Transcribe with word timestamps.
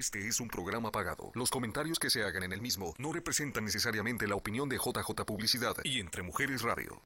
Este 0.00 0.26
es 0.26 0.40
un 0.40 0.48
programa 0.48 0.90
pagado. 0.90 1.30
Los 1.34 1.50
comentarios 1.50 1.98
que 1.98 2.08
se 2.08 2.22
hagan 2.22 2.42
en 2.44 2.54
el 2.54 2.62
mismo 2.62 2.94
no 2.96 3.12
representan 3.12 3.66
necesariamente 3.66 4.26
la 4.26 4.34
opinión 4.34 4.66
de 4.66 4.78
JJ 4.78 5.26
Publicidad 5.26 5.76
y 5.84 6.00
Entre 6.00 6.22
Mujeres 6.22 6.62
Radio. 6.62 7.02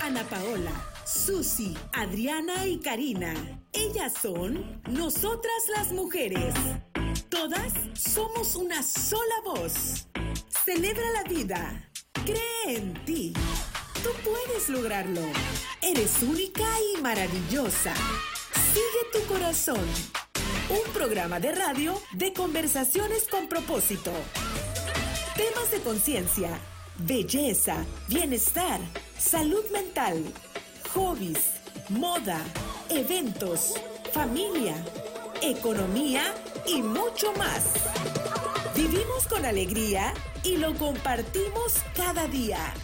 Ana 0.00 0.24
Paola, 0.24 0.72
Susi, 1.04 1.76
Adriana 1.92 2.64
y 2.64 2.80
Karina. 2.80 3.34
Ellas 3.74 4.14
son 4.14 4.80
nosotras 4.88 5.52
las 5.76 5.92
mujeres. 5.92 6.54
Todas 7.28 7.74
somos 7.92 8.56
una 8.56 8.82
sola 8.82 9.34
voz. 9.44 10.08
Celebra 10.64 11.10
la 11.10 11.24
vida. 11.24 11.90
Cree 12.24 12.78
en 12.78 13.04
ti. 13.04 13.34
Tú 14.02 14.08
puedes 14.24 14.70
lograrlo. 14.70 15.20
Eres 15.82 16.22
única 16.22 16.64
y 16.80 17.02
maravillosa. 17.02 17.92
Sigue 18.72 19.12
tu 19.12 19.30
corazón. 19.30 19.86
Un 20.70 20.92
programa 20.92 21.40
de 21.40 21.52
radio 21.52 21.98
de 22.12 22.34
conversaciones 22.34 23.26
con 23.30 23.48
propósito. 23.48 24.12
Temas 25.34 25.70
de 25.70 25.80
conciencia, 25.80 26.50
belleza, 26.98 27.86
bienestar, 28.06 28.78
salud 29.18 29.64
mental, 29.72 30.22
hobbies, 30.92 31.52
moda, 31.88 32.42
eventos, 32.90 33.76
familia, 34.12 34.74
economía 35.40 36.34
y 36.66 36.82
mucho 36.82 37.32
más. 37.38 37.64
Vivimos 38.76 39.26
con 39.26 39.46
alegría 39.46 40.12
y 40.44 40.58
lo 40.58 40.74
compartimos 40.74 41.76
cada 41.96 42.26
día. 42.26 42.74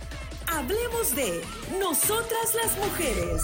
Hablemos 0.47 1.15
de 1.15 1.43
nosotras 1.79 2.55
las 2.55 2.79
mujeres. 2.79 3.43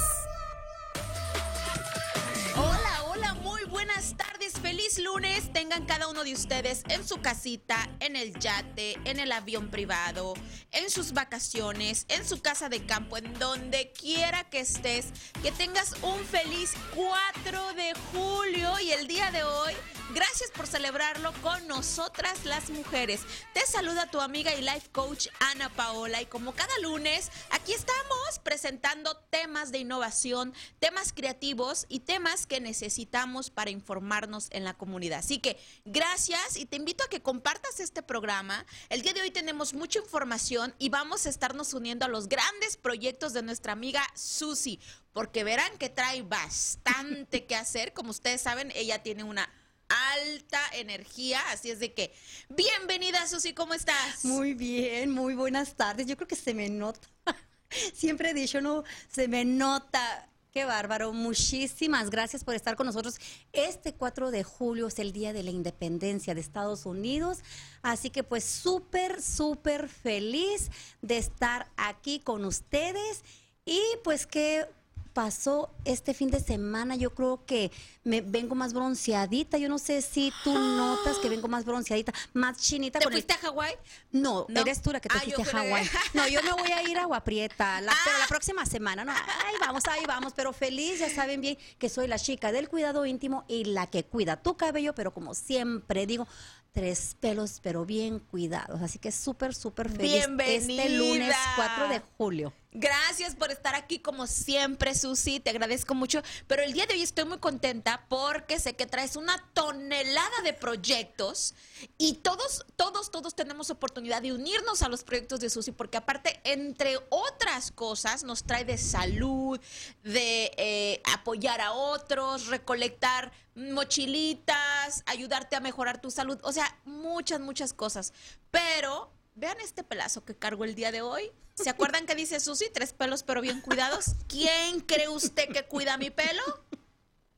Buenas 3.71 4.17
tardes, 4.17 4.55
feliz 4.61 4.99
lunes. 4.99 5.53
Tengan 5.53 5.87
cada 5.87 6.09
uno 6.09 6.25
de 6.25 6.33
ustedes 6.33 6.83
en 6.89 7.07
su 7.07 7.21
casita, 7.21 7.89
en 8.01 8.17
el 8.17 8.39
yate, 8.39 8.99
en 9.05 9.21
el 9.21 9.33
avión 9.33 9.71
privado, 9.71 10.35
en 10.73 10.91
sus 10.91 11.13
vacaciones, 11.13 12.05
en 12.09 12.27
su 12.27 12.41
casa 12.41 12.69
de 12.69 12.85
campo, 12.85 13.17
en 13.17 13.33
donde 13.39 13.93
quiera 13.93 14.45
que 14.45 14.61
estés. 14.61 15.07
Que 15.43 15.53
tengas 15.53 15.95
un 16.03 16.19
feliz 16.25 16.73
4 16.95 17.75
de 17.75 17.95
julio 18.13 18.79
y 18.81 18.91
el 18.91 19.07
día 19.07 19.31
de 19.31 19.45
hoy 19.45 19.73
Gracias 20.13 20.51
por 20.51 20.67
celebrarlo 20.67 21.33
con 21.41 21.69
nosotras 21.69 22.45
las 22.45 22.71
mujeres. 22.71 23.21
Te 23.55 23.61
saluda 23.61 24.11
tu 24.11 24.21
amiga 24.21 24.53
y 24.53 24.61
life 24.61 24.89
coach 24.91 25.29
Ana 25.39 25.69
Paola 25.69 26.21
y 26.21 26.27
como 26.27 26.53
cada 26.53 26.77
lunes, 26.83 27.31
aquí 27.51 27.73
estamos 27.73 28.41
presentando 28.43 29.17
temas 29.31 29.71
de 29.71 29.79
innovación, 29.79 30.53
temas 30.81 31.13
creativos 31.13 31.87
y 31.89 32.01
temas 32.01 32.47
que 32.49 32.61
necesitamos 32.61 33.51
para 33.51 33.60
informarnos 33.69 34.47
en 34.53 34.65
la 34.65 34.75
comunidad. 34.75 35.19
Así 35.19 35.39
que 35.39 35.59
gracias 35.85 36.57
y 36.57 36.65
te 36.65 36.77
invito 36.77 37.05
a 37.05 37.09
que 37.09 37.21
compartas 37.21 37.81
este 37.81 38.03
programa. 38.03 38.65
El 38.89 39.03
día 39.03 39.13
de 39.13 39.21
hoy 39.21 39.31
tenemos 39.31 39.75
mucha 39.75 39.99
información 39.99 40.75
y 40.79 40.89
vamos 40.89 41.27
a 41.27 41.29
estarnos 41.29 41.75
uniendo 41.75 42.07
a 42.07 42.09
los 42.09 42.29
grandes 42.29 42.77
proyectos 42.77 43.33
de 43.33 43.43
nuestra 43.43 43.73
amiga 43.73 44.03
Susi, 44.15 44.81
porque 45.13 45.45
verán 45.45 45.77
que 45.79 45.89
trae 45.89 46.23
bastante 46.23 47.45
que 47.45 47.57
hacer. 47.57 47.93
Como 47.93 48.11
ustedes 48.11 48.41
saben, 48.41 48.73
ella 48.75 49.03
tiene 49.03 49.25
una 49.25 49.51
alta 49.91 50.61
energía, 50.75 51.41
así 51.51 51.71
es 51.71 51.81
de 51.81 51.93
que 51.93 52.15
bienvenida 52.49 53.27
Susi, 53.27 53.53
¿cómo 53.53 53.75
estás? 53.75 54.25
Muy 54.25 54.55
bien, 54.55 55.11
muy 55.11 55.35
buenas 55.35 55.75
tardes. 55.75 56.07
Yo 56.07 56.17
creo 56.17 56.29
que 56.29 56.37
se 56.37 56.55
me 56.55 56.71
nota. 56.71 57.09
Siempre 57.95 58.31
he 58.31 58.35
dicho, 58.35 58.61
no, 58.61 58.85
se 59.09 59.29
me 59.29 59.45
nota. 59.45 60.30
Qué 60.53 60.65
bárbaro. 60.65 61.13
Muchísimas 61.13 62.11
gracias 62.11 62.43
por 62.43 62.57
estar 62.57 62.75
con 62.75 62.87
nosotros. 62.87 63.21
Este 63.53 63.95
4 63.95 64.33
de 64.33 64.43
julio 64.43 64.89
es 64.89 64.99
el 64.99 65.13
Día 65.13 65.33
de 65.33 65.45
la 65.45 65.53
Independencia 65.53 66.35
de 66.35 66.41
Estados 66.41 66.87
Unidos. 66.87 67.39
Así 67.83 68.11
que 68.11 68.25
pues 68.25 68.43
súper, 68.45 69.23
súper 69.23 69.89
feliz 69.89 70.71
de 71.03 71.19
estar 71.19 71.71
aquí 71.77 72.19
con 72.19 72.45
ustedes. 72.45 73.23
Y 73.65 73.81
pues 74.03 74.27
qué 74.27 74.67
pasó 75.13 75.71
este 75.85 76.15
fin 76.15 76.31
de 76.31 76.41
semana. 76.41 76.97
Yo 76.97 77.15
creo 77.15 77.45
que 77.45 77.71
me 78.05 78.21
vengo 78.21 78.55
más 78.55 78.73
bronceadita. 78.73 79.59
Yo 79.59 79.69
no 79.69 79.79
sé 79.79 80.03
si 80.03 80.33
tú 80.45 80.53
notas 80.59 81.19
que 81.19 81.29
vengo 81.29 81.49
más 81.49 81.65
bronceadita, 81.65 82.13
más 82.33 82.59
chinita. 82.59 82.99
¿Te 82.99 83.09
fuiste 83.09 83.33
a 83.33 83.39
Hawái? 83.39 83.75
No, 84.13 84.47
eres 84.55 84.83
tú 84.83 84.93
la 84.93 85.01
que 85.01 85.09
te 85.09 85.19
ah, 85.19 85.21
fuiste 85.21 85.43
a 85.43 85.45
Hawái. 85.45 85.89
No, 86.15 86.27
yo 86.29 86.43
me 86.43 86.53
voy 86.53 86.73
a 86.73 86.83
ir 86.89 86.99
a 86.99 87.03
Agua 87.03 87.23
Prieta, 87.23 87.81
la, 87.81 87.93
pero 88.05 88.19
la 88.19 88.25
ah. 88.25 88.29
próxima 88.29 88.67
semana. 88.67 89.05
No, 89.05 89.13
ahí 89.13 89.55
vamos, 89.61 89.85
ahí 89.87 90.05
vamos. 90.07 90.33
Pero 90.35 90.53
feliz, 90.53 91.01
ya 91.01 91.11
saben 91.11 91.41
bien 91.41 91.59
que 91.79 91.89
soy 91.89 92.07
la 92.07 92.19
chica 92.19 92.53
del 92.53 92.69
cuidado 92.69 93.07
íntimo 93.07 93.45
y 93.49 93.65
la 93.65 93.87
que 93.87 94.05
cuida 94.05 94.43
tu 94.43 94.57
cabello, 94.57 94.95
pero 94.95 95.13
como 95.13 95.35
siempre 95.35 96.07
digo, 96.07 96.27
tres 96.73 97.17
pelos, 97.21 97.61
pero 97.63 97.85
bien 97.85 98.19
cuidados. 98.19 98.81
Así 98.83 98.99
que 98.99 99.13
súper, 99.13 99.55
súper 99.55 99.91
feliz 99.91 100.27
este 100.39 100.91
lunes 100.91 101.35
4 101.57 101.89
de 101.89 102.01
julio. 102.17 102.53
Gracias 102.73 103.35
por 103.35 103.51
estar 103.51 103.75
aquí 103.75 103.99
como 103.99 104.29
siempre, 104.29 104.95
Susi. 104.95 105.41
Te 105.41 105.51
agradezco 105.51 105.97
mucho. 105.97 106.23
Pero 106.47 106.63
el 106.63 106.73
día 106.73 106.87
de 106.87 106.95
hoy 106.95 107.03
estoy 107.03 107.25
muy 107.25 107.39
contenta 107.39 108.07
porque 108.09 108.61
sé 108.61 108.77
que 108.77 108.87
traes 108.87 109.17
una 109.17 109.45
tonelada 109.55 110.43
de 110.45 110.53
proyectos 110.53 111.55
y 111.99 112.15
todos, 112.15 112.65
todos, 112.77 113.11
todos 113.11 113.35
tenemos 113.35 113.71
oportunidad 113.71 114.23
de 114.23 114.33
unirnos 114.33 114.83
a 114.83 114.89
los 114.89 115.03
proyectos 115.03 115.41
de 115.41 115.51
Susi 115.51 115.73
porque 115.73 115.97
aparte, 115.97 116.41
entre 116.45 116.97
otras 117.09 117.73
cosas, 117.73 118.23
nos 118.23 118.45
trae 118.45 118.65
de 118.65 118.79
salud, 118.79 119.59
de 120.05 120.53
eh, 120.57 121.03
apoyar 121.13 121.61
a 121.61 121.73
otros, 121.73 122.47
recolectar 122.47 123.33
mochilitas, 123.57 125.03
ayudarte 125.07 125.57
a 125.57 125.61
mejorar 125.61 126.01
tu 126.01 126.13
salud. 126.13 126.39
O 126.45 126.53
sea, 126.53 126.79
muchas, 126.85 127.41
muchas 127.41 127.73
cosas. 127.73 128.13
Pero 128.53 129.11
vean 129.35 129.59
este 129.61 129.85
pelazo 129.85 130.25
que 130.25 130.37
cargo 130.37 130.65
el 130.65 130.75
día 130.75 130.93
de 130.93 131.03
hoy. 131.03 131.33
¿Se 131.55 131.71
acuerdan 131.71 132.07
que 132.07 132.15
dice 132.15 132.41
Susi? 132.41 132.67
Tres 132.73 132.93
pelos 132.93 133.23
pero 133.23 133.41
bien 133.41 133.61
cuidados. 133.61 134.17
¿Quién 134.29 134.81
cree 134.81 135.09
usted 135.09 135.49
que 135.53 135.65
cuida 135.65 135.99
mi 135.99 136.11
pelo? 136.11 136.43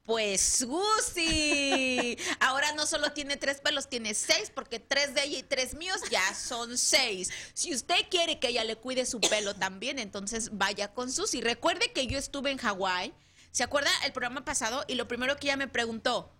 Pues 0.05 0.41
Susi. 0.41 2.19
Ahora 2.41 2.73
no 2.73 2.87
solo 2.87 3.13
tiene 3.13 3.37
tres 3.37 3.61
pelos, 3.61 3.89
tiene 3.89 4.15
seis, 4.15 4.51
porque 4.53 4.81
tres 4.81 5.15
de 5.15 5.23
ella 5.23 5.39
y 5.39 5.43
tres 5.45 5.75
míos 5.75 6.01
ya 6.11 6.35
son 6.35 6.77
seis. 6.77 7.31
Si 7.55 7.73
usted 7.73 8.09
quiere 8.11 8.41
que 8.41 8.49
ella 8.49 8.65
le 8.65 8.77
cuide 8.77 9.07
su 9.07 9.21
pelo 9.21 9.55
también, 9.55 9.99
entonces 10.01 10.51
vaya 10.59 10.93
con 10.93 11.11
Susi. 11.11 11.41
Recuerde 11.41 11.93
que 11.93 12.07
yo 12.09 12.19
estuve 12.19 12.51
en 12.51 12.59
Hawái. 12.59 13.13
¿Se 13.53 13.63
acuerda 13.63 13.91
el 14.05 14.13
programa 14.13 14.45
pasado? 14.45 14.85
Y 14.89 14.95
lo 14.95 15.07
primero 15.07 15.37
que 15.37 15.47
ella 15.47 15.57
me 15.57 15.69
preguntó, 15.69 16.33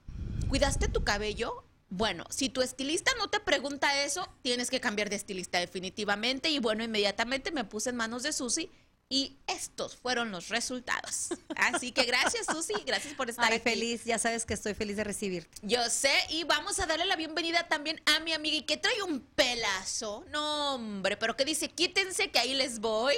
¿cuidaste 0.49 0.89
tu 0.89 1.05
cabello? 1.05 1.65
Bueno, 1.95 2.25
si 2.31 2.49
tu 2.49 2.63
estilista 2.63 3.11
no 3.19 3.29
te 3.29 3.39
pregunta 3.39 4.03
eso, 4.03 4.27
tienes 4.41 4.71
que 4.71 4.81
cambiar 4.81 5.11
de 5.11 5.17
estilista 5.17 5.59
definitivamente. 5.59 6.49
Y 6.49 6.59
bueno, 6.59 6.83
inmediatamente 6.83 7.51
me 7.51 7.65
puse 7.65 7.91
en 7.91 7.97
manos 7.97 8.23
de 8.23 8.33
Susi 8.33 8.71
y 9.11 9.37
estos 9.47 9.97
fueron 9.97 10.31
los 10.31 10.49
resultados. 10.49 11.29
Así 11.55 11.93
que 11.93 12.05
gracias, 12.05 12.47
Susi, 12.47 12.73
gracias 12.87 13.13
por 13.13 13.29
estar 13.29 13.53
Ay, 13.53 13.59
feliz, 13.59 14.07
ya 14.07 14.19
sabes 14.19 14.47
que 14.47 14.55
estoy 14.55 14.73
feliz 14.73 14.97
de 14.97 15.05
recibirte. 15.05 15.59
Yo 15.61 15.87
sé, 15.91 16.15
y 16.31 16.45
vamos 16.45 16.81
a 16.81 16.87
darle 16.87 17.05
la 17.05 17.17
bienvenida 17.17 17.69
también 17.69 18.01
a 18.07 18.21
mi 18.21 18.33
amiga 18.33 18.57
y 18.57 18.63
que 18.63 18.79
trae 18.79 19.03
un 19.03 19.21
pelazo. 19.21 20.25
No, 20.31 20.77
hombre, 20.77 21.19
pero 21.19 21.37
que 21.37 21.45
dice, 21.45 21.69
quítense 21.69 22.31
que 22.31 22.39
ahí 22.39 22.55
les 22.55 22.79
voy. 22.79 23.17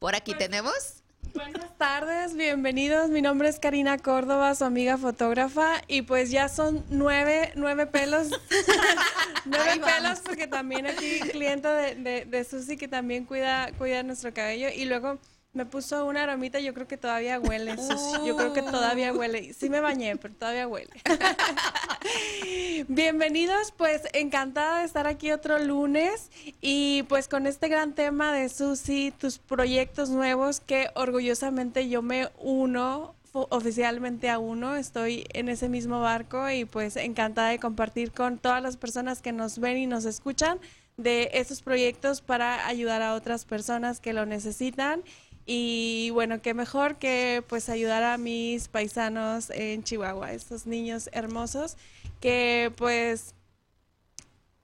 Por 0.00 0.16
aquí 0.16 0.34
tenemos 0.34 1.04
Buenas 1.34 1.76
tardes, 1.78 2.34
bienvenidos. 2.34 3.08
Mi 3.10 3.22
nombre 3.22 3.48
es 3.48 3.58
Karina 3.58 3.98
Córdoba, 3.98 4.54
su 4.54 4.64
amiga 4.64 4.96
fotógrafa, 4.96 5.82
y 5.88 6.02
pues 6.02 6.30
ya 6.30 6.48
son 6.48 6.84
nueve, 6.90 7.52
nueve 7.54 7.86
pelos, 7.86 8.28
nueve 9.44 9.80
pelos, 9.84 10.20
porque 10.20 10.46
también 10.46 10.86
aquí 10.86 11.20
cliente 11.30 11.68
de, 11.68 11.94
de, 11.96 12.24
de 12.24 12.44
Susi 12.44 12.76
que 12.76 12.88
también 12.88 13.24
cuida, 13.24 13.70
cuida 13.78 14.02
nuestro 14.02 14.32
cabello, 14.32 14.68
y 14.74 14.84
luego 14.84 15.18
me 15.56 15.64
puso 15.64 16.04
una 16.04 16.24
aromita, 16.24 16.60
yo 16.60 16.74
creo 16.74 16.86
que 16.86 16.98
todavía 16.98 17.40
huele. 17.40 17.76
Yo 18.26 18.36
creo 18.36 18.52
que 18.52 18.60
todavía 18.62 19.12
huele. 19.14 19.54
Sí 19.54 19.70
me 19.70 19.80
bañé, 19.80 20.16
pero 20.16 20.34
todavía 20.34 20.68
huele. 20.68 20.90
Bienvenidos, 22.88 23.72
pues 23.72 24.02
encantada 24.12 24.80
de 24.80 24.84
estar 24.84 25.06
aquí 25.06 25.32
otro 25.32 25.58
lunes 25.58 26.30
y 26.60 27.04
pues 27.04 27.26
con 27.26 27.46
este 27.46 27.68
gran 27.68 27.94
tema 27.94 28.34
de 28.34 28.50
Susi, 28.50 29.14
tus 29.18 29.38
proyectos 29.38 30.10
nuevos 30.10 30.60
que 30.60 30.90
orgullosamente 30.94 31.88
yo 31.88 32.02
me 32.02 32.28
uno 32.38 33.14
oficialmente 33.32 34.30
a 34.30 34.38
uno, 34.38 34.76
estoy 34.76 35.26
en 35.34 35.48
ese 35.48 35.68
mismo 35.68 36.00
barco 36.00 36.48
y 36.50 36.64
pues 36.64 36.96
encantada 36.96 37.48
de 37.48 37.58
compartir 37.58 38.12
con 38.12 38.38
todas 38.38 38.62
las 38.62 38.76
personas 38.76 39.20
que 39.20 39.32
nos 39.32 39.58
ven 39.58 39.76
y 39.76 39.86
nos 39.86 40.06
escuchan 40.06 40.58
de 40.96 41.30
estos 41.34 41.60
proyectos 41.60 42.22
para 42.22 42.66
ayudar 42.66 43.02
a 43.02 43.14
otras 43.14 43.44
personas 43.44 44.00
que 44.00 44.12
lo 44.12 44.24
necesitan 44.24 45.02
y 45.46 46.10
bueno, 46.10 46.42
qué 46.42 46.54
mejor 46.54 46.96
que 46.96 47.42
pues 47.48 47.68
ayudar 47.68 48.02
a 48.02 48.18
mis 48.18 48.68
paisanos 48.68 49.50
en 49.50 49.84
Chihuahua, 49.84 50.32
estos 50.32 50.66
niños 50.66 51.08
hermosos 51.12 51.76
que 52.20 52.72
pues 52.76 53.34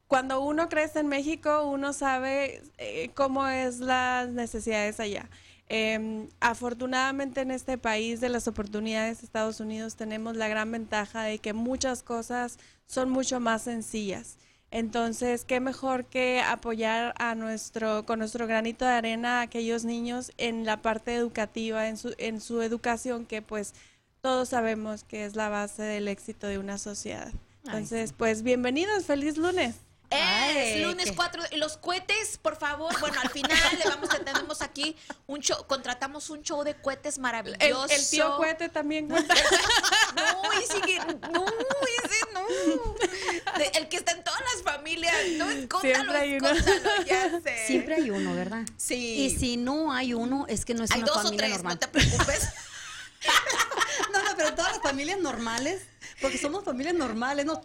cuando 0.08 0.43
uno 0.43 0.69
crece 0.69 1.00
en 1.00 1.08
México, 1.08 1.64
uno 1.64 1.94
sabe 1.94 2.62
eh, 2.76 3.11
cómo 3.14 3.49
es 3.49 3.79
las 3.79 4.29
necesidades 4.29 5.00
allá. 5.00 5.31
Em, 5.69 6.29
afortunadamente 6.40 7.40
en 7.40 7.50
este 7.50 7.79
país 7.79 8.20
de 8.20 8.29
las 8.29 8.46
oportunidades 8.46 9.23
Estados 9.23 9.58
Unidos 9.58 9.96
tenemos 9.96 10.37
la 10.37 10.49
gran 10.49 10.70
ventaja 10.70 11.23
de 11.23 11.38
que 11.38 11.55
muchas 11.55 12.02
cosas 12.02 12.58
son 12.87 13.08
mucho 13.08 13.40
más 13.40 13.62
sencillas. 13.62 14.37
Entonces, 14.73 15.45
qué 15.45 15.61
mejor 15.61 16.07
que 16.07 16.41
apoyar 16.41 17.13
a 17.19 17.35
nuestro, 17.35 18.07
con 18.07 18.19
nuestro 18.21 18.47
granito 18.47 18.87
de 18.87 18.93
arena 18.93 19.41
a 19.41 19.43
aquellos 19.43 19.85
niños 19.85 20.33
en 20.39 20.65
la 20.65 20.81
parte 20.81 21.15
educativa, 21.15 21.89
en 21.89 21.99
su, 21.99 22.15
en 22.17 22.41
su 22.41 22.63
educación, 22.63 23.27
que 23.27 23.43
pues 23.43 23.75
todos 24.23 24.49
sabemos 24.49 25.05
que 25.05 25.27
es 25.27 25.37
la 25.37 25.51
base 25.51 25.83
del 25.83 26.09
éxito 26.09 26.47
de 26.47 26.59
una 26.59 26.79
sociedad. 26.79 27.31
Entonces, 27.67 28.15
pues 28.15 28.43
bienvenidos, 28.43 29.05
feliz 29.05 29.37
lunes. 29.37 29.77
Es 30.12 30.81
lunes 30.81 31.12
4. 31.14 31.43
Y 31.53 31.56
los 31.56 31.76
cohetes, 31.76 32.38
por 32.38 32.56
favor. 32.56 32.99
Bueno, 33.00 33.20
al 33.20 33.31
final 33.31 33.59
le 33.79 33.85
vamos 33.85 34.11
a 34.11 34.19
tenemos 34.19 34.62
aquí 34.62 34.97
un 35.26 35.41
show, 35.41 35.67
contratamos 35.67 36.31
un 36.31 36.43
show 36.43 36.62
de 36.62 36.75
cohetes 36.75 37.19
maravilloso. 37.19 37.87
El, 37.88 38.09
tío 38.09 38.37
cohete 38.37 38.69
también 38.69 39.09
cuenta. 39.09 39.35
no, 40.17 40.53
ese 40.61 40.81
que, 40.81 40.99
no, 40.99 41.47
ese 42.05 42.32
no. 42.32 42.47
el 43.75 43.88
que 43.88 43.97
está 43.97 44.12
en 44.12 44.25
todas 44.25 44.41
las 44.41 44.62
familias. 44.62 45.14
No, 45.37 45.81
Siempre 45.81 46.19
hay 46.19 46.37
uno. 46.37 46.49
ya 47.06 47.41
sé. 47.43 47.67
Siempre 47.67 47.94
hay 47.97 48.11
uno, 48.11 48.35
¿verdad? 48.35 48.62
Sí. 48.76 49.25
Y 49.25 49.37
si 49.37 49.56
no 49.56 49.93
hay 49.93 50.15
uno, 50.15 50.47
es 50.49 50.65
que 50.65 50.75
no 50.75 50.85
es 50.85 50.91
hay 50.91 51.03
una 51.03 51.12
dos 51.12 51.23
familia 51.23 51.37
o 51.37 51.38
tres, 51.38 51.50
normal. 51.50 51.75
No 51.75 51.79
te 51.79 51.88
preocupes. 51.88 52.49
no, 54.12 54.23
no, 54.23 54.31
pero 54.37 54.55
todas 54.55 54.73
las 54.73 54.82
familias 54.82 55.20
normales, 55.20 55.82
porque 56.20 56.38
somos 56.38 56.65
familias 56.65 56.94
normales, 56.94 57.47
no, 57.47 57.61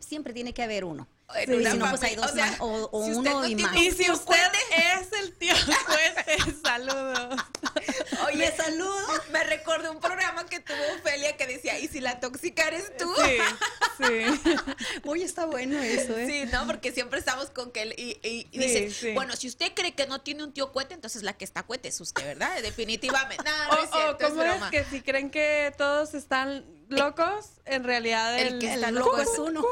siempre 0.00 0.32
tiene 0.32 0.52
que 0.52 0.62
haber 0.62 0.84
uno. 0.84 1.06
Sí, 1.46 1.64
si 1.64 1.78
no, 1.78 1.88
pues 1.88 2.02
hay 2.02 2.16
dos 2.16 2.30
o, 2.30 2.34
sea, 2.34 2.46
más, 2.46 2.60
o, 2.60 2.88
o 2.92 3.04
si 3.04 3.12
uno 3.12 3.46
y 3.46 3.54
más. 3.54 3.76
Y 3.76 3.90
si 3.92 4.10
usted 4.10 4.52
es 4.70 5.12
el 5.20 5.32
tío 5.36 5.54
Cuete, 5.86 6.38
saludos. 6.62 7.40
Oye, 8.26 8.36
me 8.36 8.56
saludo. 8.56 9.06
Me 9.32 9.44
recordé 9.44 9.90
un 9.90 10.00
programa 10.00 10.46
que 10.46 10.60
tuvo 10.60 10.78
Ofelia 10.98 11.36
que 11.36 11.46
decía, 11.46 11.78
¿y 11.78 11.88
si 11.88 12.00
la 12.00 12.20
tóxica 12.20 12.68
eres 12.68 12.96
tú? 12.96 13.12
Sí, 13.24 14.04
sí. 14.06 14.56
Oye, 15.04 15.24
está 15.24 15.46
bueno 15.46 15.80
eso, 15.80 16.16
¿eh? 16.16 16.26
Sí, 16.26 16.50
¿no? 16.52 16.66
Porque 16.66 16.92
siempre 16.92 17.18
estamos 17.18 17.50
con 17.50 17.70
que 17.70 17.82
él 17.82 17.94
y, 17.96 18.18
y, 18.22 18.48
y 18.50 18.58
sí, 18.58 18.58
dice, 18.58 18.90
sí. 18.90 19.12
bueno, 19.14 19.36
si 19.36 19.48
usted 19.48 19.72
cree 19.74 19.94
que 19.94 20.06
no 20.06 20.20
tiene 20.20 20.44
un 20.44 20.52
tío 20.52 20.72
Cuete, 20.72 20.94
entonces 20.94 21.22
la 21.22 21.34
que 21.34 21.44
está 21.44 21.62
Cuete 21.62 21.88
es 21.88 22.00
usted, 22.00 22.24
¿verdad? 22.24 22.60
Definitivamente. 22.62 23.44
No, 23.44 23.74
no 23.74 23.80
o, 23.80 23.84
es 23.84 23.90
cierto, 23.90 24.26
o 24.26 24.28
¿cómo 24.30 24.42
es, 24.42 24.62
es 24.62 24.70
que 24.70 24.84
si 24.84 25.02
creen 25.02 25.30
que 25.30 25.72
todos 25.76 26.14
están 26.14 26.79
locos, 26.90 27.46
en 27.64 27.84
realidad 27.84 28.38
el, 28.38 28.54
el 28.54 28.58
que 28.58 28.74
está 28.74 28.88
el 28.88 28.94
loco, 28.94 29.16
loco 29.16 29.22
es 29.22 29.38
uno. 29.38 29.62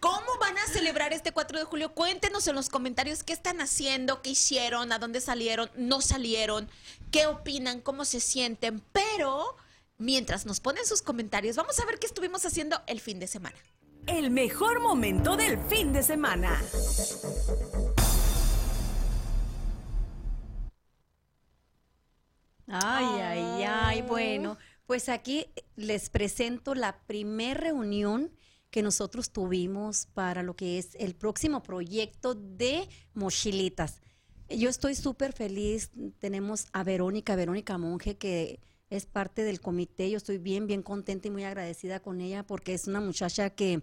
¿Cómo 0.00 0.38
van 0.40 0.58
a 0.58 0.66
celebrar 0.66 1.12
este 1.12 1.32
4 1.32 1.58
de 1.58 1.64
julio? 1.64 1.94
Cuéntenos 1.94 2.46
en 2.46 2.54
los 2.54 2.68
comentarios 2.68 3.22
qué 3.22 3.32
están 3.32 3.60
haciendo, 3.60 4.22
qué 4.22 4.30
hicieron, 4.30 4.92
a 4.92 4.98
dónde 4.98 5.20
salieron, 5.20 5.70
no 5.76 6.00
salieron, 6.00 6.68
qué 7.10 7.26
opinan, 7.26 7.80
cómo 7.80 8.04
se 8.04 8.20
sienten. 8.20 8.82
Pero 8.92 9.56
mientras 9.98 10.46
nos 10.46 10.60
ponen 10.60 10.86
sus 10.86 11.02
comentarios, 11.02 11.56
vamos 11.56 11.78
a 11.80 11.86
ver 11.86 11.98
qué 11.98 12.06
estuvimos 12.06 12.44
haciendo 12.44 12.80
el 12.86 13.00
fin 13.00 13.18
de 13.18 13.26
semana. 13.26 13.56
El 14.06 14.30
mejor 14.30 14.80
momento 14.80 15.36
del 15.36 15.58
fin 15.58 15.92
de 15.92 16.02
semana. 16.02 16.62
Pues 24.86 25.08
aquí 25.08 25.46
les 25.76 26.10
presento 26.10 26.74
la 26.74 27.00
primer 27.06 27.60
reunión 27.60 28.30
que 28.70 28.82
nosotros 28.82 29.30
tuvimos 29.30 30.06
para 30.14 30.42
lo 30.42 30.56
que 30.56 30.78
es 30.78 30.96
el 30.96 31.14
próximo 31.14 31.62
proyecto 31.62 32.34
de 32.34 32.88
mochilitas. 33.14 34.00
Yo 34.48 34.68
estoy 34.68 34.94
súper 34.94 35.32
feliz, 35.32 35.90
tenemos 36.18 36.66
a 36.72 36.82
Verónica, 36.82 37.36
Verónica 37.36 37.78
Monge, 37.78 38.18
que 38.18 38.60
es 38.90 39.06
parte 39.06 39.42
del 39.42 39.60
comité, 39.60 40.10
yo 40.10 40.16
estoy 40.16 40.38
bien, 40.38 40.66
bien 40.66 40.82
contenta 40.82 41.28
y 41.28 41.30
muy 41.30 41.44
agradecida 41.44 42.00
con 42.00 42.20
ella 42.20 42.44
porque 42.46 42.74
es 42.74 42.86
una 42.86 43.00
muchacha 43.00 43.50
que, 43.50 43.82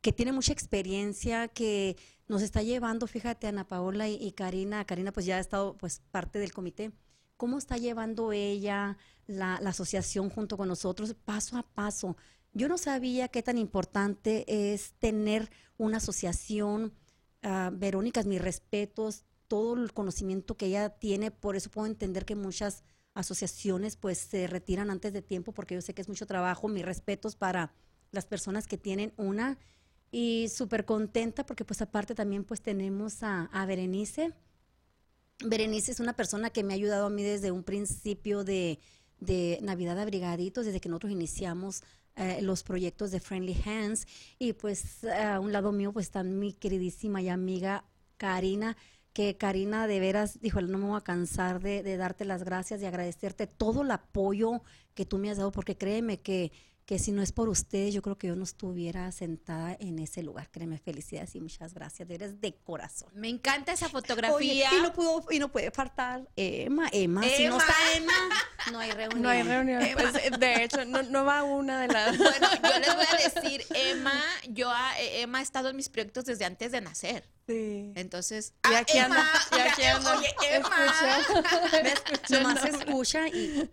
que 0.00 0.12
tiene 0.12 0.32
mucha 0.32 0.52
experiencia, 0.52 1.48
que 1.48 1.96
nos 2.26 2.42
está 2.42 2.62
llevando, 2.62 3.06
fíjate, 3.06 3.46
Ana 3.46 3.68
Paola 3.68 4.08
y, 4.08 4.14
y 4.14 4.32
Karina, 4.32 4.84
Karina 4.84 5.12
pues 5.12 5.26
ya 5.26 5.36
ha 5.36 5.40
estado 5.40 5.76
pues 5.76 6.00
parte 6.10 6.38
del 6.38 6.52
comité, 6.52 6.90
cómo 7.36 7.58
está 7.58 7.76
llevando 7.76 8.32
ella 8.32 8.96
la, 9.26 9.54
asociación 9.56 10.30
junto 10.30 10.56
con 10.56 10.68
nosotros 10.68 11.14
paso 11.24 11.56
a 11.56 11.62
paso. 11.62 12.16
Yo 12.52 12.68
no 12.68 12.78
sabía 12.78 13.28
qué 13.28 13.42
tan 13.42 13.58
importante 13.58 14.44
es 14.72 14.92
tener 14.98 15.50
una 15.78 15.98
asociación. 15.98 16.92
Uh, 17.42 17.70
Verónica, 17.72 18.22
mis 18.22 18.40
respetos, 18.40 19.24
todo 19.48 19.74
el 19.74 19.92
conocimiento 19.92 20.56
que 20.56 20.66
ella 20.66 20.90
tiene, 20.90 21.30
por 21.30 21.56
eso 21.56 21.70
puedo 21.70 21.86
entender 21.86 22.24
que 22.24 22.36
muchas 22.36 22.84
asociaciones 23.14 23.96
pues 23.96 24.18
se 24.18 24.46
retiran 24.46 24.90
antes 24.90 25.12
de 25.12 25.22
tiempo 25.22 25.52
porque 25.52 25.74
yo 25.74 25.82
sé 25.82 25.92
que 25.92 26.02
es 26.02 26.08
mucho 26.08 26.26
trabajo. 26.26 26.68
Mis 26.68 26.84
respetos 26.84 27.36
para 27.36 27.72
las 28.10 28.26
personas 28.26 28.66
que 28.66 28.78
tienen 28.78 29.12
una 29.16 29.58
y 30.10 30.48
súper 30.48 30.84
contenta 30.84 31.44
porque 31.44 31.64
pues 31.64 31.82
aparte 31.82 32.14
también 32.14 32.44
pues 32.44 32.60
tenemos 32.60 33.22
a, 33.22 33.44
a 33.46 33.66
Berenice. 33.66 34.32
Berenice 35.44 35.92
es 35.92 36.00
una 36.00 36.14
persona 36.14 36.50
que 36.50 36.62
me 36.62 36.72
ha 36.72 36.76
ayudado 36.76 37.06
a 37.06 37.10
mí 37.10 37.22
desde 37.22 37.50
un 37.50 37.64
principio 37.64 38.44
de, 38.44 38.78
de 39.22 39.58
Navidad 39.62 39.98
Abrigaditos, 39.98 40.66
desde 40.66 40.80
que 40.80 40.88
nosotros 40.88 41.12
iniciamos 41.12 41.82
eh, 42.16 42.40
los 42.42 42.62
proyectos 42.62 43.10
de 43.10 43.20
Friendly 43.20 43.56
Hands. 43.64 44.06
Y 44.38 44.52
pues 44.52 45.04
a 45.04 45.40
un 45.40 45.52
lado 45.52 45.72
mío 45.72 45.92
pues 45.92 46.06
está 46.06 46.22
mi 46.22 46.52
queridísima 46.52 47.22
y 47.22 47.28
amiga 47.28 47.84
Karina, 48.16 48.76
que 49.12 49.36
Karina 49.36 49.86
de 49.86 50.00
veras, 50.00 50.40
dijo, 50.40 50.60
no 50.60 50.78
me 50.78 50.86
voy 50.86 50.96
a 50.96 51.02
cansar 51.02 51.60
de, 51.60 51.82
de 51.82 51.96
darte 51.96 52.24
las 52.24 52.44
gracias 52.44 52.80
y 52.80 52.86
agradecerte 52.86 53.46
todo 53.46 53.82
el 53.82 53.90
apoyo 53.90 54.62
que 54.94 55.04
tú 55.06 55.18
me 55.18 55.30
has 55.30 55.36
dado, 55.36 55.52
porque 55.52 55.76
créeme 55.76 56.20
que 56.20 56.52
que 56.92 56.98
si 56.98 57.10
no 57.10 57.22
es 57.22 57.32
por 57.32 57.48
ustedes, 57.48 57.94
yo 57.94 58.02
creo 58.02 58.18
que 58.18 58.26
yo 58.26 58.36
no 58.36 58.44
estuviera 58.44 59.10
sentada 59.12 59.74
en 59.80 59.98
ese 59.98 60.22
lugar. 60.22 60.50
Créeme, 60.50 60.76
felicidades 60.76 61.34
y 61.34 61.40
muchas 61.40 61.72
gracias. 61.72 62.10
Eres 62.10 62.38
de 62.42 62.54
corazón. 62.54 63.08
Me 63.14 63.30
encanta 63.30 63.72
esa 63.72 63.88
fotografía. 63.88 64.34
Oye, 64.34 64.66
y, 64.78 64.82
no 64.82 64.92
pudo, 64.92 65.24
y 65.30 65.38
no 65.38 65.50
puede 65.50 65.70
faltar 65.70 66.28
Emma. 66.36 66.90
Emma, 66.92 67.22
Emma. 67.22 67.34
si 67.34 67.46
no 67.46 67.56
está 67.56 67.74
Emma, 67.96 68.12
no 68.72 68.78
hay 68.78 68.90
reunión. 68.90 69.22
No 69.22 69.28
hay 69.30 69.42
reunión. 69.42 69.82
Pues, 69.94 70.38
de 70.38 70.64
hecho, 70.64 70.84
no, 70.84 71.02
no, 71.02 71.24
va 71.24 71.42
una 71.44 71.80
de 71.80 71.88
las... 71.88 72.18
Bueno, 72.18 72.46
yo 72.62 72.78
les 72.78 72.94
voy 72.94 73.06
a 73.06 73.30
decir, 73.30 73.64
Emma, 73.74 74.22
yo 74.50 74.70
a, 74.70 74.92
Emma 75.00 75.38
ha 75.38 75.42
estado 75.42 75.70
en 75.70 75.76
mis 75.76 75.88
proyectos 75.88 76.26
desde 76.26 76.44
antes 76.44 76.72
de 76.72 76.82
nacer. 76.82 77.26
Sí. 77.46 77.92
Entonces, 77.96 78.54
y 78.70 78.74
aquí 78.74 78.98
ah, 78.98 79.06
anda, 79.06 79.16
Emma, 79.18 79.58
y 79.58 79.68
aquí 79.68 79.82
anda. 79.82 80.18
Oye, 80.18 80.28
Emma. 80.50 80.70
Me 81.82 81.92
escucha. 81.92 82.40
Nomás 82.40 82.64
escucha 82.64 83.28
y, 83.28 83.70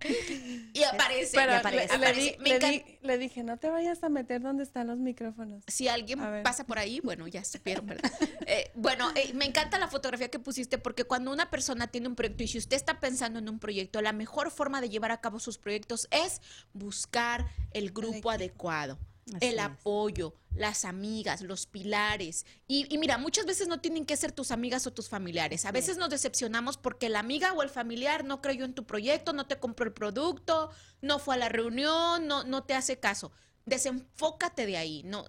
y 0.73 0.83
aparece. 0.83 1.37
Pero 1.37 1.51
y 1.51 1.55
aparece, 1.55 1.97
le, 1.97 2.05
aparece. 2.05 2.37
Le, 2.39 2.59
le, 2.59 2.59
di, 2.59 2.83
le, 3.01 3.17
dije, 3.19 3.43
no 3.43 3.57
te 3.57 3.69
vayas 3.69 4.03
a 4.03 4.09
meter 4.09 4.41
donde 4.41 4.63
están 4.63 4.87
los 4.87 4.97
micrófonos. 4.97 5.63
Si 5.67 5.87
alguien 5.87 6.19
pasa 6.43 6.65
por 6.65 6.79
ahí, 6.79 6.99
bueno, 7.01 7.27
ya 7.27 7.43
supieron, 7.43 7.85
¿verdad? 7.85 8.11
eh, 8.47 8.71
bueno, 8.73 9.11
eh, 9.15 9.33
me 9.33 9.45
encanta 9.45 9.77
la 9.77 9.87
fotografía 9.87 10.29
que 10.29 10.39
pusiste 10.39 10.79
porque 10.79 11.03
cuando 11.03 11.31
una 11.31 11.51
persona 11.51 11.87
tiene 11.87 12.07
un 12.07 12.15
proyecto 12.15 12.43
y 12.43 12.47
si 12.47 12.57
usted 12.57 12.75
está 12.75 12.99
pensando 12.99 13.37
en 13.37 13.49
un 13.49 13.59
proyecto, 13.59 14.01
la 14.01 14.13
mejor 14.13 14.49
forma 14.49 14.81
de 14.81 14.89
llevar 14.89 15.11
a 15.11 15.21
cabo 15.21 15.39
sus 15.39 15.59
proyectos 15.59 16.07
es 16.09 16.41
buscar 16.73 17.45
el 17.71 17.91
grupo 17.91 18.31
adecuado. 18.31 18.97
Así 19.35 19.45
el 19.45 19.59
apoyo, 19.59 20.33
las 20.55 20.85
amigas, 20.85 21.41
los 21.41 21.65
pilares. 21.65 22.45
Y, 22.67 22.93
y, 22.93 22.97
mira, 22.97 23.17
muchas 23.17 23.45
veces 23.45 23.67
no 23.67 23.79
tienen 23.79 24.05
que 24.05 24.17
ser 24.17 24.31
tus 24.31 24.51
amigas 24.51 24.85
o 24.87 24.93
tus 24.93 25.09
familiares. 25.09 25.65
A 25.65 25.71
veces 25.71 25.97
nos 25.97 26.09
decepcionamos 26.09 26.77
porque 26.77 27.09
la 27.09 27.19
amiga 27.19 27.53
o 27.53 27.63
el 27.63 27.69
familiar 27.69 28.25
no 28.25 28.41
creyó 28.41 28.65
en 28.65 28.73
tu 28.73 28.85
proyecto, 28.85 29.33
no 29.33 29.47
te 29.47 29.59
compró 29.59 29.85
el 29.85 29.93
producto, 29.93 30.71
no 31.01 31.19
fue 31.19 31.35
a 31.35 31.37
la 31.37 31.49
reunión, 31.49 32.27
no, 32.27 32.43
no 32.43 32.63
te 32.63 32.73
hace 32.73 32.99
caso. 32.99 33.31
Desenfócate 33.65 34.65
de 34.65 34.77
ahí. 34.77 35.03
No, 35.03 35.25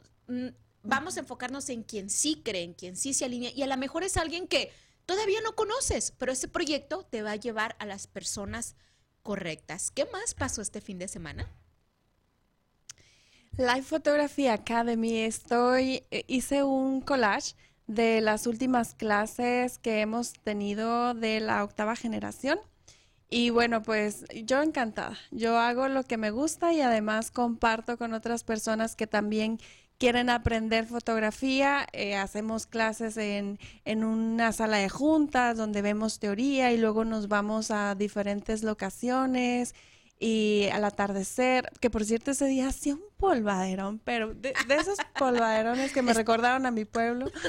vamos 0.83 1.17
a 1.17 1.21
enfocarnos 1.21 1.69
en 1.69 1.83
quien 1.83 2.11
sí 2.11 2.43
cree, 2.45 2.63
en 2.63 2.75
quien 2.75 2.97
sí 2.97 3.15
se 3.15 3.25
alinea. 3.25 3.53
Y 3.55 3.63
a 3.63 3.67
lo 3.67 3.77
mejor 3.77 4.05
es 4.05 4.17
alguien 4.17 4.47
que 4.47 4.73
todavía 5.07 5.41
no 5.43 5.55
conoces, 5.55 6.13
pero 6.19 6.33
ese 6.33 6.49
proyecto 6.49 7.05
te 7.05 7.23
va 7.23 7.33
a 7.33 7.37
llevar 7.37 7.77
a 7.79 7.87
las 7.87 8.07
personas 8.07 8.77
correctas. 9.23 9.91
¿Qué 9.91 10.07
más 10.07 10.35
pasó 10.35 10.63
este 10.63 10.81
fin 10.81 10.99
de 10.99 11.09
semana? 11.09 11.51
Live 13.57 13.83
Photography 13.83 14.47
Academy, 14.47 15.19
estoy, 15.19 16.05
eh, 16.11 16.25
hice 16.29 16.63
un 16.63 17.01
collage 17.01 17.55
de 17.87 18.21
las 18.21 18.47
últimas 18.47 18.95
clases 18.95 19.79
que 19.79 20.01
hemos 20.01 20.33
tenido 20.33 21.15
de 21.15 21.41
la 21.41 21.63
octava 21.65 21.97
generación. 21.97 22.59
Y 23.29 23.51
bueno, 23.51 23.83
pues 23.83 24.25
yo 24.45 24.63
encantada. 24.63 25.19
Yo 25.31 25.59
hago 25.59 25.89
lo 25.89 26.05
que 26.05 26.17
me 26.17 26.31
gusta 26.31 26.73
y 26.73 26.81
además 26.81 27.31
comparto 27.31 27.99
con 27.99 28.15
otras 28.15 28.45
personas 28.45 28.97
que 28.97 29.07
también 29.07 29.59
quieren 29.99 30.31
aprender 30.31 30.87
fotografía. 30.87 31.87
Eh, 31.93 32.17
hacemos 32.17 32.67
clases 32.67 33.17
en, 33.19 33.59
en 33.85 34.05
una 34.05 34.53
sala 34.53 34.79
de 34.79 34.89
juntas 34.89 35.57
donde 35.57 35.83
vemos 35.83 36.19
teoría 36.19 36.73
y 36.73 36.79
luego 36.79 37.05
nos 37.05 37.29
vamos 37.29 37.71
a 37.71 37.95
diferentes 37.95 38.63
locaciones 38.63 39.75
y 40.23 40.69
al 40.71 40.85
atardecer, 40.85 41.71
que 41.81 41.89
por 41.89 42.05
cierto 42.05 42.31
ese 42.31 42.47
día 42.47 42.69
hacía 42.69 42.95
un 42.95 43.03
polvaderón, 43.17 43.99
pero 44.05 44.35
de, 44.35 44.53
de 44.69 44.75
esos 44.75 44.99
polvaderones 45.19 45.93
que 45.93 46.03
me 46.03 46.13
recordaron 46.13 46.67
a 46.67 46.71
mi 46.71 46.85
pueblo. 46.85 47.31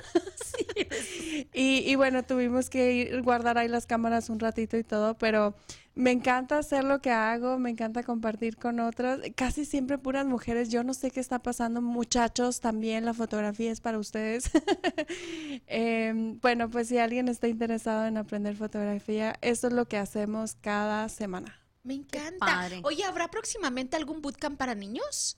Sí. 0.51 1.47
y, 1.53 1.77
y 1.89 1.95
bueno, 1.95 2.23
tuvimos 2.23 2.69
que 2.69 2.93
ir 2.93 3.21
guardar 3.21 3.57
ahí 3.57 3.69
las 3.69 3.85
cámaras 3.85 4.29
un 4.29 4.39
ratito 4.39 4.77
y 4.77 4.83
todo, 4.83 5.17
pero 5.17 5.55
me 5.95 6.11
encanta 6.11 6.57
hacer 6.57 6.83
lo 6.83 7.01
que 7.01 7.11
hago, 7.11 7.57
me 7.57 7.69
encanta 7.69 8.03
compartir 8.03 8.57
con 8.57 8.79
otras, 8.79 9.19
casi 9.35 9.65
siempre 9.65 9.97
puras 9.97 10.25
mujeres, 10.25 10.69
yo 10.69 10.83
no 10.83 10.93
sé 10.93 11.11
qué 11.11 11.19
está 11.19 11.39
pasando, 11.39 11.81
muchachos, 11.81 12.59
también 12.59 13.05
la 13.05 13.13
fotografía 13.13 13.71
es 13.71 13.81
para 13.81 13.99
ustedes. 13.99 14.51
Em, 15.67 16.39
bueno, 16.41 16.69
pues 16.69 16.87
si 16.87 16.97
alguien 16.97 17.27
está 17.27 17.47
interesado 17.47 18.05
en 18.05 18.17
aprender 18.17 18.55
fotografía, 18.55 19.35
eso 19.41 19.67
es 19.67 19.73
lo 19.73 19.85
que 19.85 19.97
hacemos 19.97 20.55
cada 20.61 21.07
semana. 21.09 21.60
Me 21.83 21.95
encanta. 21.95 22.37
padre. 22.45 22.81
Oye, 22.83 23.03
¿habrá 23.03 23.29
próximamente 23.29 23.97
algún 23.97 24.21
bootcamp 24.21 24.57
para 24.57 24.75
niños? 24.75 25.37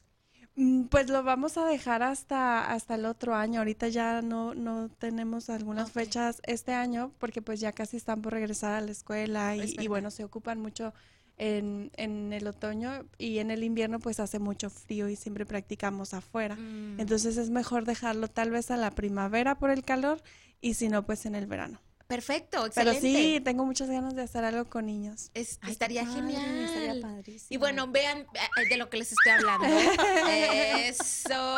Mm, 0.56 0.84
Pues 0.86 1.10
lo 1.10 1.24
vamos 1.24 1.58
a 1.58 1.66
dejar 1.66 2.04
hasta, 2.04 2.70
hasta 2.72 2.96
el 2.96 3.06
otro 3.06 3.36
año. 3.36 3.60
Ahorita 3.60 3.88
ya 3.88 4.22
no, 4.22 4.54
no 4.54 4.90
tenemos 4.90 5.50
algunas 5.50 5.92
fechas 5.92 6.42
este 6.46 6.74
año 6.74 7.12
porque 7.18 7.42
pues 7.42 7.60
ya 7.60 7.72
casi 7.72 7.98
están 7.98 8.22
por 8.22 8.34
regresar 8.34 8.74
a 8.74 8.82
la 8.82 8.92
escuela 8.92 9.56
Es 9.56 9.74
y, 9.80 9.88
bueno, 9.88 10.12
se 10.12 10.24
ocupan 10.24 10.60
mucho 10.60 10.94
en, 11.38 11.92
en 11.96 12.32
el 12.34 12.46
otoño 12.46 13.06
y 13.18 13.40
en 13.40 13.50
el 13.50 13.64
invierno 13.64 14.00
pues 14.00 14.20
hace 14.20 14.38
mucho 14.38 14.70
frío 14.70 15.10
y 15.10 15.16
siempre 15.16 15.46
practicamos 15.46 16.14
afuera. 16.14 16.56
Mm. 16.56 17.00
Entonces 17.00 17.38
es 17.38 17.50
mejor 17.50 17.86
dejarlo 17.86 18.28
tal 18.28 18.52
vez 18.52 18.70
a 18.70 18.78
la 18.78 18.92
primavera 18.92 19.58
por 19.58 19.72
el 19.72 19.84
calor 19.84 20.22
y 20.62 20.76
si 20.76 20.90
no 20.90 21.04
pues 21.04 21.26
en 21.26 21.34
el 21.36 21.48
verano. 21.48 21.82
Perfecto, 22.08 22.70
Pero 22.76 22.92
excelente. 22.92 23.02
sí, 23.02 23.42
tengo 23.44 23.66
muchas 23.66 23.90
ganas 23.90 24.14
de 24.16 24.22
hacer 24.24 24.44
algo 24.44 24.66
con 24.70 24.86
niños. 24.86 25.32
Es- 25.34 25.58
Ay, 25.62 25.68
qué 25.68 25.72
estaría 25.72 26.04
padre, 26.04 26.16
genial. 26.16 26.64
estaría 26.66 27.02
padrísimo. 27.02 27.48
Y 27.50 27.58
bueno, 27.58 27.88
vean 27.88 28.28
eh, 28.34 28.66
de 28.70 28.78
lo 28.78 28.90
que 28.90 28.98
les 28.98 29.12
estoy 29.14 29.32
hablando. 29.32 29.66
Eso. 30.28 31.58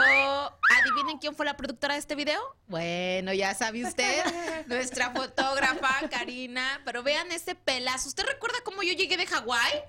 ¿Adivinen 0.82 1.18
quién 1.20 1.36
fue 1.36 1.46
la 1.46 1.58
productora 1.58 1.96
de 1.96 2.00
este 2.00 2.16
video? 2.16 2.40
Bueno, 2.68 3.34
ya 3.34 3.54
sabe 3.54 3.84
usted, 3.86 4.24
nuestra 4.68 5.12
fotógrafa 5.12 6.08
Karina. 6.10 6.82
Pero 6.86 7.04
vean 7.04 7.32
este 7.32 7.56
pelazo. 7.56 8.08
¿Usted 8.10 8.24
recuerda 8.26 8.58
cómo 8.64 8.84
yo 8.84 8.94
llegué 8.94 9.18
de 9.18 9.26
Hawái? 9.26 9.82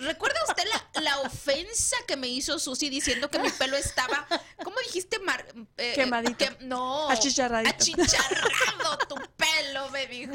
¿Recuerda 0.00 0.38
usted 0.48 0.62
la, 0.94 1.00
la 1.02 1.20
ofensa 1.22 1.96
que 2.06 2.16
me 2.16 2.28
hizo 2.28 2.60
Susi 2.60 2.88
diciendo 2.88 3.28
que 3.30 3.40
mi 3.40 3.50
pelo 3.50 3.76
estaba, 3.76 4.28
¿cómo 4.62 4.76
dijiste? 4.86 5.18
Mar, 5.18 5.44
eh, 5.76 5.92
Quemadito. 5.96 6.36
que- 6.36 6.56
no. 6.64 7.10
Achicharradito. 7.10 7.74
Achicharrado 7.74 8.96
tu 9.08 9.16
pelo, 9.36 9.57
me 9.92 10.06
dijo. 10.06 10.34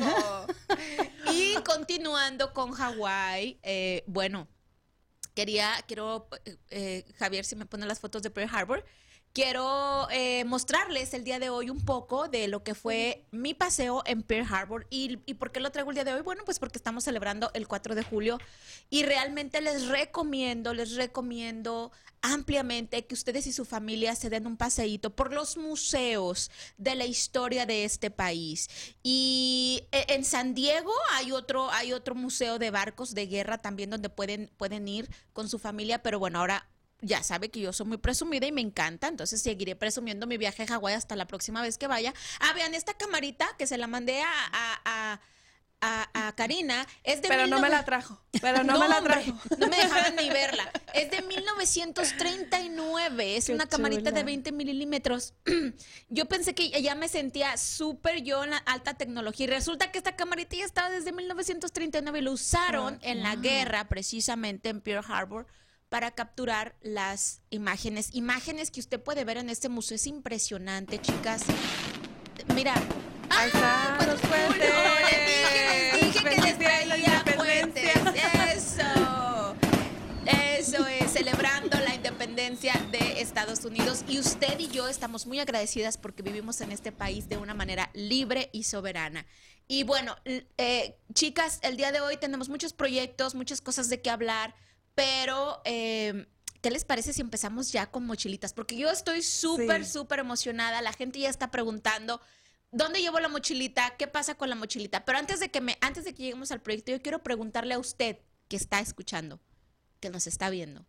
Y 1.31 1.55
continuando 1.63 2.53
con 2.53 2.71
Hawái, 2.71 3.59
eh, 3.63 4.03
bueno, 4.07 4.47
quería, 5.33 5.73
quiero, 5.87 6.27
eh, 6.45 6.57
eh, 6.69 7.05
Javier, 7.17 7.45
si 7.45 7.55
me 7.55 7.65
pone 7.65 7.85
las 7.85 7.99
fotos 7.99 8.21
de 8.21 8.29
Pearl 8.29 8.49
Harbor, 8.53 8.85
quiero 9.33 10.07
eh, 10.11 10.45
mostrarles 10.45 11.13
el 11.15 11.23
día 11.23 11.39
de 11.39 11.49
hoy 11.49 11.69
un 11.71 11.83
poco 11.83 12.27
de 12.29 12.47
lo 12.47 12.63
que 12.63 12.75
fue 12.75 13.25
mi 13.31 13.55
paseo 13.55 14.03
en 14.05 14.21
Pearl 14.21 14.47
Harbor. 14.53 14.85
¿Y, 14.91 15.19
¿Y 15.25 15.33
por 15.33 15.51
qué 15.51 15.59
lo 15.59 15.71
traigo 15.71 15.89
el 15.89 15.95
día 15.95 16.03
de 16.03 16.13
hoy? 16.13 16.21
Bueno, 16.21 16.43
pues 16.45 16.59
porque 16.59 16.77
estamos 16.77 17.03
celebrando 17.03 17.49
el 17.55 17.67
4 17.67 17.95
de 17.95 18.03
julio 18.03 18.37
y 18.91 19.03
realmente 19.03 19.59
les 19.61 19.87
recomiendo, 19.87 20.73
les 20.75 20.95
recomiendo 20.95 21.91
ampliamente 22.21 23.05
que 23.05 23.15
ustedes 23.15 23.47
y 23.47 23.51
su 23.53 23.65
familia 23.65 24.15
se 24.15 24.29
den 24.29 24.47
un 24.47 24.55
paseíto 24.55 25.15
por 25.15 25.33
los 25.33 25.57
museos 25.57 26.51
de 26.77 26.95
la 26.95 27.05
historia 27.05 27.65
de 27.65 27.85
este 27.85 28.11
país. 28.11 28.69
Y 29.01 29.83
e- 29.91 30.05
en 30.09 30.23
San 30.23 30.53
Diego 30.53 30.93
hay 31.11 31.31
otro, 31.31 31.71
hay 31.71 31.91
otro 31.91 32.13
museo 32.13 32.59
de 32.59 32.71
barcos 32.71 33.13
de 33.13 33.25
guerra 33.25 33.57
también 33.57 33.89
donde 33.89 34.09
pueden, 34.09 34.51
pueden 34.57 34.87
ir 34.87 35.09
con 35.33 35.49
su 35.49 35.57
familia, 35.59 36.03
pero 36.03 36.19
bueno, 36.19 36.39
ahora 36.39 36.69
ya 37.03 37.23
sabe 37.23 37.49
que 37.49 37.59
yo 37.59 37.73
soy 37.73 37.87
muy 37.87 37.97
presumida 37.97 38.47
y 38.47 38.51
me 38.51 38.61
encanta, 38.61 39.07
entonces 39.07 39.41
seguiré 39.41 39.75
presumiendo 39.75 40.27
mi 40.27 40.37
viaje 40.37 40.63
a 40.63 40.67
Hawái 40.67 40.95
hasta 40.95 41.15
la 41.15 41.27
próxima 41.27 41.61
vez 41.61 41.77
que 41.77 41.87
vaya. 41.87 42.13
Ah, 42.39 42.53
vean 42.53 42.73
esta 42.73 42.93
camarita 42.93 43.47
que 43.57 43.67
se 43.67 43.77
la 43.77 43.87
mandé 43.87 44.21
a, 44.21 44.31
a, 44.53 45.19
a, 46.13 46.33
Karina. 46.35 46.87
Es 47.03 47.21
de 47.21 47.27
Pero 47.27 47.45
no 47.47 47.59
me 47.59 47.67
19 47.67 47.69
la 47.69 47.85
trajo. 47.85 48.21
Pero 48.41 48.63
no, 48.63 48.79
me 48.79 48.87
la 48.87 48.97
hombre, 48.97 49.13
trajo. 49.15 49.37
no 49.57 49.67
me 49.67 49.75
dejaban 49.77 50.15
ni 50.19 50.29
verla. 50.29 50.71
Es 50.93 51.11
de 51.11 51.21
1939. 51.21 53.37
Es 53.37 53.45
Qué 53.47 53.53
una 53.53 53.67
camarita 53.67 54.11
de 54.11 54.21
chula. 54.21 54.23
20 54.23 54.51
milímetros. 54.53 55.33
Yo 56.09 56.25
pensé 56.27 56.55
que 56.55 56.69
ya 56.81 56.95
me 56.95 57.07
sentía 57.09 57.57
súper 57.57 58.23
yo 58.23 58.43
en 58.43 58.51
la 58.51 58.57
alta 58.57 58.93
tecnología. 58.95 59.45
Y 59.45 59.47
resulta 59.47 59.91
que 59.91 59.97
esta 59.97 60.15
camarita 60.15 60.55
ya 60.55 60.65
estaba 60.65 60.89
desde 60.89 61.11
1939 61.11 62.19
y 62.19 62.21
lo 62.21 62.31
usaron 62.31 62.95
Ah, 62.95 62.99
en 63.01 63.23
la 63.23 63.35
guerra, 63.35 63.87
precisamente 63.89 64.69
en 64.69 64.81
Pearl 64.81 65.03
Harbor, 65.07 65.47
para 65.93 66.09
capturar 66.09 66.73
las 66.81 67.41
imágenes. 67.51 68.09
Imágenes 68.13 68.71
que 68.71 68.79
usted 68.79 68.99
puede 68.99 69.25
ver 69.25 69.37
en 69.37 69.51
este 69.51 69.69
museo. 69.69 69.93
Es 69.93 70.07
impresionante, 70.07 70.99
chicas. 70.99 71.43
Mira. 72.55 72.73
Ahí 73.29 73.51
¡Ah! 73.53 73.99
los 74.07 74.19
puentes. 74.21 74.73
Les 75.11 75.27
dije, 75.27 75.91
les 75.91 76.13
dije 76.13 76.29
que 76.29 76.41
les 76.41 76.57
traía 76.57 77.23
puentes. 77.37 77.91
Eso. 78.55 79.55
Eso 80.25 80.87
es, 80.87 81.11
celebrando 81.11 81.79
la 81.79 81.93
independencia 81.93 82.73
de 82.91 83.21
Estados 83.21 83.63
Unidos. 83.63 84.03
Y 84.07 84.17
usted 84.17 84.59
y 84.59 84.69
yo 84.69 84.87
estamos 84.87 85.27
muy 85.27 85.39
agradecidas 85.39 85.99
porque 85.99 86.23
vivimos 86.23 86.59
en 86.61 86.71
este 86.71 86.91
país 86.91 87.29
de 87.29 87.37
una 87.37 87.53
manera 87.53 87.91
libre 87.93 88.49
y 88.51 88.63
soberana. 88.63 89.27
Y 89.67 89.83
bueno, 89.83 90.15
eh, 90.25 90.97
chicas, 91.13 91.59
el 91.61 91.77
día 91.77 91.91
de 91.91 92.01
hoy 92.01 92.17
tenemos 92.17 92.49
muchos 92.49 92.73
proyectos, 92.73 93.35
muchas 93.35 93.61
cosas 93.61 93.89
de 93.89 94.01
qué 94.01 94.09
hablar, 94.09 94.55
pero 94.95 95.61
eh, 95.65 96.27
¿qué 96.61 96.71
les 96.71 96.85
parece 96.85 97.13
si 97.13 97.21
empezamos 97.21 97.71
ya 97.71 97.89
con 97.91 98.05
mochilitas? 98.05 98.53
Porque 98.53 98.75
yo 98.77 98.89
estoy 98.89 99.21
súper, 99.23 99.85
Sí. 99.85 99.91
súper 99.91 100.19
emocionada. 100.19 100.81
La 100.81 100.93
gente 100.93 101.19
ya 101.19 101.29
está 101.29 101.51
preguntando. 101.51 102.21
¿Dónde 102.71 103.01
llevo 103.01 103.19
la 103.19 103.27
mochilita? 103.27 103.95
¿Qué 103.97 104.07
pasa 104.07 104.35
con 104.35 104.49
la 104.49 104.55
mochilita? 104.55 105.05
Pero 105.05 105.17
antes 105.19 105.39
de 105.39 105.49
que 105.51 105.61
me, 105.61 105.77
antes 105.81 106.05
de 106.05 106.13
que 106.13 106.23
lleguemos 106.23 106.51
al 106.51 106.61
proyecto, 106.61 106.91
yo 106.91 107.01
quiero 107.01 107.21
preguntarle 107.21 107.75
a 107.75 107.79
usted 107.79 108.17
que 108.47 108.55
está 108.55 108.79
escuchando, 108.79 109.39
que 109.99 110.09
nos 110.09 110.25
está 110.27 110.49
viendo. 110.49 110.85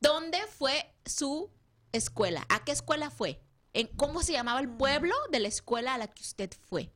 ¿Dónde 0.00 0.38
fue 0.58 0.92
su 1.06 1.50
escuela? 1.92 2.44
¿A 2.48 2.64
qué 2.64 2.72
escuela 2.72 3.10
fue? 3.10 3.40
¿En 3.72 3.86
cómo 3.86 4.22
se 4.22 4.32
llamaba 4.32 4.60
el 4.60 4.68
pueblo 4.68 5.14
de 5.30 5.38
la 5.40 5.48
escuela 5.48 5.94
a 5.94 5.98
la 5.98 6.08
que 6.08 6.22
usted 6.22 6.50
fue? 6.68 6.92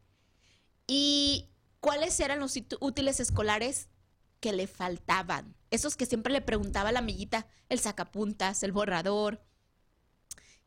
¿Y 0.88 1.48
cuáles 1.80 2.18
eran 2.20 2.40
los 2.40 2.56
útiles 2.80 3.20
escolares 3.20 3.88
que 4.40 4.52
le 4.52 4.66
faltaban? 4.66 5.54
Esos 5.70 5.96
que 5.96 6.06
siempre 6.06 6.32
le 6.32 6.40
preguntaba 6.40 6.90
a 6.90 6.92
la 6.92 7.00
amiguita, 7.00 7.46
el 7.68 7.80
sacapuntas, 7.80 8.62
el 8.62 8.72
borrador. 8.72 9.42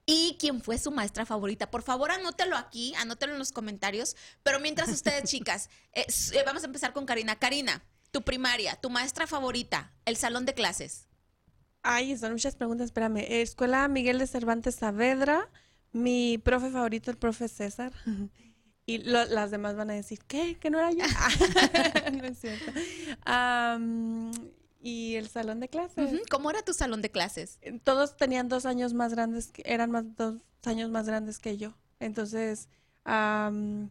¿Y 0.05 0.37
quién 0.39 0.61
fue 0.61 0.77
su 0.77 0.91
maestra 0.91 1.25
favorita? 1.25 1.69
Por 1.69 1.83
favor, 1.83 2.11
anótelo 2.11 2.57
aquí, 2.57 2.93
anótelo 2.95 3.33
en 3.33 3.39
los 3.39 3.51
comentarios. 3.51 4.15
Pero 4.43 4.59
mientras 4.59 4.89
ustedes, 4.89 5.23
chicas, 5.29 5.69
eh, 5.93 6.05
eh, 6.33 6.43
vamos 6.45 6.63
a 6.63 6.65
empezar 6.65 6.93
con 6.93 7.05
Karina. 7.05 7.37
Karina, 7.37 7.83
tu 8.11 8.23
primaria, 8.23 8.75
tu 8.75 8.89
maestra 8.89 9.27
favorita, 9.27 9.93
el 10.05 10.17
salón 10.17 10.45
de 10.45 10.53
clases. 10.53 11.07
Ay, 11.81 12.17
son 12.17 12.33
muchas 12.33 12.55
preguntas, 12.55 12.85
espérame. 12.85 13.25
Escuela 13.29 13.87
Miguel 13.87 14.19
de 14.19 14.27
Cervantes 14.27 14.75
Saavedra, 14.75 15.49
mi 15.91 16.37
profe 16.37 16.71
favorito, 16.71 17.11
el 17.11 17.17
profe 17.17 17.47
César. 17.47 17.93
Y 18.89 18.97
lo- 19.03 19.25
las 19.25 19.51
demás 19.51 19.75
van 19.75 19.91
a 19.91 19.93
decir, 19.93 20.17
¿qué? 20.27 20.57
¿Que 20.57 20.71
no 20.71 20.79
era 20.79 20.91
yo? 20.91 21.03
no 22.13 22.23
es 22.25 22.39
cierto. 22.39 22.71
Am, 23.25 24.31
y 24.81 25.15
el 25.15 25.27
salón 25.29 25.59
de 25.59 25.67
clases. 25.67 26.21
¿Cómo 26.31 26.49
era 26.49 26.63
tu 26.63 26.73
salón 26.73 27.01
de 27.03 27.11
clases? 27.11 27.59
Todos 27.83 28.17
tenían 28.17 28.47
dos 28.49 28.65
años 28.65 28.93
más 28.93 29.13
grandes, 29.13 29.51
eran 29.63 29.91
más 29.91 30.15
dos 30.15 30.41
años 30.65 30.89
más 30.89 31.05
grandes 31.05 31.37
que 31.37 31.57
yo. 31.57 31.75
Entonces, 31.99 32.67
am, 33.03 33.89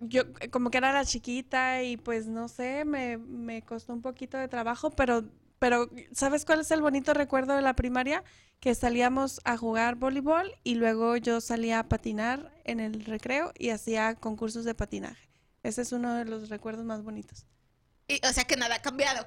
yo 0.00 0.22
eh, 0.40 0.50
como 0.50 0.70
que 0.70 0.78
era 0.78 0.92
la 0.92 1.04
chiquita 1.06 1.82
y 1.82 1.96
pues 1.96 2.26
no 2.26 2.48
sé, 2.48 2.84
me, 2.84 3.16
me 3.16 3.62
costó 3.62 3.94
un 3.94 4.02
poquito 4.02 4.36
de 4.36 4.48
trabajo, 4.48 4.90
pero, 4.90 5.24
pero 5.58 5.88
¿sabes 6.12 6.44
cuál 6.44 6.60
es 6.60 6.70
el 6.70 6.82
bonito 6.82 7.14
recuerdo 7.14 7.54
de 7.54 7.62
la 7.62 7.74
primaria? 7.74 8.22
Que 8.60 8.74
salíamos 8.74 9.40
a 9.44 9.56
jugar 9.56 9.94
voleibol 9.94 10.52
y 10.64 10.74
luego 10.74 11.16
yo 11.16 11.40
salía 11.40 11.78
a 11.78 11.88
patinar 11.88 12.52
en 12.64 12.80
el 12.80 13.04
recreo 13.04 13.52
y 13.56 13.70
hacía 13.70 14.14
concursos 14.16 14.64
de 14.64 14.74
patinaje. 14.74 15.28
Ese 15.62 15.82
es 15.82 15.92
uno 15.92 16.14
de 16.14 16.24
los 16.24 16.48
recuerdos 16.48 16.84
más 16.84 17.02
bonitos. 17.02 17.46
Y, 18.08 18.24
o 18.26 18.32
sea 18.32 18.44
que 18.44 18.56
nada 18.56 18.76
ha 18.76 18.82
cambiado. 18.82 19.26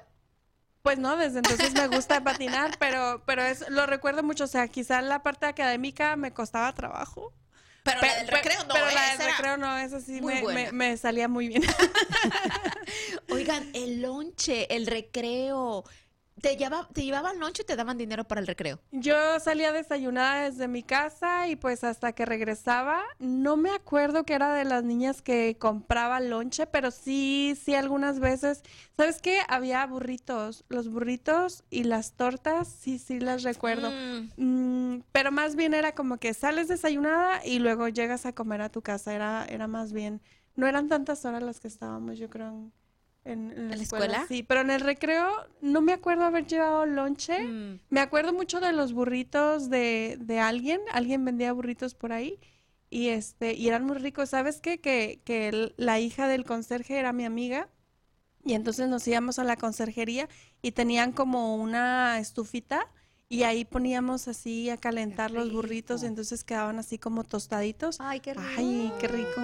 Pues 0.82 0.98
no, 0.98 1.16
desde 1.16 1.38
entonces 1.38 1.72
me 1.72 1.86
gusta 1.88 2.22
patinar, 2.24 2.76
pero, 2.78 3.22
pero 3.24 3.42
es, 3.42 3.68
lo 3.70 3.86
recuerdo 3.86 4.22
mucho. 4.22 4.44
O 4.44 4.48
sea, 4.48 4.68
quizá 4.68 5.00
la 5.00 5.22
parte 5.22 5.46
académica 5.46 6.16
me 6.16 6.32
costaba 6.34 6.72
trabajo. 6.74 7.32
Pero 7.84 8.00
Pe- 8.00 8.06
la 8.08 8.16
del 8.16 8.28
recreo 8.28 8.64
no, 8.64 8.74
Pero 8.74 8.88
¿eh? 8.88 8.94
la 8.94 9.16
del 9.16 9.26
recreo 9.32 9.56
no, 9.56 9.78
esa 9.78 10.00
sí 10.00 10.20
me- 10.20 10.72
me 10.72 10.96
salía 10.96 11.26
muy 11.28 11.48
bien. 11.48 11.62
Oigan, 13.30 13.70
el 13.74 14.02
lonche, 14.02 14.74
el 14.74 14.86
recreo. 14.86 15.84
¿Te, 16.42 16.56
lleva, 16.56 16.88
¿Te 16.92 17.04
llevaban 17.04 17.38
lonche 17.38 17.62
o 17.62 17.64
te 17.64 17.76
daban 17.76 17.96
dinero 17.96 18.24
para 18.24 18.40
el 18.40 18.48
recreo? 18.48 18.80
Yo 18.90 19.38
salía 19.38 19.70
desayunada 19.70 20.42
desde 20.50 20.66
mi 20.66 20.82
casa 20.82 21.46
y 21.46 21.54
pues 21.54 21.84
hasta 21.84 22.12
que 22.14 22.26
regresaba, 22.26 23.00
no 23.20 23.56
me 23.56 23.70
acuerdo 23.70 24.24
que 24.24 24.34
era 24.34 24.52
de 24.52 24.64
las 24.64 24.82
niñas 24.82 25.22
que 25.22 25.56
compraba 25.56 26.18
lonche, 26.18 26.66
pero 26.66 26.90
sí, 26.90 27.56
sí 27.62 27.76
algunas 27.76 28.18
veces, 28.18 28.64
¿sabes 28.96 29.22
qué? 29.22 29.38
Había 29.48 29.86
burritos, 29.86 30.64
los 30.68 30.88
burritos 30.88 31.62
y 31.70 31.84
las 31.84 32.14
tortas, 32.14 32.66
sí, 32.66 32.98
sí 32.98 33.20
las 33.20 33.44
recuerdo. 33.44 33.92
Mm. 34.36 34.94
Mm, 34.96 35.02
pero 35.12 35.30
más 35.30 35.54
bien 35.54 35.74
era 35.74 35.94
como 35.94 36.16
que 36.18 36.34
sales 36.34 36.66
desayunada 36.66 37.46
y 37.46 37.60
luego 37.60 37.86
llegas 37.86 38.26
a 38.26 38.34
comer 38.34 38.62
a 38.62 38.68
tu 38.68 38.82
casa, 38.82 39.14
era, 39.14 39.44
era 39.48 39.68
más 39.68 39.92
bien, 39.92 40.20
no 40.56 40.66
eran 40.66 40.88
tantas 40.88 41.24
horas 41.24 41.44
las 41.44 41.60
que 41.60 41.68
estábamos, 41.68 42.18
yo 42.18 42.28
creo. 42.28 42.48
en- 42.48 42.72
En, 43.24 43.50
en 43.52 43.56
la, 43.68 43.74
¿En 43.74 43.78
la 43.78 43.82
escuela, 43.84 44.04
escuela? 44.06 44.26
sí, 44.26 44.42
pero 44.42 44.62
en 44.62 44.70
el 44.70 44.80
recreo 44.80 45.28
no 45.60 45.80
me 45.80 45.92
acuerdo 45.92 46.24
haber 46.24 46.46
llevado 46.46 46.86
lonche. 46.86 47.38
Mm. 47.38 47.78
Me 47.90 48.00
acuerdo 48.00 48.32
mucho 48.32 48.60
de 48.60 48.72
los 48.72 48.92
burritos 48.92 49.70
de, 49.70 50.18
de 50.20 50.40
alguien, 50.40 50.80
alguien 50.92 51.24
vendía 51.24 51.52
burritos 51.52 51.94
por 51.94 52.12
ahí 52.12 52.40
y 52.90 53.08
este 53.08 53.54
y 53.54 53.68
eran 53.68 53.84
muy 53.84 53.96
ricos. 53.98 54.30
¿Sabes 54.30 54.60
qué? 54.60 54.80
Que, 54.80 55.20
que 55.24 55.48
el- 55.48 55.74
la 55.76 56.00
hija 56.00 56.26
del 56.26 56.44
conserje 56.44 56.98
era 56.98 57.12
mi 57.12 57.24
amiga 57.24 57.68
y 58.44 58.54
entonces 58.54 58.88
nos 58.88 59.06
íbamos 59.06 59.38
a 59.38 59.44
la 59.44 59.56
conserjería 59.56 60.28
y 60.60 60.72
tenían 60.72 61.12
como 61.12 61.54
una 61.54 62.18
estufita 62.18 62.90
y 63.28 63.44
ahí 63.44 63.64
poníamos 63.64 64.26
así 64.26 64.68
a 64.68 64.76
calentar 64.76 65.30
los 65.30 65.52
burritos 65.52 66.02
entonces 66.02 66.42
quedaban 66.42 66.80
así 66.80 66.98
como 66.98 67.22
tostaditos. 67.22 67.98
Ay, 68.00 68.18
qué 68.18 68.34
rico. 68.34 68.46
Ay, 68.56 68.92
qué 69.00 69.06
rico. 69.08 69.40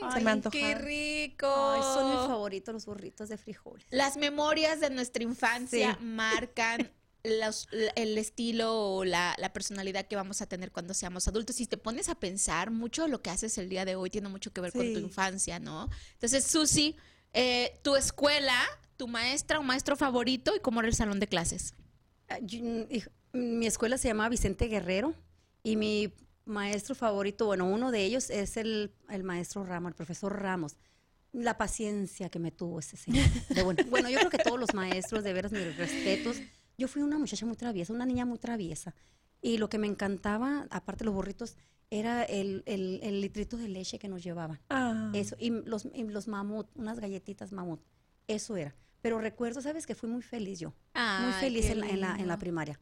Se 0.00 0.18
Ay, 0.18 0.24
me 0.24 0.30
antojó. 0.30 0.52
¡Qué 0.52 0.74
rico! 0.74 1.46
Ay, 1.46 1.82
son 1.82 2.10
mis 2.10 2.26
favoritos 2.26 2.72
los 2.74 2.86
burritos 2.86 3.28
de 3.28 3.36
frijoles. 3.38 3.86
Las 3.90 4.16
memorias 4.16 4.80
de 4.80 4.90
nuestra 4.90 5.22
infancia 5.22 5.96
Sí. 5.98 6.04
marcan 6.04 6.90
los- 7.22 7.68
el 7.96 8.16
estilo 8.16 8.74
o 8.96 9.04
la, 9.04 9.34
la 9.38 9.52
personalidad 9.52 10.06
que 10.06 10.16
vamos 10.16 10.40
a 10.40 10.46
tener 10.46 10.72
cuando 10.72 10.94
seamos 10.94 11.28
adultos. 11.28 11.56
Si 11.56 11.66
te 11.66 11.76
pones 11.76 12.08
a 12.08 12.14
pensar, 12.14 12.70
mucho 12.70 13.02
de 13.02 13.08
lo 13.08 13.20
que 13.22 13.30
haces 13.30 13.58
el 13.58 13.68
día 13.68 13.84
de 13.84 13.94
hoy 13.96 14.08
tiene 14.10 14.28
mucho 14.28 14.52
que 14.52 14.60
ver 14.62 14.72
con 14.72 14.90
tu 14.92 14.98
infancia, 14.98 15.58
¿no? 15.58 15.88
Entonces, 16.14 16.44
Susi, 16.44 16.96
eh, 17.34 17.78
tu 17.82 17.94
escuela, 17.96 18.58
tu 18.96 19.06
maestra 19.06 19.58
o 19.58 19.62
maestro 19.62 19.96
favorito 19.96 20.56
y 20.56 20.60
cómo 20.60 20.80
era 20.80 20.88
el 20.88 20.94
salón 20.94 21.20
de 21.20 21.26
clases. 21.26 21.74
Ah, 22.28 22.38
yo- 22.40 22.60
Mi 23.32 23.66
escuela 23.66 23.96
se 23.98 24.08
llamaba 24.08 24.28
Vicente 24.30 24.66
Guerrero 24.66 25.14
y 25.62 25.76
mi 25.76 26.12
maestro 26.50 26.94
favorito, 26.94 27.46
bueno, 27.46 27.66
uno 27.66 27.90
de 27.90 28.04
ellos 28.04 28.28
es 28.30 28.56
el, 28.56 28.92
el 29.08 29.22
maestro 29.22 29.64
Ramos, 29.64 29.90
el 29.90 29.94
profesor 29.94 30.38
Ramos. 30.40 30.76
La 31.32 31.56
paciencia 31.56 32.28
que 32.28 32.38
me 32.40 32.50
tuvo 32.50 32.80
ese 32.80 32.96
señor. 32.96 33.24
De 33.48 33.62
bueno, 33.62 33.84
bueno, 33.88 34.10
yo 34.10 34.18
creo 34.18 34.30
que 34.30 34.38
todos 34.38 34.58
los 34.58 34.74
maestros, 34.74 35.22
de 35.22 35.32
veras, 35.32 35.52
mis 35.52 35.76
respetos. 35.76 36.38
Yo 36.76 36.88
fui 36.88 37.02
una 37.02 37.18
muchacha 37.18 37.46
muy 37.46 37.56
traviesa, 37.56 37.92
una 37.92 38.04
niña 38.04 38.24
muy 38.24 38.38
traviesa. 38.38 38.94
Y 39.40 39.58
lo 39.58 39.68
que 39.68 39.78
me 39.78 39.86
encantaba, 39.86 40.66
aparte 40.70 41.00
de 41.00 41.04
los 41.06 41.14
burritos, 41.14 41.56
era 41.88 42.24
el, 42.24 42.62
el, 42.66 43.00
el 43.02 43.20
litrito 43.20 43.56
de 43.56 43.68
leche 43.68 43.98
que 43.98 44.08
nos 44.08 44.22
llevaban. 44.22 44.60
Ah. 44.70 45.10
Eso, 45.14 45.36
y 45.38 45.50
los, 45.50 45.86
y 45.94 46.02
los 46.04 46.26
mamut, 46.28 46.68
unas 46.74 46.98
galletitas 46.98 47.52
mamut. 47.52 47.80
Eso 48.26 48.56
era. 48.56 48.74
Pero 49.00 49.18
recuerdo, 49.20 49.62
¿sabes? 49.62 49.86
Que 49.86 49.94
fui 49.94 50.08
muy 50.08 50.22
feliz 50.22 50.58
yo. 50.58 50.70
muy 50.70 50.74
Ay, 50.94 51.32
feliz 51.40 51.66
en 51.66 51.80
la, 51.80 51.88
en, 51.88 52.00
la, 52.00 52.16
en 52.16 52.28
la 52.28 52.38
primaria. 52.38 52.80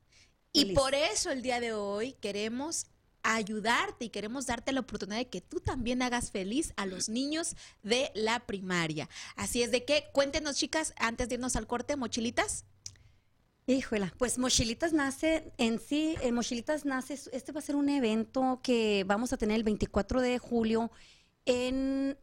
Y 0.52 0.60
Feliz. 0.62 0.78
por 0.78 0.94
eso 0.94 1.30
el 1.30 1.42
día 1.42 1.60
de 1.60 1.74
hoy 1.74 2.14
queremos 2.14 2.86
ayudarte 3.34 4.06
y 4.06 4.08
queremos 4.08 4.46
darte 4.46 4.72
la 4.72 4.80
oportunidad 4.80 5.18
de 5.18 5.28
que 5.28 5.40
tú 5.40 5.60
también 5.60 6.02
hagas 6.02 6.30
feliz 6.30 6.72
a 6.76 6.86
los 6.86 7.08
niños 7.08 7.56
de 7.82 8.10
la 8.14 8.40
primaria. 8.46 9.08
Así 9.36 9.62
es 9.62 9.70
de 9.70 9.84
que 9.84 10.04
cuéntenos, 10.12 10.56
chicas, 10.56 10.94
antes 10.96 11.28
de 11.28 11.34
irnos 11.34 11.56
al 11.56 11.66
corte, 11.66 11.96
mochilitas. 11.96 12.64
Híjola, 13.66 14.14
pues 14.16 14.38
Mochilitas 14.38 14.94
nace 14.94 15.52
en 15.58 15.78
sí, 15.78 16.16
en 16.22 16.34
Mochilitas 16.34 16.86
nace, 16.86 17.18
este 17.32 17.52
va 17.52 17.58
a 17.58 17.62
ser 17.62 17.76
un 17.76 17.90
evento 17.90 18.60
que 18.62 19.04
vamos 19.06 19.34
a 19.34 19.36
tener 19.36 19.56
el 19.56 19.62
24 19.62 20.22
de 20.22 20.38
julio 20.38 20.90
en 21.44 22.16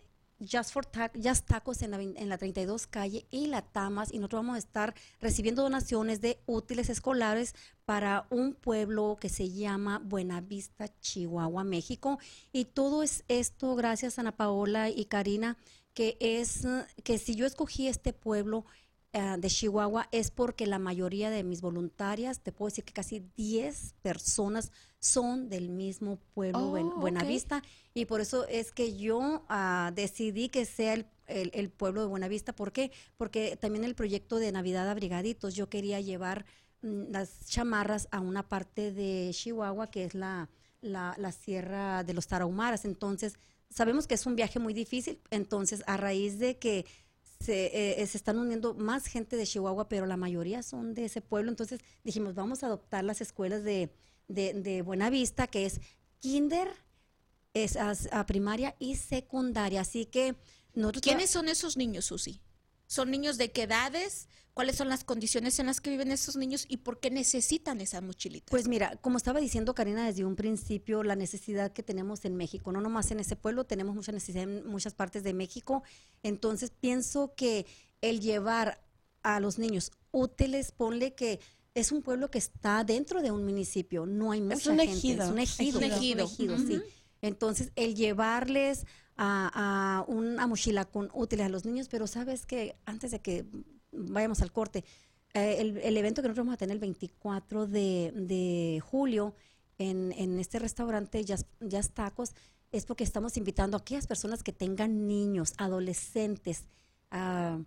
Just 0.46 0.72
for 0.72 0.86
Just 1.22 1.48
Tacos 1.48 1.82
en 1.82 1.92
la, 1.92 2.02
en 2.02 2.30
la 2.30 2.38
32 2.38 2.88
calle 2.88 3.26
y 3.32 3.48
la 3.48 3.62
Tamas 3.62 4.14
y 4.14 4.20
nosotros 4.20 4.40
vamos 4.40 4.56
a 4.56 4.60
estar 4.60 4.94
recibiendo 5.20 5.64
donaciones 5.64 6.22
de 6.22 6.40
útiles 6.46 6.90
escolares 6.90 7.56
para 7.86 8.28
un 8.30 8.54
pueblo 8.54 9.18
que 9.20 9.30
se 9.30 9.50
llama 9.50 10.00
Buenavista, 10.04 10.88
Chihuahua, 11.00 11.64
México. 11.64 12.20
Y 12.52 12.66
todo 12.66 13.04
es 13.04 13.24
esto 13.28 13.76
gracias 13.76 14.18
a 14.18 14.22
Ana 14.22 14.36
Paola 14.36 14.90
y 14.90 15.06
Karina 15.06 15.58
que 15.96 16.18
es 16.20 16.68
que 17.04 17.18
si 17.18 17.36
yo 17.36 17.46
escogí 17.46 17.88
este 17.88 18.12
pueblo 18.12 18.66
eh, 19.16 19.36
de 19.40 19.48
Chihuahua 19.50 20.08
es 20.12 20.30
porque 20.30 20.68
la 20.68 20.78
mayoría 20.80 21.30
de 21.30 21.44
mis 21.44 21.62
voluntarias, 21.62 22.42
te 22.42 22.52
puedo 22.52 22.68
decir 22.70 22.84
que 22.84 22.94
casi 22.94 23.24
10 23.38 23.96
personas 24.02 24.72
son 25.00 25.48
del 25.50 25.70
mismo 25.70 26.18
pueblo, 26.34 26.60
Oh. 26.72 27.00
Buenavista, 27.00 27.62
y 27.94 28.06
por 28.06 28.20
eso 28.22 28.46
es 28.48 28.72
que 28.72 28.98
yo 28.98 29.46
ah, 29.50 29.92
decidí 29.96 30.50
que 30.50 30.66
sea 30.66 30.94
el, 30.96 31.06
el- 31.28 31.52
el 31.54 31.70
pueblo 31.70 32.02
de 32.02 32.08
Buenavista. 32.08 32.54
¿Por 32.54 32.72
qué? 32.72 32.92
Porque 33.18 33.56
también 33.56 33.84
el 33.86 33.96
proyecto 33.96 34.38
de 34.38 34.52
Navidad 34.52 34.90
Abrigaditos, 34.90 35.56
yo 35.56 35.70
quería 35.70 36.02
llevar 36.02 36.46
mm, 36.82 37.12
las 37.12 37.46
chamarras 37.48 38.08
a 38.12 38.20
una 38.20 38.44
parte 38.50 38.92
de 38.92 39.32
Chihuahua, 39.34 39.88
que 39.88 40.04
es 40.06 40.14
la, 40.14 40.50
la, 40.82 41.16
la 41.18 41.32
sierra 41.32 42.04
de 42.04 42.14
los 42.14 42.28
Tarahumaras. 42.28 42.84
Entonces, 42.86 43.36
sabemos 43.70 44.08
que 44.08 44.16
es 44.16 44.26
un 44.26 44.36
viaje 44.36 44.60
muy 44.60 44.74
difícil, 44.74 45.20
entonces 45.32 45.84
a 45.88 45.98
raíz 45.98 46.38
de 46.40 46.58
que 46.58 46.86
se, 47.46 48.02
eh, 48.02 48.08
se 48.08 48.18
están 48.18 48.38
uniendo 48.38 48.74
más 48.74 49.06
gente 49.06 49.38
de 49.38 49.46
Chihuahua, 49.46 49.88
pero 49.88 50.06
la 50.06 50.18
mayoría 50.18 50.64
son 50.64 50.94
de 50.94 51.06
ese 51.06 51.22
pueblo. 51.22 51.50
Entonces 51.50 51.80
dijimos, 52.04 52.34
vamos 52.34 52.64
a 52.64 52.68
adoptar 52.68 53.04
las 53.04 53.22
escuelas 53.22 53.64
de, 53.64 53.90
de, 54.28 54.54
de 54.54 54.82
Buenavista, 54.82 55.48
que 55.48 55.66
es 55.66 55.80
kinder, 56.20 56.70
es 57.54 57.78
a, 57.78 57.94
a 58.12 58.26
primaria 58.26 58.76
y 58.80 58.96
secundaria. 58.96 59.82
Así 59.82 60.06
que 60.06 60.36
nosotros... 60.74 61.02
¿Quiénes 61.02 61.30
son 61.30 61.48
esos 61.48 61.78
niños, 61.78 62.06
Susi? 62.06 62.42
¿Son 62.88 63.10
niños 63.12 63.38
de 63.38 63.52
qué 63.52 63.64
edades? 63.64 64.28
¿Cuáles 64.54 64.78
son 64.78 64.88
las 64.88 65.04
condiciones 65.04 65.60
en 65.60 65.66
las 65.66 65.82
que 65.82 65.90
viven 65.90 66.12
esos 66.12 66.38
niños 66.38 66.66
y 66.70 66.78
por 66.78 67.02
qué 67.02 67.12
necesitan 67.12 67.82
esas 67.82 68.02
mochilitas? 68.02 68.50
Pues 68.50 68.70
mira, 68.70 68.96
como 69.02 69.18
estaba 69.18 69.42
diciendo 69.42 69.76
Karina 69.76 70.06
desde 70.06 70.24
un 70.24 70.38
principio, 70.38 71.04
la 71.04 71.18
necesidad 71.18 71.74
que 71.74 71.84
tenemos 71.84 72.24
en 72.24 72.38
México, 72.38 72.72
no 72.72 72.80
nomás 72.80 73.12
en 73.12 73.20
ese 73.20 73.36
pueblo, 73.36 73.66
tenemos 73.66 73.96
mucha 73.96 74.14
necesidad 74.14 74.44
en 74.44 74.66
muchas 74.66 74.94
partes 74.94 75.24
de 75.24 75.34
México. 75.34 75.84
Entonces 76.24 76.72
pienso 76.72 77.34
que 77.36 77.66
el 78.00 78.22
llevar 78.22 78.82
a 79.24 79.42
los 79.42 79.60
niños 79.60 79.92
útiles, 80.12 80.72
ponle 80.72 81.16
que 81.16 81.42
es 81.74 81.92
un 81.92 82.02
pueblo 82.02 82.32
que 82.32 82.38
está 82.38 82.86
dentro 82.86 83.22
de 83.22 83.32
un 83.32 83.44
municipio, 83.44 84.06
no 84.06 84.32
hay 84.32 84.40
mucha 84.40 84.72
un 84.72 84.80
gente, 84.80 84.94
ejido. 84.94 85.24
es 85.26 85.30
un 85.32 85.40
ejido, 85.40 85.80
Es 85.80 85.84
un 85.84 85.84
ejido. 86.22 86.58
sí. 86.60 86.82
Entonces, 87.22 87.72
el 87.76 87.96
llevarles 87.96 88.86
a, 89.18 90.04
una 90.08 90.48
mochila 90.48 90.86
con 90.86 91.10
útiles 91.14 91.46
a 91.46 91.50
los 91.50 91.66
niños, 91.66 91.88
pero 91.90 92.08
sabes 92.08 92.46
que 92.46 92.76
antes 92.86 93.12
de 93.12 93.20
que 93.20 93.46
vayamos 93.92 94.42
al 94.42 94.52
corte, 94.52 94.84
eh, 95.34 95.58
el, 95.60 95.78
el 95.78 95.98
evento 95.98 96.22
que 96.22 96.28
nosotros 96.28 96.46
vamos 96.46 96.56
a 96.56 96.58
tener 96.58 96.76
el 96.76 96.80
24 96.80 97.68
de, 97.68 98.12
de 98.16 98.82
julio 98.84 99.34
en, 99.78 100.14
en 100.14 100.40
este 100.40 100.60
restaurante 100.60 101.24
Jazz 101.24 101.92
Tacos 101.94 102.34
es 102.72 102.86
porque 102.86 103.04
estamos 103.04 103.38
invitando 103.38 103.78
a 103.78 103.80
aquellas 103.80 104.08
personas 104.08 104.44
que 104.44 104.52
tengan 104.52 105.08
niños, 105.08 105.54
adolescentes, 105.58 106.66
ah, 107.12 107.60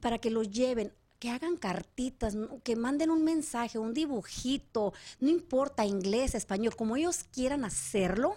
para 0.00 0.18
que 0.18 0.30
los 0.30 0.50
lleven 0.50 0.92
que 1.22 1.30
hagan 1.30 1.56
cartitas, 1.56 2.36
que 2.64 2.74
manden 2.74 3.08
un 3.08 3.22
mensaje, 3.22 3.78
un 3.78 3.94
dibujito, 3.94 4.92
no 5.20 5.28
importa 5.28 5.86
inglés, 5.86 6.34
español, 6.34 6.74
como 6.74 6.96
ellos 6.96 7.22
quieran 7.22 7.64
hacerlo. 7.64 8.34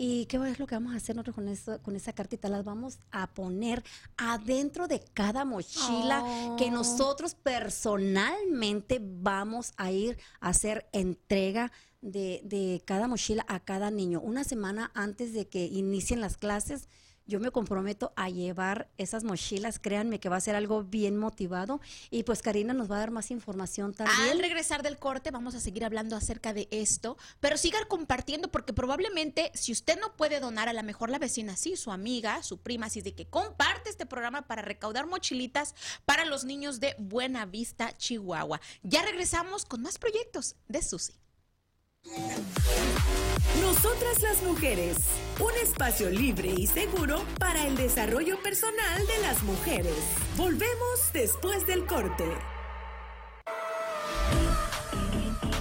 ¿Y 0.00 0.26
qué 0.26 0.36
es 0.48 0.60
lo 0.60 0.66
que 0.68 0.76
vamos 0.76 0.94
a 0.94 0.96
hacer 0.96 1.16
nosotros 1.16 1.34
con, 1.34 1.48
eso, 1.48 1.82
con 1.82 1.96
esa 1.96 2.12
cartita? 2.12 2.48
Las 2.48 2.64
vamos 2.64 3.00
a 3.10 3.26
poner 3.34 3.82
adentro 4.16 4.86
de 4.86 5.00
cada 5.12 5.44
mochila 5.44 6.24
que 6.56 6.66
Oh. 6.66 6.70
nosotros 6.70 7.34
personalmente 7.34 9.00
vamos 9.02 9.72
a 9.76 9.90
ir 9.90 10.16
a 10.40 10.50
hacer 10.50 10.86
entrega 10.92 11.72
de, 12.00 12.40
de 12.44 12.80
cada 12.84 13.08
mochila 13.08 13.44
a 13.48 13.58
cada 13.58 13.90
niño. 13.90 14.20
Una 14.20 14.44
semana 14.44 14.92
antes 14.94 15.32
de 15.32 15.48
que 15.48 15.66
inicien 15.66 16.20
las 16.20 16.36
clases, 16.36 16.88
yo 17.28 17.40
me 17.40 17.50
comprometo 17.50 18.12
a 18.16 18.30
llevar 18.30 18.88
esas 18.96 19.22
mochilas. 19.22 19.78
Créanme 19.78 20.18
que 20.18 20.30
va 20.30 20.36
a 20.36 20.40
ser 20.40 20.56
algo 20.56 20.82
bien 20.82 21.16
motivado. 21.16 21.80
Y 22.10 22.22
pues 22.24 22.42
Karina 22.42 22.72
nos 22.72 22.90
va 22.90 22.96
a 22.96 23.00
dar 23.00 23.10
más 23.10 23.30
información 23.30 23.92
también. 23.92 24.30
Al 24.30 24.40
regresar 24.40 24.82
del 24.82 24.98
corte 24.98 25.30
vamos 25.30 25.54
a 25.54 25.60
seguir 25.60 25.84
hablando 25.84 26.16
acerca 26.16 26.54
de 26.54 26.68
esto, 26.70 27.18
pero 27.38 27.58
sigan 27.58 27.84
compartiendo 27.86 28.50
porque 28.50 28.72
probablemente 28.72 29.52
si 29.54 29.72
usted 29.72 30.00
no 30.00 30.16
puede 30.16 30.40
donar, 30.40 30.68
a 30.68 30.72
lo 30.72 30.82
mejor 30.82 31.10
la 31.10 31.18
vecina 31.18 31.56
sí, 31.56 31.76
su 31.76 31.92
amiga, 31.92 32.42
su 32.42 32.58
prima, 32.58 32.86
así 32.86 33.02
de 33.02 33.14
que 33.14 33.26
comparte 33.26 33.90
este 33.90 34.06
programa 34.06 34.42
para 34.42 34.62
recaudar 34.62 35.06
mochilitas 35.06 35.74
para 36.06 36.24
los 36.24 36.44
niños 36.44 36.80
de 36.80 36.96
Buena 36.98 37.44
Vista, 37.44 37.94
Chihuahua. 37.96 38.60
Ya 38.82 39.02
regresamos 39.02 39.66
con 39.66 39.82
más 39.82 39.98
proyectos 39.98 40.56
de 40.66 40.82
Susi. 40.82 41.12
Nosotras 43.60 44.22
las 44.22 44.42
mujeres, 44.42 44.96
un 45.40 45.52
espacio 45.62 46.10
libre 46.10 46.52
y 46.56 46.66
seguro 46.66 47.22
para 47.38 47.66
el 47.66 47.76
desarrollo 47.76 48.40
personal 48.42 49.06
de 49.06 49.18
las 49.22 49.42
mujeres. 49.42 49.94
Volvemos 50.36 51.12
después 51.12 51.66
del 51.66 51.86
corte. 51.86 52.24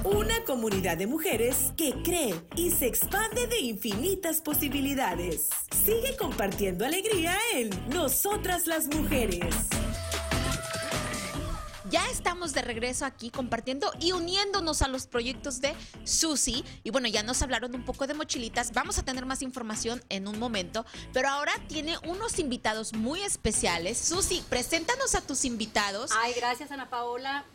una 0.03 0.41
comunidad 0.45 0.95
de 0.97 1.05
mujeres 1.05 1.73
que 1.75 1.91
cree 2.01 2.33
y 2.55 2.71
se 2.71 2.87
expande 2.87 3.45
de 3.47 3.59
infinitas 3.59 4.39
posibilidades. 4.41 5.49
Sigue 5.85 6.15
compartiendo 6.15 6.85
alegría 6.85 7.35
en 7.53 7.69
Nosotras 7.89 8.67
las 8.67 8.87
Mujeres. 8.87 9.53
Ya 11.89 12.05
estamos 12.09 12.53
de 12.53 12.61
regreso 12.61 13.05
aquí 13.05 13.29
compartiendo 13.29 13.89
y 14.01 14.11
uniéndonos 14.11 14.81
a 14.81 14.89
los 14.89 15.07
proyectos 15.07 15.61
de 15.61 15.73
Susi. 16.03 16.65
Y 16.83 16.89
bueno, 16.89 17.07
ya 17.07 17.23
nos 17.23 17.41
hablaron 17.41 17.73
un 17.75 17.85
poco 17.85 18.07
de 18.07 18.13
mochilitas. 18.13 18.73
Vamos 18.73 18.97
a 18.99 19.03
tener 19.03 19.25
más 19.25 19.41
información 19.41 20.03
en 20.09 20.27
un 20.27 20.37
momento. 20.37 20.85
Pero 21.13 21.29
ahora 21.29 21.53
tiene 21.69 21.97
unos 21.99 22.39
invitados 22.39 22.93
muy 22.93 23.21
especiales. 23.21 23.97
Susi, 23.97 24.43
preséntanos 24.49 25.15
a 25.15 25.21
tus 25.21 25.45
invitados. 25.45 26.11
Ay, 26.17 26.33
gracias 26.35 26.71
Ana 26.71 26.89
Paola. 26.89 27.45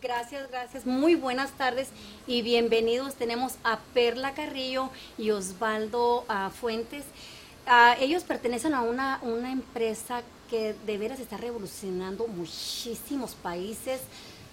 Gracias, 0.00 0.48
gracias. 0.50 0.86
Muy 0.86 1.14
buenas 1.14 1.50
tardes 1.52 1.88
y 2.26 2.40
bienvenidos. 2.40 3.16
Tenemos 3.16 3.54
a 3.64 3.80
Perla 3.92 4.32
Carrillo 4.32 4.88
y 5.18 5.30
Osvaldo 5.30 6.24
ah, 6.28 6.50
Fuentes. 6.58 7.04
Ah, 7.66 7.96
ellos 8.00 8.22
pertenecen 8.24 8.72
a 8.72 8.80
una, 8.80 9.18
una 9.22 9.50
empresa 9.52 10.22
de 10.54 10.98
veras 10.98 11.20
está 11.20 11.36
revolucionando 11.36 12.26
muchísimos 12.26 13.34
países, 13.34 14.00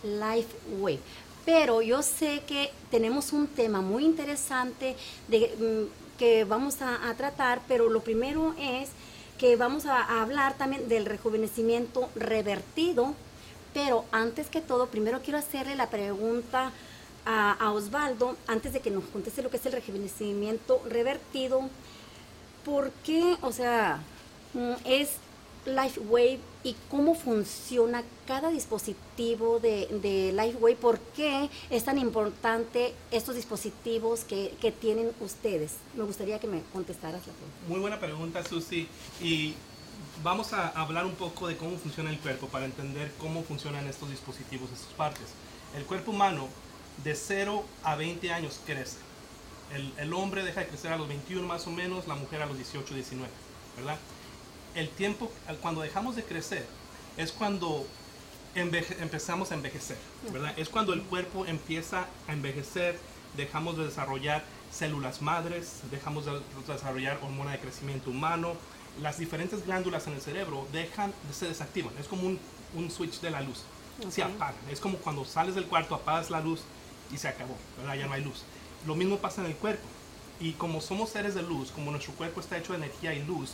LifeWay. 0.04 1.00
Pero 1.46 1.82
yo 1.82 2.04
sé 2.04 2.44
que 2.48 2.72
tenemos 2.92 3.34
un 3.34 3.48
tema 3.48 3.82
muy 3.82 4.06
interesante 4.06 4.96
de, 5.28 5.56
mm, 5.58 6.20
que 6.20 6.44
vamos 6.44 6.82
a, 6.82 7.14
tratar, 7.18 7.62
pero 7.68 7.90
lo 7.90 8.02
primero 8.02 8.54
es 8.60 8.90
que 9.38 9.56
vamos 9.56 9.86
a, 9.86 9.98
a 10.04 10.22
hablar 10.22 10.58
también 10.58 10.88
del 10.88 11.06
rejuvenecimiento 11.06 12.10
revertido. 12.16 13.16
Pero 13.74 14.06
antes 14.12 14.50
que 14.50 14.62
todo, 14.62 14.88
primero 14.88 15.22
quiero 15.24 15.40
hacerle 15.40 15.76
la 15.76 15.90
pregunta 15.90 16.72
a, 17.26 17.54
a 17.54 17.72
Osvaldo, 17.72 18.36
antes 18.48 18.74
de 18.74 18.82
que 18.82 18.92
nos 18.92 19.04
conteste 19.06 19.42
lo 19.42 19.50
que 19.50 19.58
es 19.58 19.66
el 19.66 19.72
rejuvenecimiento 19.72 20.82
revertido. 20.88 21.62
¿Por 22.66 22.92
qué, 23.04 23.38
o 23.42 23.52
sea, 23.52 24.04
mm, 24.54 24.74
es 24.86 25.10
LifeWave 25.66 26.40
y 26.64 26.76
cómo 26.90 27.16
funciona 27.16 28.04
cada 28.28 28.50
dispositivo 28.50 29.60
de, 29.60 29.88
de 30.02 30.32
LifeWave? 30.34 30.76
¿Por 30.76 31.00
qué 31.00 31.50
es 31.70 31.84
tan 31.84 31.98
importante 31.98 32.94
estos 33.12 33.36
dispositivos 33.36 34.24
que, 34.24 34.74
tienen 34.80 35.12
ustedes? 35.20 35.74
Me 35.96 36.04
gustaría 36.04 36.40
que 36.40 36.48
me 36.48 36.62
contestaras 36.74 37.26
la 37.28 37.34
pregunta. 37.34 37.58
Muy 37.68 37.80
buena 37.80 38.00
pregunta, 38.00 38.44
Susi. 38.44 38.88
Y 39.22 39.54
vamos 40.24 40.54
a 40.54 40.70
hablar 40.70 41.06
un 41.06 41.16
poco 41.16 41.48
de 41.48 41.58
cómo 41.58 41.78
funciona 41.78 42.10
el 42.10 42.20
cuerpo 42.20 42.48
para 42.48 42.66
entender 42.66 43.12
cómo 43.20 43.44
funcionan 43.44 43.88
estos 43.88 44.10
dispositivos, 44.10 44.72
estas 44.72 44.94
partes. 44.94 45.28
El 45.76 45.86
cuerpo 45.86 46.12
humano 46.12 46.48
de 47.04 47.16
0 47.16 47.64
a 47.84 47.96
20 47.96 48.32
años 48.32 48.60
crece. 48.66 48.98
El, 49.74 49.94
el 49.98 50.14
hombre 50.14 50.44
deja 50.44 50.62
de 50.62 50.68
crecer 50.68 50.92
a 50.92 50.98
los 50.98 51.08
21 51.08 51.48
más 51.48 51.66
o 51.66 51.72
menos, 51.72 52.08
la 52.08 52.16
mujer 52.16 52.42
a 52.42 52.46
los 52.46 52.58
18, 52.58 52.94
19, 52.94 53.32
¿verdad? 53.78 53.98
El 54.76 54.90
tiempo, 54.90 55.32
cuando 55.62 55.82
dejamos 55.82 56.16
de 56.16 56.24
crecer, 56.24 56.66
es 57.18 57.32
cuando 57.32 57.86
enveje- 58.56 58.96
empezamos 59.02 59.52
a 59.52 59.56
envejecer, 59.56 59.98
¿verdad? 60.32 60.54
Es 60.58 60.70
cuando 60.70 60.94
el 60.94 61.02
cuerpo 61.04 61.46
empieza 61.46 62.08
a 62.28 62.34
envejecer, 62.34 62.98
dejamos 63.36 63.78
de 63.78 63.86
desarrollar 63.86 64.44
células 64.72 65.22
madres, 65.22 65.82
dejamos 65.92 66.26
de 66.26 66.40
desarrollar 66.68 67.20
hormona 67.22 67.52
de 67.52 67.60
crecimiento 67.60 68.10
humano, 68.10 68.54
las 69.02 69.18
diferentes 69.18 69.66
glándulas 69.66 70.08
en 70.08 70.14
el 70.14 70.22
cerebro 70.22 70.68
dejan, 70.72 71.14
se 71.34 71.48
desactivan, 71.48 71.94
es 72.00 72.08
como 72.08 72.28
un, 72.28 72.40
un 72.74 72.90
switch 72.92 73.20
de 73.22 73.32
la 73.32 73.42
luz, 73.42 73.64
se 74.10 74.24
Ok. 74.24 74.32
apagan, 74.36 74.56
es 74.70 74.80
como 74.80 74.98
cuando 75.00 75.26
sales 75.26 75.56
del 75.56 75.66
cuarto, 75.66 75.96
apagas 75.96 76.30
la 76.30 76.40
luz 76.42 76.62
y 77.12 77.18
se 77.18 77.28
acabó, 77.28 77.58
¿verdad? 77.78 77.96
Ya 77.96 78.08
no 78.08 78.14
hay 78.14 78.24
luz. 78.24 78.44
Lo 78.88 78.96
mismo 78.96 79.18
pasa 79.18 79.42
en 79.42 79.48
el 79.48 79.56
cuerpo, 79.56 79.84
y 80.40 80.54
como 80.54 80.82
somos 80.82 81.10
seres 81.10 81.36
de 81.36 81.44
luz, 81.44 81.72
como 81.72 81.92
nuestro 81.92 82.14
cuerpo 82.14 82.40
está 82.40 82.58
hecho 82.58 82.72
de 82.74 82.80
energía 82.80 83.14
y 83.14 83.24
luz, 83.24 83.52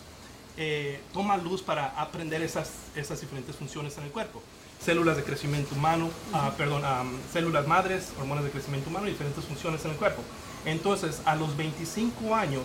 eh, 0.57 0.99
toma 1.13 1.37
luz 1.37 1.61
para 1.61 1.87
aprender 1.99 2.41
esas, 2.41 2.71
esas 2.95 3.21
diferentes 3.21 3.55
funciones 3.55 3.97
en 3.97 4.05
el 4.05 4.11
cuerpo. 4.11 4.41
Células 4.83 5.17
de 5.17 5.23
crecimiento 5.23 5.75
humano, 5.75 6.09
ah, 6.33 6.51
perdón, 6.57 6.83
am, 6.85 7.17
células 7.31 7.67
madres, 7.67 8.11
hormonas 8.19 8.43
de 8.43 8.51
crecimiento 8.51 8.89
humano 8.89 9.07
y 9.07 9.11
diferentes 9.11 9.43
funciones 9.45 9.83
en 9.85 9.91
el 9.91 9.97
cuerpo. 9.97 10.21
Entonces, 10.65 11.21
a 11.25 11.35
los 11.35 11.55
25 11.57 12.35
años, 12.35 12.63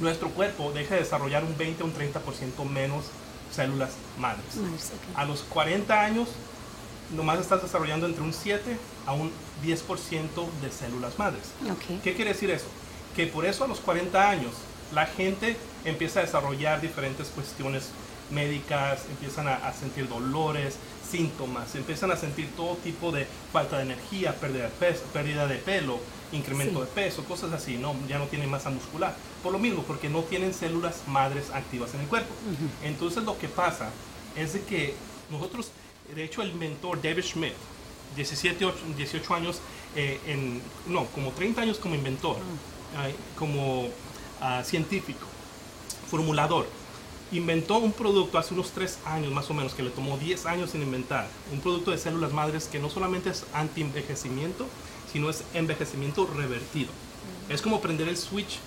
nuestro 0.00 0.30
cuerpo 0.30 0.72
deja 0.72 0.94
de 0.94 1.00
desarrollar 1.00 1.44
un 1.44 1.56
20 1.56 1.82
o 1.82 1.86
un 1.86 1.94
30% 1.94 2.64
menos 2.68 3.06
células 3.50 3.92
madres. 4.18 4.44
A 5.14 5.24
los 5.24 5.42
40 5.42 5.98
años, 5.98 6.28
nomás 7.14 7.38
estás 7.38 7.62
desarrollando 7.62 8.06
entre 8.06 8.22
un 8.22 8.32
7 8.32 8.76
a 9.06 9.12
un 9.12 9.30
10% 9.64 10.50
de 10.60 10.70
células 10.70 11.18
madres. 11.18 11.52
Ok. 11.70 12.02
¿Qué 12.02 12.14
quiere 12.14 12.32
decir 12.32 12.50
eso? 12.50 12.66
Que 13.14 13.26
por 13.26 13.46
eso 13.46 13.64
a 13.64 13.68
los 13.68 13.80
40 13.80 14.28
años 14.28 14.52
la 14.92 15.06
gente 15.06 15.56
empieza 15.84 16.20
a 16.20 16.22
desarrollar 16.22 16.80
diferentes 16.80 17.28
cuestiones 17.28 17.90
médicas, 18.30 19.02
empiezan 19.10 19.48
a, 19.48 19.54
a 19.56 19.72
sentir 19.72 20.08
dolores, 20.08 20.76
síntomas, 21.10 21.74
empiezan 21.76 22.10
a 22.10 22.16
sentir 22.16 22.48
todo 22.56 22.74
tipo 22.76 23.12
de 23.12 23.26
falta 23.52 23.76
de 23.76 23.84
energía, 23.84 24.34
pérdida 24.34 24.64
de, 24.64 24.68
peso, 24.70 25.02
pérdida 25.12 25.46
de 25.46 25.56
pelo, 25.56 26.00
incremento 26.32 26.80
Sí. 26.80 26.86
de 26.86 26.92
peso, 26.92 27.24
cosas 27.24 27.52
así, 27.52 27.76
¿no? 27.76 27.94
ya 28.08 28.18
no 28.18 28.26
tienen 28.26 28.50
masa 28.50 28.70
muscular. 28.70 29.14
Por 29.42 29.52
lo 29.52 29.58
mismo, 29.60 29.84
porque 29.84 30.08
no 30.08 30.22
tienen 30.22 30.52
células 30.52 31.02
madres 31.06 31.50
activas 31.50 31.94
en 31.94 32.00
el 32.00 32.06
cuerpo. 32.08 32.34
Entonces 32.82 33.22
lo 33.22 33.38
que 33.38 33.46
pasa 33.48 33.90
es 34.34 34.54
de 34.54 34.62
que 34.62 34.94
nosotros, 35.30 35.70
de 36.14 36.24
hecho 36.24 36.42
el 36.42 36.52
mentor 36.54 37.00
David 37.00 37.22
Schmidt, 37.22 37.52
17, 38.16 38.64
ocho- 38.64 38.78
18 38.96 39.34
años, 39.34 39.60
eh, 39.94 40.18
en, 40.26 40.60
no, 40.88 41.06
como 41.06 41.30
30 41.30 41.60
años 41.62 41.78
como 41.78 41.94
inventor, 41.94 42.36
como 43.38 43.88
ah, 44.40 44.62
científico, 44.64 45.26
formulador, 46.10 46.66
inventó 47.32 47.78
un 47.78 47.92
producto 47.92 48.38
hace 48.38 48.54
unos 48.54 48.70
3 48.70 48.98
años 49.06 49.32
más 49.32 49.50
o 49.50 49.54
menos, 49.54 49.74
que 49.74 49.82
le 49.82 49.90
tomó 49.90 50.16
10 50.18 50.46
años 50.46 50.74
en 50.74 50.82
inventar, 50.82 51.28
un 51.52 51.60
producto 51.60 51.90
de 51.90 51.98
células 51.98 52.32
madres 52.32 52.66
que 52.66 52.78
no 52.78 52.90
solamente 52.90 53.30
es 53.30 53.44
anti-envejecimiento, 53.52 54.66
sino 55.12 55.30
es 55.30 55.44
envejecimiento 55.54 56.26
revertido. 56.26 56.90
Es 57.48 57.62
como 57.62 57.80
prender 57.80 58.08
el 58.08 58.16
switch 58.16 58.58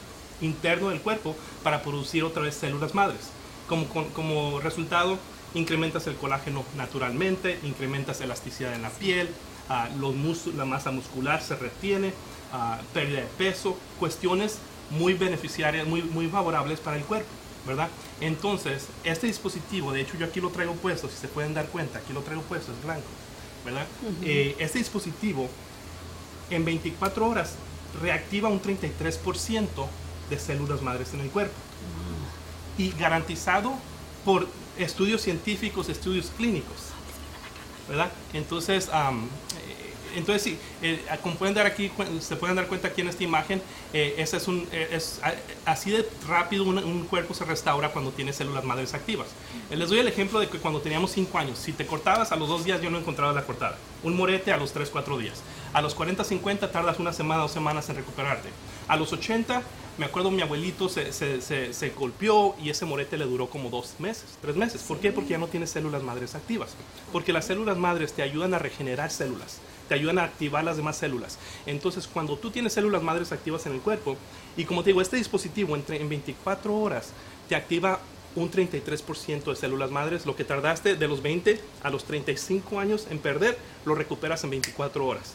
interno 0.41 0.89
del 0.89 1.01
cuerpo 1.01 1.35
para 1.63 1.81
producir 1.81 2.23
otra 2.23 2.43
vez 2.43 2.55
células 2.55 2.95
madres. 2.95 3.29
Como, 3.67 3.87
como 3.87 4.59
resultado, 4.59 5.17
incrementas 5.53 6.07
el 6.07 6.15
colágeno 6.15 6.63
naturalmente, 6.75 7.59
incrementas 7.63 8.21
elasticidad 8.21 8.73
en 8.73 8.81
la 8.81 8.89
piel, 8.89 9.29
ah, 9.69 9.89
los 9.99 10.15
la 10.55 10.65
masa 10.65 10.91
muscular 10.91 11.41
se 11.41 11.55
retiene, 11.55 12.13
ah, 12.51 12.79
pérdida 12.93 13.21
de 13.21 13.27
peso, 13.37 13.77
cuestiones 13.99 14.59
muy 14.91 15.13
beneficiarias, 15.13 15.87
muy, 15.87 16.01
muy 16.03 16.27
favorables 16.27 16.79
para 16.79 16.97
el 16.97 17.03
cuerpo, 17.03 17.29
¿verdad? 17.65 17.89
Entonces, 18.21 18.87
este 19.03 19.27
dispositivo, 19.27 19.91
de 19.91 20.01
hecho 20.01 20.17
yo 20.17 20.25
aquí 20.25 20.41
lo 20.41 20.49
traigo 20.49 20.73
puesto, 20.73 21.07
si 21.09 21.17
se 21.17 21.27
pueden 21.27 21.53
dar 21.53 21.67
cuenta, 21.67 21.99
aquí 21.99 22.13
lo 22.13 22.21
traigo 22.21 22.41
puesto, 22.43 22.71
es 22.71 22.83
blanco, 22.83 23.07
¿verdad? 23.65 23.85
Eh, 24.23 24.55
este 24.59 24.79
dispositivo 24.79 25.49
en 26.49 26.65
24 26.65 27.27
horas 27.27 27.55
reactiva 28.01 28.49
un 28.49 28.61
33% 28.61 29.67
de 30.29 30.39
células 30.39 30.81
madres 30.81 31.13
en 31.13 31.21
el 31.21 31.29
cuerpo. 31.29 31.53
Y 32.77 32.91
garantizado 32.91 33.73
por 34.23 34.47
estudios 34.77 35.21
científicos, 35.21 35.89
estudios 35.89 36.31
clínicos. 36.37 36.77
¿Verdad? 37.87 38.11
Entonces, 38.33 38.87
eh, 38.87 39.27
entonces 40.15 40.41
sí, 40.41 40.57
eh, 40.81 41.03
como 41.23 41.35
pueden 41.35 41.53
dar 41.55 41.65
aquí, 41.65 41.91
se 42.21 42.35
pueden 42.35 42.55
dar 42.55 42.67
cuenta 42.67 42.87
aquí 42.89 43.01
en 43.01 43.09
esta 43.09 43.23
imagen, 43.23 43.61
eh, 43.93 44.15
ese 44.17 44.37
es 44.37 44.47
un, 44.47 44.67
eh, 44.71 44.89
es, 44.91 45.19
a- 45.23 45.33
así 45.71 45.91
de 45.91 46.05
rápido 46.27 46.63
un, 46.63 46.77
un 46.79 47.03
cuerpo 47.05 47.33
se 47.33 47.45
restaura 47.45 47.89
cuando 47.89 48.11
tiene 48.11 48.33
células 48.33 48.63
madres 48.63 48.93
activas. 48.93 49.27
Eh, 49.69 49.75
les 49.77 49.89
doy 49.89 49.99
el 49.99 50.07
ejemplo 50.07 50.39
de 50.39 50.47
que 50.47 50.57
cuando 50.57 50.81
teníamos 50.81 51.11
5 51.11 51.37
años, 51.37 51.57
si 51.59 51.73
te 51.73 51.85
cortabas 51.85 52.31
a 52.31 52.35
los 52.35 52.47
dos 52.49 52.63
días 52.63 52.81
yo 52.81 52.89
no 52.89 52.97
encontraba 52.97 53.33
la 53.33 53.43
cortada. 53.45 53.77
Un 54.03 54.15
morete 54.15 54.51
a 54.51 54.57
los 54.57 54.71
3, 54.71 54.89
4 54.89 55.17
días. 55.17 55.41
A 55.73 55.81
los 55.81 55.93
40, 55.95 56.23
50 56.23 56.71
tardas 56.71 56.99
una 56.99 57.13
semana, 57.13 57.41
dos 57.41 57.51
semanas 57.51 57.89
en 57.89 57.97
recuperarte. 57.97 58.49
A 58.87 58.95
los 58.95 59.11
80, 59.13 59.61
me 59.97 60.05
acuerdo 60.05 60.31
mi 60.31 60.41
abuelito 60.41 60.87
se, 60.87 61.11
se, 61.11 61.41
se, 61.41 61.73
se 61.73 61.89
golpeó 61.89 62.55
y 62.63 62.69
ese 62.69 62.85
morete 62.85 63.17
le 63.17 63.25
duró 63.25 63.49
como 63.49 63.69
dos 63.69 63.95
meses, 63.99 64.23
tres 64.41 64.55
meses. 64.55 64.81
¿Por 64.81 64.99
qué? 64.99 65.11
Porque 65.11 65.31
ya 65.31 65.37
no 65.37 65.47
tiene 65.47 65.67
células 65.67 66.01
madres 66.01 66.33
activas. 66.35 66.69
Porque 67.11 67.33
las 67.33 67.45
células 67.45 67.77
madres 67.77 68.13
te 68.13 68.21
ayudan 68.23 68.53
a 68.53 68.59
regenerar 68.59 69.11
células, 69.11 69.57
te 69.89 69.95
ayudan 69.95 70.19
a 70.19 70.23
activar 70.23 70.63
las 70.63 70.77
demás 70.77 70.95
células. 70.95 71.37
Entonces, 71.65 72.07
cuando 72.07 72.37
tú 72.37 72.51
tienes 72.51 72.73
células 72.73 73.03
madres 73.03 73.33
activas 73.33 73.65
en 73.65 73.73
el 73.73 73.81
cuerpo, 73.81 74.15
y 74.55 74.63
como 74.63 74.83
te 74.83 74.91
digo, 74.91 75.01
este 75.01 75.17
dispositivo 75.17 75.75
entre, 75.75 75.99
en 75.99 76.07
24 76.07 76.73
horas 76.73 77.11
te 77.49 77.55
activa 77.55 77.99
un 78.35 78.51
33% 78.51 79.43
de 79.43 79.55
células 79.55 79.91
madres, 79.91 80.25
lo 80.25 80.35
que 80.35 80.43
tardaste 80.43 80.95
de 80.95 81.07
los 81.07 81.21
20 81.21 81.59
a 81.83 81.89
los 81.89 82.05
35 82.05 82.79
años 82.79 83.07
en 83.09 83.19
perder, 83.19 83.57
lo 83.85 83.95
recuperas 83.95 84.43
en 84.43 84.51
24 84.51 85.05
horas. 85.05 85.33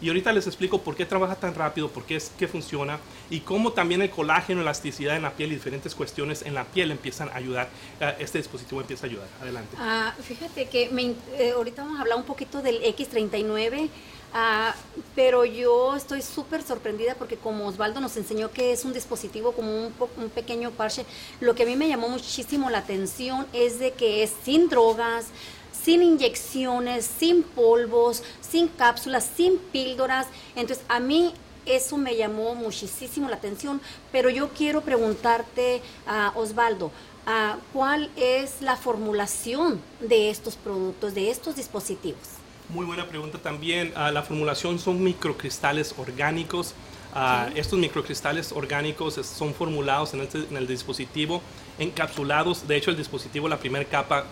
Y 0.00 0.08
ahorita 0.08 0.32
les 0.32 0.46
explico 0.46 0.80
por 0.80 0.94
qué 0.94 1.04
trabaja 1.04 1.34
tan 1.34 1.54
rápido, 1.54 1.88
por 1.88 2.04
qué 2.04 2.16
es 2.16 2.30
que 2.38 2.46
funciona 2.46 2.98
y 3.30 3.40
cómo 3.40 3.72
también 3.72 4.00
el 4.02 4.10
colágeno, 4.10 4.60
elasticidad 4.60 5.16
en 5.16 5.22
la 5.22 5.32
piel 5.32 5.50
y 5.52 5.56
diferentes 5.56 5.94
cuestiones 5.94 6.42
en 6.42 6.54
la 6.54 6.64
piel 6.64 6.90
empiezan 6.92 7.28
a 7.30 7.36
ayudar. 7.36 7.68
eh, 8.00 8.14
Este 8.20 8.38
dispositivo 8.38 8.80
empieza 8.80 9.06
a 9.06 9.10
ayudar. 9.10 9.28
Adelante. 9.42 9.76
Ah, 9.78 10.14
fíjate 10.22 10.66
que 10.68 10.88
me 10.90 11.14
eh, 11.36 11.52
ahorita 11.54 11.82
vamos 11.82 11.98
a 11.98 12.02
hablar 12.02 12.16
un 12.18 12.24
poquito 12.24 12.62
del 12.62 12.80
X39. 12.82 13.88
Ah, 14.34 14.74
pero 15.16 15.46
yo 15.46 15.96
estoy 15.96 16.20
súper 16.20 16.62
sorprendida 16.62 17.14
porque 17.14 17.36
como 17.38 17.66
Osvaldo 17.66 17.98
nos 17.98 18.14
enseñó 18.18 18.50
que 18.50 18.72
es 18.72 18.84
un 18.84 18.92
dispositivo 18.92 19.52
como 19.52 19.74
un, 19.86 19.94
un 20.18 20.28
pequeño 20.28 20.70
parche, 20.70 21.06
lo 21.40 21.54
que 21.54 21.62
a 21.62 21.66
mí 21.66 21.76
me 21.76 21.88
llamó 21.88 22.10
muchísimo 22.10 22.68
la 22.68 22.78
atención 22.78 23.46
es 23.54 23.78
de 23.78 23.92
que 23.92 24.22
es 24.22 24.32
sin 24.44 24.68
drogas, 24.68 25.28
sin 25.84 26.02
inyecciones, 26.02 27.08
sin 27.18 27.42
polvos, 27.42 28.22
sin 28.40 28.68
cápsulas, 28.68 29.28
sin 29.36 29.58
píldoras. 29.58 30.26
Entonces 30.56 30.84
a 30.88 31.00
mí 31.00 31.32
eso 31.66 31.96
me 31.98 32.16
llamó 32.16 32.54
muchísimo 32.54 33.28
la 33.28 33.36
atención, 33.36 33.80
pero 34.10 34.30
yo 34.30 34.48
quiero 34.50 34.80
preguntarte, 34.80 35.82
a 36.06 36.32
Osvaldo, 36.34 36.90
ah, 37.26 37.56
¿cuál 37.72 38.10
es 38.16 38.62
la 38.62 38.76
formulación 38.76 39.80
de 40.00 40.30
estos 40.30 40.56
productos, 40.56 41.14
de 41.14 41.30
estos 41.30 41.56
dispositivos? 41.56 42.20
Muy 42.70 42.84
buena 42.86 43.06
pregunta 43.06 43.38
también. 43.38 43.92
Ah, 43.96 44.10
la 44.10 44.22
formulación 44.22 44.78
son 44.78 45.02
microcristales 45.02 45.94
orgánicos. 45.98 46.74
Ah, 47.14 47.48
Estos 47.54 47.78
microcristales 47.78 48.52
orgánicos 48.52 49.14
son 49.14 49.54
formulados 49.54 50.12
en, 50.14 50.20
este- 50.20 50.44
en 50.50 50.56
el 50.56 50.66
dispositivo, 50.66 51.40
encapsulados. 51.78 52.66
De 52.68 52.76
hecho, 52.76 52.90
el 52.90 52.96
dispositivo, 52.96 53.48
la 53.48 53.58
primera 53.58 53.84
capa 53.86 54.24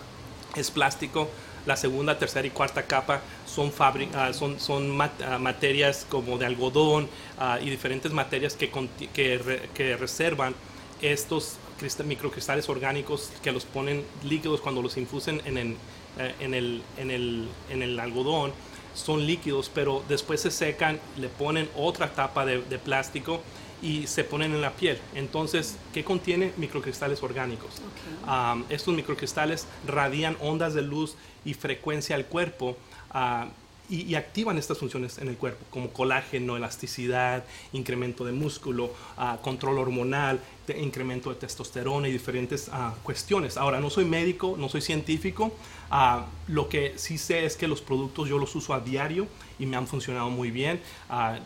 es 0.57 0.71
plástico, 0.71 1.29
la 1.65 1.75
segunda, 1.75 2.17
tercera 2.17 2.47
y 2.47 2.49
cuarta 2.51 2.83
capa 2.83 3.21
son, 3.45 3.71
ah, 4.15 4.31
son, 4.33 4.59
son 4.59 4.99
ah, 5.01 5.37
materias 5.37 6.05
como 6.09 6.37
de 6.37 6.45
algodón 6.45 7.09
ah, 7.37 7.59
y 7.61 7.69
diferentes 7.69 8.11
materias 8.11 8.55
que, 8.55 8.69
que, 9.13 9.37
re- 9.37 9.69
que 9.73 9.97
reservan 9.97 10.55
estos 11.01 11.57
crista- 11.79 12.03
microcristales 12.03 12.69
orgánicos 12.69 13.31
que 13.43 13.51
los 13.51 13.65
ponen 13.65 14.03
líquidos 14.23 14.61
cuando 14.61 14.81
los 14.81 14.97
infusen 14.97 15.41
en 15.45 15.57
el, 15.57 15.75
eh, 16.19 16.35
en 16.39 16.53
el, 16.53 16.81
en 16.97 17.11
el, 17.11 17.47
en 17.69 17.83
el 17.83 17.99
algodón 17.99 18.51
son 18.95 19.27
líquidos, 19.27 19.69
pero 19.73 20.03
después 20.09 20.41
se 20.41 20.49
secan, 20.49 20.99
le 21.17 21.29
ponen 21.29 21.69
otra 21.75 22.13
tapa 22.13 22.45
de, 22.45 22.61
de 22.61 22.79
plástico 22.79 23.41
y 23.81 24.07
se 24.07 24.23
ponen 24.23 24.53
en 24.53 24.61
la 24.61 24.71
piel. 24.71 24.97
Entonces, 25.15 25.77
¿qué 25.93 26.03
contiene? 26.03 26.51
Microcristales 26.57 27.21
orgánicos. 27.23 27.81
Um, 28.27 28.63
estos 28.69 28.95
microcristales 28.95 29.67
radian 29.85 30.37
ondas 30.39 30.73
de 30.73 30.81
luz 30.81 31.15
y 31.45 31.53
frecuencia 31.53 32.15
al 32.15 32.25
cuerpo 32.25 32.77
ah, 33.11 33.47
y, 33.89 34.15
activan 34.15 34.57
estas 34.57 34.77
funciones 34.77 35.17
en 35.17 35.27
el 35.27 35.37
cuerpo, 35.37 35.65
como 35.69 35.89
colágeno, 35.89 36.57
elasticidad, 36.57 37.43
incremento 37.73 38.25
de 38.25 38.31
músculo, 38.31 38.93
ah, 39.17 39.39
control 39.41 39.77
hormonal, 39.79 40.39
te- 40.65 40.79
incremento 40.79 41.29
de 41.29 41.35
testosterona 41.35 42.07
y 42.07 42.11
diferentes 42.11 42.69
ah, 42.71 42.93
cuestiones. 43.03 43.57
Ahora, 43.57 43.79
no 43.79 43.89
soy 43.89 44.05
médico, 44.05 44.55
no 44.57 44.69
soy 44.69 44.81
científico. 44.81 45.51
ah, 45.89 46.25
lo 46.47 46.67
que 46.69 46.93
sí 46.97 47.17
sé 47.17 47.45
es 47.45 47.55
que 47.55 47.67
los 47.67 47.81
productos 47.81 48.27
yo 48.29 48.37
los 48.37 48.53
uso 48.55 48.73
a 48.73 48.79
diario 48.81 49.27
y 49.59 49.65
me 49.65 49.77
han 49.77 49.87
funcionado 49.87 50.29
muy 50.29 50.51
bien. 50.51 50.79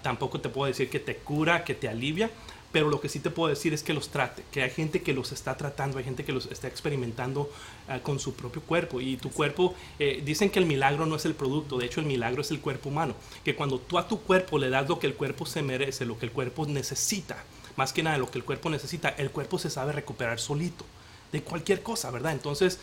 Tampoco 0.02 0.40
te 0.42 0.50
puedo 0.50 0.68
decir 0.68 0.90
que 0.90 1.00
te 1.00 1.16
cura, 1.16 1.64
que 1.64 1.76
te 1.76 1.88
alivia, 1.88 2.30
pero 2.72 2.90
lo 2.90 3.02
que 3.02 3.10
sí 3.10 3.20
te 3.20 3.30
puedo 3.30 3.50
decir 3.50 3.74
es 3.74 3.84
que 3.84 3.94
los 3.94 4.10
trate, 4.10 4.44
que 4.52 4.64
hay 4.64 4.70
gente 4.70 5.02
que 5.02 5.14
los 5.14 5.32
está 5.32 5.58
tratando, 5.58 5.98
hay 5.98 6.04
gente 6.04 6.24
que 6.24 6.32
los 6.32 6.46
está 6.48 6.68
experimentando 6.68 7.50
ah, 7.88 8.00
con 8.00 8.20
su 8.20 8.34
propio 8.34 8.62
cuerpo 8.62 9.02
y 9.02 9.18
tu 9.18 9.30
cuerpo, 9.30 9.76
eh, 10.00 10.22
dicen 10.24 10.50
que 10.50 10.60
el 10.60 10.66
milagro 10.66 11.06
no 11.06 11.16
es 11.16 11.26
el 11.26 11.34
producto, 11.34 11.78
de 11.78 11.86
hecho 11.86 12.00
el 12.00 12.06
milagro 12.06 12.42
es 12.42 12.52
el 12.52 12.60
cuerpo 12.60 12.90
humano, 12.90 13.16
que 13.44 13.56
cuando 13.56 13.80
tú 13.80 13.98
a 13.98 14.08
tu 14.08 14.22
cuerpo 14.22 14.58
le 14.58 14.70
das 14.70 14.88
lo 14.88 15.00
que 15.00 15.08
el 15.08 15.16
cuerpo 15.16 15.46
se 15.46 15.62
merece, 15.62 16.06
lo 16.06 16.18
que 16.18 16.26
el 16.26 16.32
cuerpo 16.32 16.66
necesita, 16.66 17.44
más 17.76 17.94
que 17.94 18.04
nada 18.04 18.18
lo 18.18 18.30
que 18.30 18.38
el 18.38 18.46
cuerpo 18.46 18.70
necesita, 18.70 19.10
el 19.10 19.32
cuerpo 19.32 19.58
se 19.58 19.70
sabe 19.70 19.92
recuperar 19.92 20.40
solito 20.40 20.86
de 21.32 21.42
cualquier 21.42 21.82
cosa, 21.82 22.12
¿verdad? 22.12 22.34
Entonces, 22.34 22.80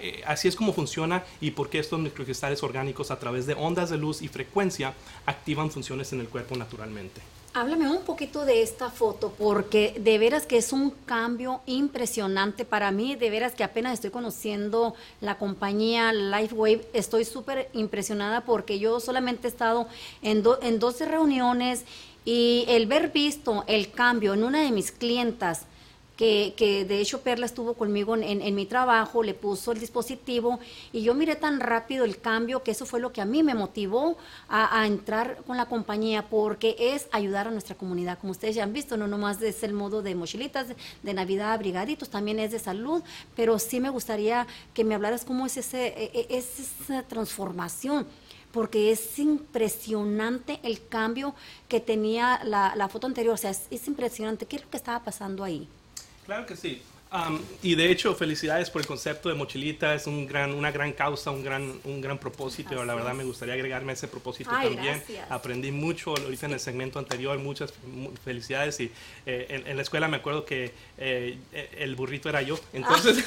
eh, 0.00 0.22
así 0.26 0.48
es 0.48 0.56
como 0.56 0.72
funciona 0.72 1.24
y 1.40 1.50
por 1.50 1.68
qué 1.68 1.78
estos 1.78 2.00
microcristales 2.00 2.62
orgánicos 2.62 3.10
a 3.10 3.18
través 3.18 3.46
de 3.46 3.54
ondas 3.54 3.90
de 3.90 3.98
luz 3.98 4.22
y 4.22 4.28
frecuencia 4.28 4.94
activan 5.26 5.70
funciones 5.70 6.12
en 6.14 6.20
el 6.20 6.28
cuerpo 6.28 6.56
naturalmente. 6.56 7.20
Háblame 7.56 7.88
un 7.88 8.02
poquito 8.02 8.44
de 8.44 8.62
esta 8.62 8.90
foto, 8.90 9.32
porque 9.38 9.94
de 10.00 10.18
veras 10.18 10.44
que 10.44 10.56
es 10.56 10.72
un 10.72 10.90
cambio 10.90 11.60
impresionante 11.66 12.64
para 12.64 12.90
mí, 12.90 13.14
de 13.14 13.30
veras 13.30 13.54
que 13.54 13.62
apenas 13.62 13.92
estoy 13.94 14.10
conociendo 14.10 14.94
la 15.20 15.38
compañía 15.38 16.12
LifeWave, 16.12 16.84
estoy 16.92 17.24
súper 17.24 17.70
impresionada 17.72 18.40
porque 18.40 18.80
yo 18.80 18.98
solamente 18.98 19.46
he 19.46 19.50
estado 19.50 19.86
en, 20.22 20.42
do- 20.42 20.58
en 20.62 20.80
12 20.80 21.04
reuniones 21.06 21.84
y 22.24 22.64
el 22.66 22.86
ver 22.86 23.12
visto 23.12 23.62
el 23.68 23.92
cambio 23.92 24.34
en 24.34 24.42
una 24.42 24.62
de 24.62 24.72
mis 24.72 24.90
clientas, 24.90 25.66
que, 26.16 26.54
que 26.56 26.84
de 26.84 27.00
hecho 27.00 27.22
Perla 27.22 27.46
estuvo 27.46 27.74
conmigo 27.74 28.16
en, 28.16 28.54
mi 28.54 28.66
trabajo, 28.66 29.22
le 29.22 29.34
puso 29.34 29.72
el 29.72 29.80
dispositivo 29.80 30.60
y 30.92 31.02
yo 31.02 31.14
miré 31.14 31.36
tan 31.36 31.60
rápido 31.60 32.04
el 32.04 32.20
cambio 32.20 32.62
que 32.62 32.70
eso 32.70 32.86
fue 32.86 33.00
lo 33.00 33.12
que 33.12 33.20
a 33.20 33.24
mí 33.24 33.42
me 33.42 33.54
motivó 33.54 34.16
a, 34.48 34.86
entrar 34.86 35.42
con 35.46 35.56
la 35.56 35.66
compañía 35.66 36.28
porque 36.28 36.76
es 36.78 37.08
ayudar 37.10 37.48
a 37.48 37.50
nuestra 37.50 37.74
comunidad. 37.74 38.18
Como 38.18 38.30
ustedes 38.30 38.54
ya 38.54 38.62
han 38.62 38.72
visto, 38.72 38.96
no 38.96 39.08
nomás 39.08 39.40
es 39.42 39.62
el 39.62 39.72
modo 39.72 40.02
de 40.02 40.14
mochilitas 40.14 40.68
de, 41.02 41.14
Navidad, 41.14 41.52
abrigaditos, 41.52 42.08
también 42.10 42.38
es 42.38 42.50
de 42.50 42.58
salud, 42.58 43.02
pero 43.36 43.58
sí 43.58 43.80
me 43.80 43.88
gustaría 43.90 44.46
que 44.72 44.84
me 44.84 44.94
hablaras 44.94 45.24
cómo 45.24 45.46
es, 45.46 45.56
ese, 45.56 45.86
e- 45.86 46.10
e- 46.14 46.26
es 46.38 46.58
esa 46.58 47.02
transformación 47.04 48.06
porque 48.52 48.92
es 48.92 49.18
impresionante 49.18 50.60
el 50.62 50.86
cambio 50.86 51.34
que 51.68 51.80
tenía 51.80 52.40
la, 52.44 52.74
la 52.76 52.88
foto 52.88 53.08
anterior, 53.08 53.34
o 53.34 53.36
sea, 53.36 53.50
es, 53.50 53.66
es 53.70 53.88
impresionante. 53.88 54.46
¿Qué 54.46 54.56
es 54.56 54.62
lo 54.62 54.70
que 54.70 54.76
estaba 54.76 55.02
pasando 55.02 55.42
ahí? 55.42 55.68
Claro 56.24 56.46
que 56.46 56.56
sí. 56.56 56.82
Am, 57.16 57.40
y 57.62 57.76
de 57.76 57.92
hecho, 57.92 58.12
felicidades 58.16 58.70
por 58.70 58.82
el 58.82 58.88
concepto 58.88 59.28
de 59.28 59.36
mochilita, 59.36 59.94
es 59.94 60.08
un 60.08 60.26
gran, 60.26 60.52
una 60.52 60.72
gran 60.72 60.92
causa, 60.92 61.30
un 61.30 61.44
gran, 61.44 61.72
un 61.84 62.00
gran 62.00 62.18
propósito. 62.18 62.74
Así 62.76 62.84
la 62.88 62.94
verdad 62.96 63.14
me 63.14 63.22
gustaría 63.22 63.54
agregarme 63.54 63.92
a 63.92 63.94
ese 63.94 64.08
propósito 64.08 64.50
Ay, 64.52 64.70
también. 64.74 64.96
gracias. 64.96 65.30
Aprendí 65.30 65.70
mucho 65.70 66.10
ahorita 66.10 66.46
en 66.46 66.54
el 66.54 66.58
segmento 66.60 66.98
anterior, 66.98 67.38
muchas 67.38 67.72
mu- 67.86 68.10
felicidades. 68.24 68.80
Y 68.80 68.90
eh, 69.26 69.46
en, 69.48 69.64
en 69.68 69.76
la 69.76 69.82
escuela 69.82 70.08
me 70.08 70.16
acuerdo 70.16 70.44
que 70.44 70.72
eh, 70.98 71.38
el 71.78 71.94
burrito 71.94 72.28
era 72.28 72.42
yo. 72.42 72.58
Entonces, 72.72 73.24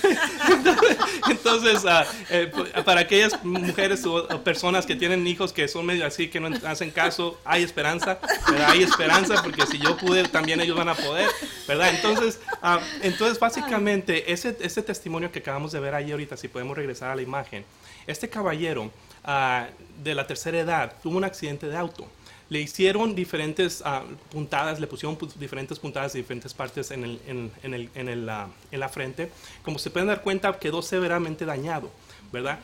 entonces 1.29 1.85
ah, 1.85 2.05
eh, 2.29 2.51
para 2.83 2.99
aquellas 2.99 3.41
mujeres 3.45 4.05
o, 4.05 4.15
o 4.15 4.43
personas 4.43 4.85
que 4.85 4.97
tienen 4.97 5.25
hijos 5.27 5.53
que 5.53 5.65
son 5.69 5.85
medio 5.85 6.05
así, 6.05 6.27
que 6.27 6.41
no 6.41 6.49
hacen 6.67 6.91
caso, 6.91 7.39
hay 7.45 7.63
esperanza, 7.63 8.19
¿verdad? 8.51 8.71
Hay 8.71 8.83
esperanza 8.83 9.41
porque 9.41 9.65
si 9.65 9.77
yo 9.79 9.95
pude, 9.95 10.23
también 10.27 10.59
ellos 10.59 10.75
van 10.77 10.89
a 10.89 10.95
poder, 10.95 11.29
¿verdad? 11.69 11.95
Entonces, 11.95 12.41
ah, 12.61 12.81
entonces 13.01 13.39
básicamente, 13.39 13.76
ese, 13.77 14.57
ese 14.61 14.81
testimonio 14.81 15.31
que 15.31 15.39
acabamos 15.39 15.71
de 15.71 15.79
ver 15.79 15.93
ahí 15.95 16.11
ahorita, 16.11 16.37
si 16.37 16.47
podemos 16.47 16.75
regresar 16.77 17.11
a 17.11 17.15
la 17.15 17.21
imagen, 17.21 17.63
este 18.07 18.29
caballero 18.29 18.91
ah, 19.23 19.67
de 20.03 20.15
la 20.15 20.25
tercera 20.25 20.59
edad 20.59 20.93
tuvo 21.03 21.17
un 21.17 21.23
accidente 21.23 21.67
de 21.67 21.75
auto. 21.77 22.07
Le 22.49 22.61
hicieron 22.61 23.13
diferentes 23.13 23.81
ah, 23.85 24.03
puntadas, 24.31 24.79
le 24.79 24.87
pusieron 24.87 25.17
pu- 25.17 25.33
diferentes 25.33 25.77
puntadas 25.79 26.13
de 26.13 26.19
diferentes 26.19 26.53
partes 26.53 26.91
en, 26.91 27.03
el, 27.03 27.19
en, 27.27 27.51
en 27.63 27.73
el- 27.73 27.89
en 27.93 28.07
el, 28.09 28.29
ah, 28.29 28.47
en 28.71 28.79
la 28.79 28.87
frente. 28.89 29.29
Como 29.63 29.79
se 29.79 29.89
pueden 29.89 30.07
dar 30.07 30.21
cuenta, 30.21 30.57
quedó 30.57 30.81
severamente 30.81 31.45
dañado, 31.45 31.91
¿verdad? 32.31 32.59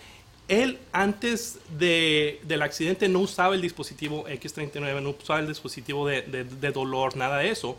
Él 0.47 0.79
antes 0.93 1.57
de, 1.77 2.39
del 2.43 2.61
accidente 2.61 3.07
no 3.09 3.19
usaba 3.19 3.55
el 3.55 3.61
dispositivo 3.61 4.25
X39, 4.27 5.01
no 5.01 5.09
usaba 5.11 5.39
el 5.39 5.47
dispositivo 5.47 6.07
de, 6.07 6.21
de- 6.21 6.43
de 6.45 6.71
dolor, 6.71 7.15
nada 7.17 7.37
de 7.39 7.49
eso, 7.49 7.77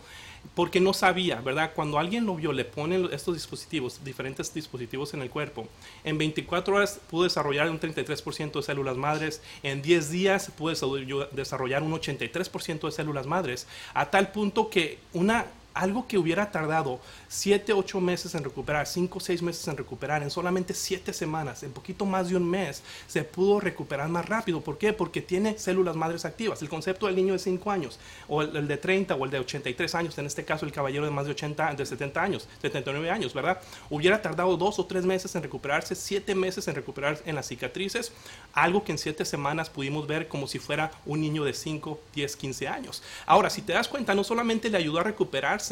porque 0.55 0.81
no 0.81 0.93
sabía, 0.93 1.41
¿verdad? 1.41 1.73
Cuando 1.75 1.99
alguien 1.99 2.27
lo 2.27 2.37
vio, 2.37 2.53
le 2.53 2.65
ponen 2.65 3.09
estos 3.13 3.35
dispositivos, 3.35 4.05
diferentes 4.05 4.53
dispositivos 4.55 5.15
en 5.15 5.23
el 5.23 5.31
cuerpo, 5.31 5.67
en 6.05 6.19
24 6.19 6.77
horas 6.77 7.01
pudo 7.11 7.25
desarrollar 7.25 7.71
un 7.71 7.81
33% 7.81 8.53
de 8.53 8.63
células 8.63 8.97
madres, 8.97 9.43
en 9.63 9.83
10 9.83 10.11
días 10.11 10.53
pudo 10.57 10.73
desarroll- 10.73 11.31
desarrollar 11.31 11.83
un 11.83 11.93
83% 11.93 12.87
de 12.87 12.93
células 12.93 13.27
madres, 13.27 13.67
a 13.95 14.11
tal 14.11 14.31
punto 14.33 14.71
que 14.71 14.99
una 15.13 15.47
algo 15.75 16.07
que 16.07 16.17
hubiera 16.17 16.51
tardado 16.51 17.01
7, 17.29 17.73
8 17.73 18.01
meses 18.01 18.35
en 18.35 18.45
recuperar, 18.45 18.87
5, 18.87 19.19
6 19.19 19.43
meses 19.43 19.67
en 19.67 19.77
recuperar, 19.77 20.23
en 20.23 20.31
solamente 20.31 20.73
7 20.73 21.13
semanas, 21.13 21.65
en 21.65 21.73
poquito 21.73 22.07
más 22.07 22.29
de 22.29 22.37
un 22.37 22.49
mes, 22.49 22.83
se 23.09 23.25
pudo 23.25 23.61
recuperar 23.61 24.09
más 24.09 24.27
rápido. 24.29 24.61
¿Por 24.61 24.79
qué? 24.79 24.93
Porque 24.93 25.21
tiene 25.21 25.59
células 25.59 25.97
madres 25.97 26.25
activas. 26.25 26.63
El 26.63 26.69
concepto 26.69 27.07
del 27.07 27.17
niño 27.17 27.33
de 27.33 27.41
5 27.41 27.71
años, 27.71 27.99
o 28.29 28.43
el, 28.43 28.57
el 28.57 28.69
de 28.69 28.77
30, 28.77 29.17
o 29.17 29.25
el 29.25 29.31
de 29.33 29.41
83 29.41 29.95
años, 29.97 30.17
en 30.17 30.27
este 30.27 30.45
caso 30.45 30.65
el 30.65 30.73
caballero 30.73 31.05
de 31.05 31.11
más 31.11 31.27
de 31.27 31.33
80, 31.33 31.75
de 31.75 31.87
70 31.87 32.23
años, 32.23 32.49
79 32.63 33.11
años, 33.11 33.35
¿verdad? 33.35 33.61
Hubiera 33.91 34.23
tardado 34.23 34.57
2 34.57 34.79
o 34.79 34.87
3 34.87 35.05
meses 35.05 35.35
en 35.35 35.43
recuperarse, 35.43 35.97
7 35.97 36.35
meses 36.37 36.69
en 36.69 36.77
recuperar 36.77 37.21
en 37.27 37.35
las 37.35 37.49
cicatrices, 37.49 38.13
algo 38.53 38.85
que 38.85 38.93
en 38.93 38.99
7 38.99 39.25
semanas 39.25 39.71
pudimos 39.71 40.07
ver 40.07 40.29
como 40.29 40.47
si 40.47 40.61
fuera 40.61 40.93
un 41.05 41.21
niño 41.21 41.43
de 41.43 41.53
5, 41.53 42.01
10, 42.15 42.37
15 42.37 42.69
años. 42.69 43.03
Ahora, 43.27 43.51
si 43.51 43.63
te 43.63 43.73
das 43.73 43.89
cuenta, 43.89 44.15
no 44.15 44.23
solamente 44.23 44.71
le 44.71 44.79
ayudó 44.79 45.01
a 45.01 45.03
recuperarse 45.03 45.64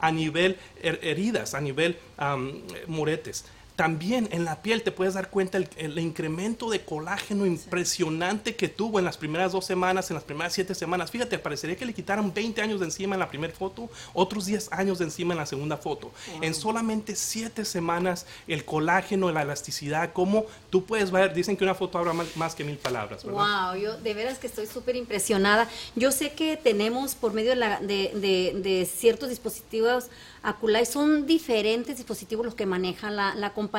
a 0.00 0.10
nivel 0.12 0.56
her- 0.82 0.98
heridas, 1.02 1.54
a 1.54 1.60
nivel 1.60 1.96
am, 2.18 2.62
moretes, 2.86 3.44
también 3.84 4.28
en 4.30 4.44
la 4.44 4.60
piel 4.60 4.82
te 4.82 4.92
puedes 4.92 5.14
dar 5.14 5.30
cuenta 5.30 5.56
el, 5.56 5.66
el 5.78 5.98
incremento 5.98 6.68
de 6.68 6.84
colágeno 6.84 7.46
impresionante 7.46 8.54
que 8.54 8.68
tuvo 8.68 8.98
en 8.98 9.06
las 9.06 9.16
primeras 9.16 9.52
dos 9.52 9.64
semanas, 9.64 10.10
en 10.10 10.16
las 10.16 10.24
primeras 10.24 10.52
siete 10.52 10.74
semanas. 10.74 11.10
Fíjate, 11.10 11.38
parecería 11.38 11.76
que 11.78 11.86
le 11.86 11.94
quitaron 11.94 12.34
20 12.34 12.60
años 12.60 12.80
de 12.80 12.84
encima 12.84 13.14
en 13.14 13.20
la 13.20 13.30
primera 13.30 13.54
foto, 13.54 13.88
otros 14.12 14.44
10 14.44 14.70
años 14.72 14.98
de 14.98 15.06
encima 15.06 15.32
en 15.32 15.38
la 15.38 15.46
segunda 15.46 15.78
foto. 15.78 16.12
En 16.42 16.52
solamente 16.52 17.16
siete 17.16 17.64
semanas, 17.64 18.26
el 18.46 18.66
colágeno, 18.66 19.32
la 19.32 19.40
elasticidad, 19.40 20.12
como 20.12 20.44
tú 20.68 20.84
puedes 20.84 21.10
ver, 21.10 21.32
dicen 21.32 21.56
que 21.56 21.64
una 21.64 21.74
foto 21.74 21.96
habla 21.96 22.12
más, 22.12 22.36
más 22.36 22.54
que 22.54 22.64
mil 22.64 22.76
palabras, 22.76 23.24
¿verdad? 23.24 23.70
Wow, 23.72 23.80
yo 23.80 23.96
de 23.96 24.12
veras 24.12 24.38
que 24.38 24.46
estoy 24.46 24.66
súper 24.66 24.94
impresionada. 24.96 25.66
Yo 25.96 26.12
sé 26.12 26.32
que 26.32 26.58
tenemos 26.58 27.14
por 27.14 27.32
medio 27.32 27.48
de, 27.50 27.56
la- 27.56 27.80
de- 27.80 28.12
de- 28.14 28.60
de 28.60 28.84
ciertos 28.84 29.30
dispositivos 29.30 30.10
Aculay, 30.42 30.86
son 30.86 31.26
diferentes 31.26 31.98
dispositivos 31.98 32.46
los 32.46 32.54
que 32.54 32.64
maneja 32.64 33.10
la, 33.10 33.34
la 33.34 33.52
compañía. 33.52 33.69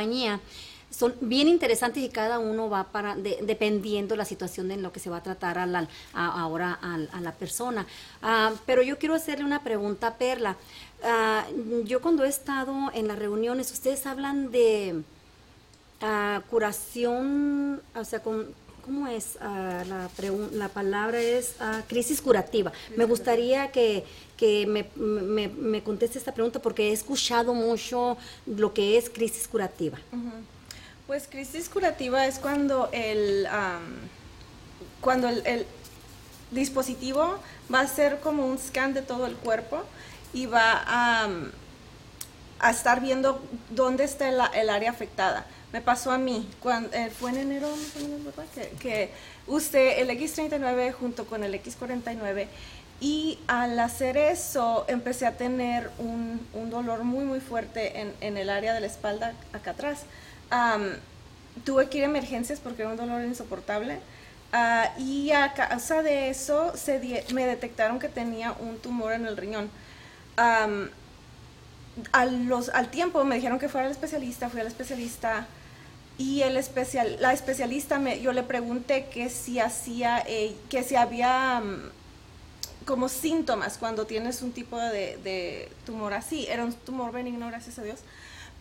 Son 0.89 1.13
bien 1.21 1.47
interesantes 1.47 2.04
y 2.04 2.10
cada 2.10 2.38
uno 2.39 2.69
va 2.69 2.84
para, 2.91 3.15
de- 3.15 3.39
dependiendo 3.43 4.15
la 4.17 4.25
situación 4.25 4.71
en 4.71 4.82
lo 4.84 4.91
que 4.91 4.99
se 4.99 5.10
va 5.10 5.17
a 5.17 5.23
tratar 5.23 5.58
a 5.58 5.65
la- 5.65 5.88
a- 6.13 6.41
ahora 6.41 6.73
al- 6.82 7.10
a, 7.13 7.21
la 7.21 7.32
persona. 7.32 7.86
Ah, 8.21 8.51
pero 8.65 8.82
yo 8.82 8.97
quiero 8.97 9.15
hacerle 9.15 9.45
una 9.45 9.63
pregunta 9.63 10.08
a 10.08 10.15
Perla. 10.15 10.58
Ah, 11.04 11.45
yo 11.86 12.01
cuando 12.01 12.25
he 12.25 12.27
estado 12.27 12.73
en 12.93 13.08
las 13.08 13.17
reuniones, 13.17 13.71
ustedes 13.71 14.06
hablan 14.06 14.51
de 14.51 15.01
ah, 16.01 16.41
curación, 16.49 17.82
o 17.95 18.04
sea, 18.04 18.21
con, 18.21 18.47
¿cómo 18.84 19.08
es? 19.08 19.38
Ah, 19.41 19.84
la, 19.88 20.10
la 20.54 20.70
palabra 20.70 21.20
es 21.20 21.56
ah, 21.60 21.82
crisis 21.88 22.22
curativa. 22.22 22.72
Me 22.96 23.06
gustaría 23.06 23.72
que, 23.72 24.04
que 24.38 24.65
me, 24.65 24.88
me, 24.96 25.84
conteste 25.84 26.17
esta 26.17 26.34
pregunta 26.34 26.62
porque 26.62 26.89
he 26.89 26.94
escuchado 26.94 27.54
mucho 27.54 28.17
lo 28.46 28.74
que 28.74 28.98
es 28.98 29.10
crisis 29.10 29.48
curativa. 29.48 29.98
Pues 31.08 31.28
crisis 31.28 31.70
curativa 31.70 32.26
es 32.26 32.39
cuando 32.39 32.89
el, 32.91 33.46
am, 33.48 33.98
cuando 35.02 35.30
el, 35.30 35.65
dispositivo 36.52 37.39
va 37.74 37.80
a 37.80 37.84
hacer 37.84 38.20
como 38.20 38.46
un 38.46 38.60
scan 38.60 38.94
de 38.94 39.02
todo 39.02 39.26
el 39.26 39.36
cuerpo 39.36 39.84
y 40.34 40.48
va 40.48 40.84
a, 40.86 41.30
estar 42.70 43.02
viendo 43.02 43.41
dónde 43.70 44.04
está 44.04 44.30
el 44.30 44.70
área 44.70 44.91
afectada. 44.91 45.46
Me 45.74 45.82
pasó 45.82 46.12
a 46.12 46.18
mí, 46.18 46.50
cuando, 46.62 46.90
fue 47.18 47.30
en 47.32 47.38
enero, 47.38 47.70
¿verdad? 48.26 48.44
Que, 48.54 48.70
que 48.78 49.10
usé 49.48 50.02
el 50.02 50.10
X39 50.10 50.92
junto 50.92 51.26
con 51.26 51.44
el 51.46 51.54
X49 51.56 52.48
y 53.00 53.40
al 53.48 53.80
hacer 53.80 54.18
eso 54.18 54.86
empecé 54.88 55.26
a 55.26 55.38
tener 55.38 55.90
un, 55.98 56.46
un 56.54 56.70
dolor 56.70 57.04
muy 57.04 57.24
muy 57.26 57.40
fuerte 57.40 58.00
en, 58.02 58.14
en 58.22 58.38
el 58.38 58.50
área 58.50 58.74
de 58.74 58.82
la 58.82 58.88
espalda 58.88 59.34
acá 59.54 59.72
atrás. 59.72 60.02
Am, 60.50 60.92
tuve 61.66 61.90
que 61.90 62.00
ir 62.00 62.04
a 62.04 62.08
emergencias 62.08 62.60
porque 62.60 62.82
era 62.84 62.92
un 62.92 62.98
dolor 62.98 63.24
insoportable. 63.24 64.00
Ah, 64.54 64.92
y 65.00 65.32
a 65.32 65.54
causa 65.54 66.04
de 66.04 66.30
eso 66.30 66.74
se 66.76 67.00
die- 67.00 67.24
me 67.34 67.46
detectaron 67.46 67.98
que 68.00 68.10
tenía 68.10 68.52
un 68.60 68.78
tumor 68.80 69.14
en 69.14 69.26
el 69.26 69.38
riñón. 69.38 69.70
Am, 70.38 70.90
a 72.14 72.26
los, 72.26 72.70
al 72.70 72.90
tiempo 72.90 73.24
me 73.24 73.36
dijeron 73.36 73.60
que 73.60 73.70
fuera 73.70 73.86
al 73.88 73.92
especialista, 73.92 74.50
fui 74.50 74.62
al 74.62 74.68
especialista 74.68 75.46
y 76.17 76.41
el 76.41 76.58
especial, 76.58 77.17
la 77.19 77.34
especialista 77.34 78.00
me, 78.00 78.21
yo 78.21 78.32
le 78.32 78.43
pregunté 78.43 79.08
que 79.12 79.30
si 79.30 79.60
hacía, 79.60 80.24
eh, 80.28 80.56
que 80.69 80.84
si 80.84 80.95
había 80.95 81.62
mm, 81.62 82.86
como 82.86 83.10
síntomas 83.10 83.78
cuando 83.78 84.06
tienes 84.06 84.41
un 84.41 84.52
tipo 84.52 84.78
de, 84.78 85.17
de 85.17 85.71
tumor 85.86 86.13
así. 86.13 86.47
Era 86.47 86.65
un 86.65 86.74
tumor 86.74 87.12
benigno, 87.12 87.47
gracias 87.47 87.80
a 87.80 87.84
Dios, 87.84 88.00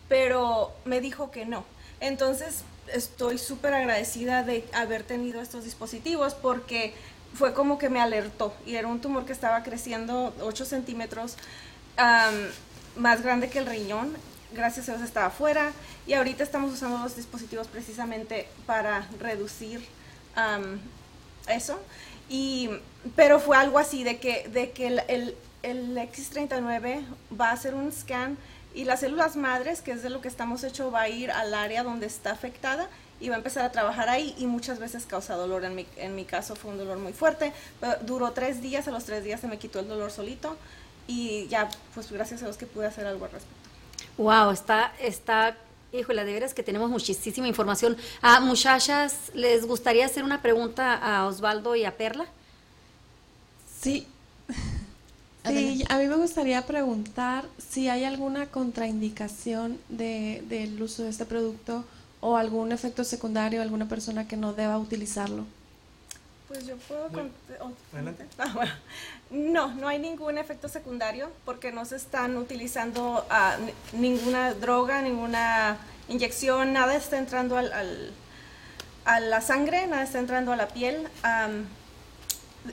pero 0.07 0.71
me 0.85 1.01
dijo 1.01 1.31
que 1.31 1.45
no. 1.45 1.65
Entonces 1.99 2.63
estoy 2.93 3.37
súper 3.37 3.73
agradecida 3.73 4.43
de 4.43 4.65
haber 4.73 5.03
tenido 5.03 5.41
estos 5.41 5.63
dispositivos 5.63 6.33
porque 6.33 6.93
fue 7.33 7.53
como 7.53 7.77
que 7.77 7.89
me 7.89 8.01
alertó 8.01 8.53
y 8.65 8.75
era 8.75 8.87
un 8.87 8.99
tumor 8.99 9.25
que 9.25 9.33
estaba 9.33 9.63
creciendo 9.63 10.33
8 10.41 10.65
centímetros, 10.65 11.37
am, 11.97 12.33
más 12.97 13.21
grande 13.21 13.49
que 13.49 13.59
el 13.59 13.65
riñón. 13.65 14.15
Gracias 14.53 14.89
a 14.89 14.93
Dios 14.93 15.03
estaba 15.03 15.27
afuera 15.27 15.71
y 16.05 16.13
ahorita 16.13 16.43
estamos 16.43 16.73
usando 16.73 16.97
los 16.97 17.15
dispositivos 17.15 17.67
precisamente 17.67 18.47
para 18.65 19.07
reducir 19.19 19.85
eso. 21.47 21.79
Pero 23.15 23.39
fue 23.39 23.57
algo 23.57 23.79
así 23.79 24.03
de 24.03 24.19
que, 24.19 24.45
el, 24.77 25.01
el, 25.07 25.35
el 25.63 25.97
X39 25.97 27.03
va 27.39 27.49
a 27.49 27.53
hacer 27.53 27.75
un 27.75 27.91
scan 27.91 28.37
y 28.73 28.85
las 28.85 29.01
células 29.01 29.35
madres, 29.35 29.81
que 29.81 29.91
es 29.91 30.03
de 30.03 30.09
lo 30.09 30.21
que 30.21 30.27
estamos 30.27 30.63
hecho, 30.63 30.91
va 30.91 31.01
a 31.01 31.09
ir 31.09 31.31
al 31.31 31.53
área 31.53 31.83
donde 31.83 32.05
está 32.05 32.31
afectada 32.31 32.89
y 33.19 33.29
va 33.29 33.35
a 33.35 33.37
empezar 33.37 33.63
a 33.63 33.71
trabajar 33.71 34.09
ahí 34.09 34.33
y 34.37 34.47
muchas 34.47 34.79
veces 34.79 35.05
causa 35.05 35.35
dolor. 35.35 35.63
En 35.63 35.75
mi, 35.75 35.85
en 35.97 36.15
mi 36.15 36.25
caso 36.25 36.55
fue 36.55 36.71
un 36.71 36.77
dolor 36.77 36.97
muy 36.97 37.13
fuerte, 37.13 37.53
pero 37.79 37.95
duró 38.01 38.31
tres 38.31 38.61
días, 38.61 38.87
a 38.87 38.91
los 38.91 39.05
tres 39.05 39.23
días 39.23 39.39
se 39.39 39.47
me 39.47 39.59
quitó 39.59 39.79
el 39.79 39.87
dolor 39.87 40.11
solito 40.11 40.57
y 41.07 41.47
ya, 41.47 41.69
pues 41.93 42.11
gracias 42.11 42.41
a 42.41 42.45
Dios 42.45 42.57
que 42.57 42.65
pude 42.65 42.87
hacer 42.87 43.05
algo 43.05 43.25
al 43.25 43.31
respecto. 43.31 43.60
Wow, 44.21 44.51
está, 44.51 44.93
está, 44.99 45.57
híjole, 45.91 46.23
de 46.23 46.33
veras 46.33 46.53
que 46.53 46.61
tenemos 46.61 46.91
muchísima 46.91 47.47
información. 47.47 47.97
Ah, 48.21 48.39
muchachas, 48.39 49.31
¿les 49.33 49.65
gustaría 49.65 50.05
hacer 50.05 50.23
una 50.23 50.43
pregunta 50.43 50.93
a 50.93 51.25
Osvaldo 51.25 51.75
y 51.75 51.85
a 51.85 51.97
Perla? 51.97 52.25
Sí. 53.81 54.07
Sí, 55.43 55.83
a 55.89 55.97
mí 55.97 56.05
me 56.05 56.17
gustaría 56.17 56.67
preguntar 56.67 57.45
si 57.57 57.89
hay 57.89 58.03
alguna 58.03 58.45
contraindicación 58.45 59.79
de, 59.89 60.43
del 60.47 60.79
uso 60.79 61.01
de 61.01 61.09
este 61.09 61.25
producto 61.25 61.83
o 62.19 62.37
algún 62.37 62.71
efecto 62.71 63.03
secundario, 63.03 63.63
alguna 63.63 63.89
persona 63.89 64.27
que 64.27 64.37
no 64.37 64.53
deba 64.53 64.77
utilizarlo. 64.77 65.45
Pues 66.47 66.67
yo 66.67 66.75
puedo... 66.87 67.09
Bueno, 67.09 67.29
oh, 67.59 67.71
adelante. 67.91 68.27
Ah, 68.37 68.51
bueno. 68.53 68.71
No, 69.31 69.73
no 69.75 69.87
hay 69.87 69.97
ningún 69.99 70.37
efecto 70.37 70.67
secundario 70.67 71.31
porque 71.45 71.71
no 71.71 71.85
se 71.85 71.95
están 71.95 72.35
utilizando 72.37 73.25
ni- 73.93 74.09
ninguna 74.09 74.53
droga, 74.53 75.01
ninguna 75.01 75.77
inyección, 76.09 76.73
nada 76.73 76.95
está 76.95 77.17
entrando 77.17 77.57
al, 77.57 77.71
al- 77.71 78.11
a 79.05 79.19
la 79.21 79.39
sangre, 79.41 79.87
nada 79.87 80.03
está 80.03 80.19
entrando 80.19 80.51
a 80.51 80.57
la 80.57 80.67
piel. 80.67 81.07
am, 81.23 81.65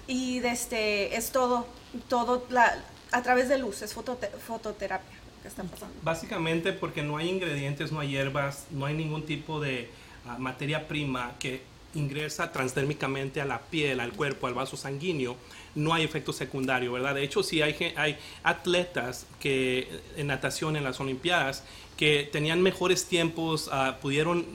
y 0.06 0.40
desde, 0.40 1.16
es 1.16 1.30
todo, 1.30 1.66
todo 2.08 2.44
la- 2.50 2.76
a 3.12 3.22
través 3.22 3.48
de 3.48 3.56
luz, 3.58 3.80
es 3.82 3.94
fotote- 3.96 4.28
fototerapia 4.30 5.16
lo 5.36 5.42
que 5.42 5.48
está 5.48 5.62
pasando. 5.62 5.94
Básicamente 6.02 6.72
porque 6.72 7.02
no 7.02 7.16
hay 7.16 7.28
ingredientes, 7.30 7.92
no 7.92 8.00
hay 8.00 8.10
hierbas, 8.10 8.66
no 8.70 8.84
hay 8.86 8.94
ningún 8.94 9.24
tipo 9.24 9.60
de 9.60 9.90
ah, 10.26 10.36
materia 10.38 10.88
prima 10.88 11.32
que 11.38 11.62
ingresa 11.94 12.52
transdérmicamente 12.52 13.40
a 13.40 13.46
la 13.46 13.60
piel, 13.60 14.00
al 14.00 14.12
cuerpo, 14.12 14.46
al 14.46 14.52
vaso 14.52 14.76
sanguíneo, 14.76 15.36
no 15.78 15.94
hay 15.94 16.04
efecto 16.04 16.32
secundario, 16.32 16.92
¿verdad? 16.92 17.14
De 17.14 17.22
hecho, 17.22 17.42
sí 17.42 17.62
hay, 17.62 17.94
hay 17.96 18.18
atletas 18.42 19.26
que 19.40 19.88
en 20.16 20.26
natación 20.26 20.76
en 20.76 20.84
las 20.84 21.00
Olimpiadas 21.00 21.64
que 21.98 22.28
tenían 22.30 22.62
mejores 22.62 23.06
tiempos, 23.06 23.68
ah, 23.72 23.98
pudieron 24.00 24.46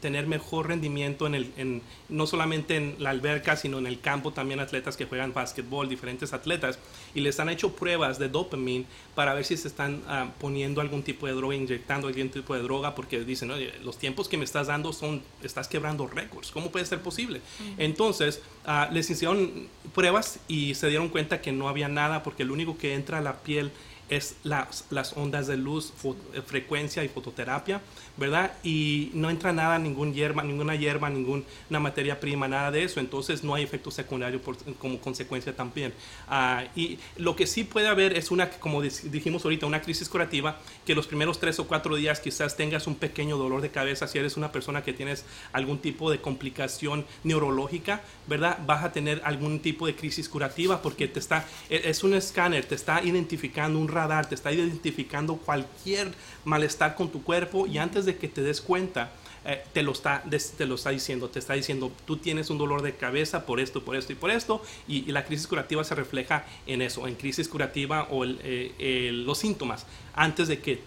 tener 0.00 0.28
mejor 0.28 0.68
rendimiento 0.68 1.26
en 1.26 1.34
el, 1.34 1.52
en, 1.56 1.82
no 2.08 2.28
solamente 2.28 2.76
en 2.76 2.94
la 3.00 3.10
alberca, 3.10 3.56
sino 3.56 3.80
en 3.80 3.88
el 3.88 4.00
campo, 4.00 4.32
también 4.32 4.60
atletas 4.60 4.96
que 4.96 5.06
juegan 5.06 5.34
básquetbol, 5.34 5.88
diferentes 5.88 6.32
atletas, 6.32 6.78
y 7.12 7.20
les 7.20 7.40
han 7.40 7.48
hecho 7.48 7.74
pruebas 7.74 8.20
de 8.20 8.28
dopamine 8.28 8.84
para 9.16 9.34
ver 9.34 9.44
si 9.44 9.56
se 9.56 9.66
están 9.66 10.00
ah, 10.06 10.30
poniendo 10.38 10.80
algún 10.80 11.02
tipo 11.02 11.26
de 11.26 11.32
droga, 11.32 11.56
inyectando 11.56 12.06
algún 12.06 12.28
tipo 12.28 12.54
de 12.54 12.62
droga, 12.62 12.94
porque 12.94 13.24
dicen, 13.24 13.50
oye, 13.50 13.72
los 13.82 13.98
tiempos 13.98 14.28
que 14.28 14.36
me 14.36 14.44
estás 14.44 14.68
dando 14.68 14.92
son, 14.92 15.22
estás 15.42 15.66
quebrando 15.66 16.06
récords, 16.06 16.52
¿cómo 16.52 16.70
puede 16.70 16.86
ser 16.86 17.00
posible? 17.00 17.40
Entonces, 17.78 18.40
ah, 18.64 18.88
les 18.92 19.10
hicieron 19.10 19.66
pruebas 19.92 20.38
y 20.46 20.76
se 20.76 20.88
dieron 20.88 21.08
cuenta 21.08 21.40
que 21.40 21.50
no 21.50 21.68
había 21.68 21.88
nada, 21.88 22.22
porque 22.22 22.44
lo 22.44 22.52
único 22.52 22.78
que 22.78 22.94
entra 22.94 23.18
a 23.18 23.22
la 23.22 23.42
piel 23.42 23.72
es 24.08 24.36
las, 24.44 24.84
las 24.90 25.16
ondas 25.16 25.46
de 25.46 25.56
luz, 25.56 25.92
eh, 26.34 26.42
frecuencia 26.42 27.02
y 27.04 27.08
fototerapia, 27.08 27.80
¿verdad? 28.16 28.52
Y 28.62 29.10
no 29.14 29.30
entra 29.30 29.52
nada, 29.52 29.78
ningún 29.78 30.12
hierba, 30.12 30.42
ninguna 30.42 30.74
hierba, 30.74 31.08
ninguna 31.08 31.44
materia 31.80 32.20
prima, 32.20 32.46
nada 32.48 32.70
de 32.70 32.84
eso, 32.84 33.00
entonces 33.00 33.42
no 33.42 33.54
hay 33.54 33.62
efecto 33.62 33.90
secundario 33.90 34.40
como 34.78 34.98
consecuencia 35.00 35.54
también. 35.56 35.94
Ah, 36.28 36.64
y 36.76 36.98
lo 37.16 37.36
que 37.36 37.46
sí 37.46 37.64
puede 37.64 37.88
haber 37.88 38.16
es 38.16 38.30
una, 38.30 38.50
como 38.50 38.82
dijimos 38.82 39.44
ahorita, 39.44 39.66
una 39.66 39.80
crisis 39.80 40.08
curativa, 40.08 40.58
que 40.84 40.94
los 40.94 41.06
primeros 41.06 41.40
tres 41.40 41.58
o 41.58 41.66
cuatro 41.66 41.96
días 41.96 42.20
quizás 42.20 42.56
tengas 42.56 42.86
un 42.86 42.96
pequeño 42.96 43.36
dolor 43.36 43.62
de 43.62 43.70
cabeza, 43.70 44.06
si 44.06 44.18
eres 44.18 44.36
una 44.36 44.52
persona 44.52 44.82
que 44.82 44.92
tienes 44.92 45.24
algún 45.52 45.78
tipo 45.78 46.10
de 46.10 46.20
complicación 46.20 47.06
neurológica, 47.24 48.02
¿verdad? 48.26 48.58
Vas 48.66 48.84
a 48.84 48.92
tener 48.92 49.22
algún 49.24 49.60
tipo 49.60 49.86
de 49.86 49.94
crisis 49.94 50.28
curativa 50.28 50.82
porque 50.82 51.08
te 51.08 51.18
está, 51.18 51.46
e- 51.70 51.82
es 51.84 52.04
un 52.04 52.14
escáner, 52.14 52.64
te 52.64 52.74
está 52.74 53.02
identificando 53.02 53.78
un 53.78 53.88
radar, 53.92 54.28
te 54.28 54.34
está 54.34 54.50
identificando 54.52 55.36
cualquier 55.36 56.12
malestar 56.44 56.94
con 56.94 57.10
tu 57.10 57.22
cuerpo 57.22 57.66
y 57.66 57.78
antes 57.78 58.04
de 58.04 58.16
que 58.16 58.28
te 58.28 58.42
des 58.42 58.60
cuenta, 58.60 59.12
eh, 59.44 59.62
te, 59.72 59.82
lo 59.82 59.92
está, 59.92 60.22
te 60.56 60.66
lo 60.66 60.76
está 60.76 60.90
diciendo, 60.90 61.28
te 61.28 61.40
está 61.40 61.54
diciendo, 61.54 61.90
tú 62.06 62.16
tienes 62.16 62.48
un 62.50 62.58
dolor 62.58 62.82
de 62.82 62.94
cabeza 62.94 63.44
por 63.44 63.58
esto, 63.58 63.82
por 63.84 63.96
esto 63.96 64.12
y 64.12 64.16
por 64.16 64.30
esto, 64.30 64.62
y, 64.86 65.10
la 65.10 65.24
crisis 65.24 65.46
curativa 65.46 65.82
se 65.82 65.94
refleja 65.94 66.44
en 66.66 66.80
eso, 66.80 67.08
en 67.08 67.16
crisis 67.16 67.48
curativa 67.48 68.06
o 68.10 68.24
eh, 68.24 69.10
los 69.12 69.38
síntomas, 69.38 69.86
antes 70.14 70.46
de 70.46 70.60
que 70.60 70.80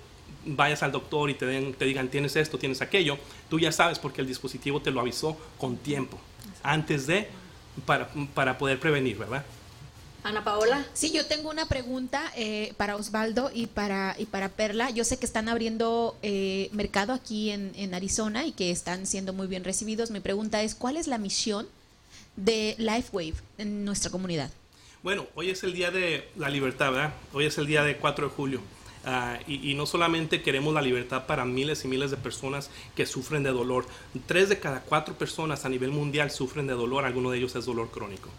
vayas 0.45 0.83
al 0.83 0.91
doctor 0.91 1.29
y 1.29 1.33
te, 1.33 1.45
den, 1.45 1.73
te 1.73 1.85
digan 1.85 2.07
tienes 2.07 2.35
esto, 2.35 2.57
tienes 2.57 2.81
aquello, 2.81 3.17
tú 3.49 3.59
ya 3.59 3.71
sabes 3.71 3.99
porque 3.99 4.21
el 4.21 4.27
dispositivo 4.27 4.81
te 4.81 4.91
lo 4.91 5.01
avisó 5.01 5.37
con 5.57 5.75
tiempo, 5.77 6.17
antes 6.63 7.07
de, 7.07 7.27
para, 7.85 8.07
para 8.33 8.57
poder 8.57 8.79
prevenir, 8.79 9.17
¿verdad? 9.17 9.43
Ana 10.25 10.43
Paola. 10.43 10.83
Sí, 10.95 11.11
yo 11.11 11.27
tengo 11.27 11.51
una 11.51 11.67
pregunta 11.67 12.31
eh, 12.35 12.73
para 12.77 12.95
Osvaldo 12.95 13.51
y 13.53 13.67
para, 13.67 14.15
y 14.17 14.25
para 14.25 14.49
Perla. 14.49 14.89
Yo 14.89 15.03
sé 15.03 15.19
que 15.19 15.25
están 15.27 15.47
abriendo 15.49 16.17
eh, 16.23 16.69
mercado 16.71 17.13
aquí 17.13 17.51
en, 17.51 17.71
en 17.75 17.93
Arizona 17.93 18.43
y 18.43 18.51
que 18.51 18.71
están 18.71 19.05
siendo 19.05 19.33
muy 19.33 19.45
bien 19.45 19.63
recibidos. 19.63 20.09
Mi 20.09 20.21
pregunta 20.21 20.63
es, 20.63 20.73
¿cuál 20.73 20.97
es 20.97 21.05
la 21.05 21.19
misión 21.19 21.67
de 22.37 22.73
LifeWave 22.79 23.35
en 23.59 23.85
nuestra 23.85 24.09
comunidad? 24.09 24.49
Bueno, 25.03 25.27
hoy 25.35 25.51
es 25.51 25.63
el 25.63 25.73
día 25.73 25.91
de 25.91 26.27
la 26.35 26.49
libertad, 26.49 26.91
¿verdad? 26.91 27.13
Hoy 27.31 27.45
es 27.45 27.59
el 27.59 27.67
día 27.67 27.83
de 27.83 27.97
4 27.97 28.29
de 28.29 28.33
julio. 28.33 28.61
Ah, 29.07 29.37
y, 29.45 29.69
y 29.69 29.75
no 29.75 29.85
solamente 29.85 30.41
queremos 30.41 30.73
la 30.73 30.81
libertad 30.81 31.27
para 31.27 31.45
miles 31.45 31.85
y 31.85 31.87
miles 31.87 32.09
de 32.09 32.17
personas 32.17 32.71
que 32.95 33.05
sufren 33.05 33.43
de 33.43 33.51
dolor. 33.51 33.85
Tres 34.25 34.49
de 34.49 34.59
cada 34.59 34.81
cuatro 34.81 35.13
personas 35.13 35.63
a 35.65 35.69
nivel 35.69 35.91
mundial 35.91 36.31
sufren 36.31 36.65
de 36.65 36.73
dolor, 36.73 37.05
alguno 37.05 37.29
de 37.29 37.37
ellos 37.37 37.55
es 37.55 37.65
dolor 37.65 37.91
crónico. 37.91 38.29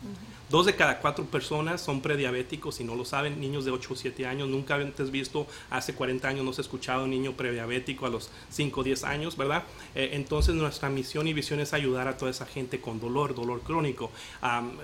Dos 0.49 0.65
de 0.65 0.77
cada 0.77 1.01
cuatro 1.01 1.25
personas 1.25 1.81
son 1.81 2.01
prediabéticos 2.01 2.79
y 2.81 2.85
no 2.85 2.95
lo 2.95 3.05
saben, 3.05 3.41
niños 3.41 3.65
de 3.65 3.73
8 3.73 3.93
o 3.93 3.97
7 3.97 4.27
años. 4.27 4.49
Nunca 4.49 4.77
antes 4.77 5.11
visto, 5.11 5.49
hace 5.71 5.93
40 5.93 6.29
años 6.29 6.45
no 6.45 6.53
se 6.53 6.61
ha 6.61 6.63
escuchado 6.63 7.03
un 7.03 7.11
niño 7.11 7.33
prediabético 7.33 8.07
a 8.07 8.11
los 8.11 8.31
5 8.51 8.81
o 8.81 8.85
10 8.85 9.03
años, 9.03 9.37
¿verdad? 9.37 9.65
Eh, 9.97 10.11
entonces 10.13 10.55
nuestra 10.55 10.89
misión 10.89 11.27
y 11.27 11.33
visión 11.33 11.59
es 11.59 11.73
ayudar 11.73 12.07
a 12.07 12.17
toda 12.17 12.31
esa 12.31 12.47
gente 12.47 12.81
con 12.81 13.01
dolor, 13.01 13.35
dolor 13.35 13.61
crónico. 13.63 14.13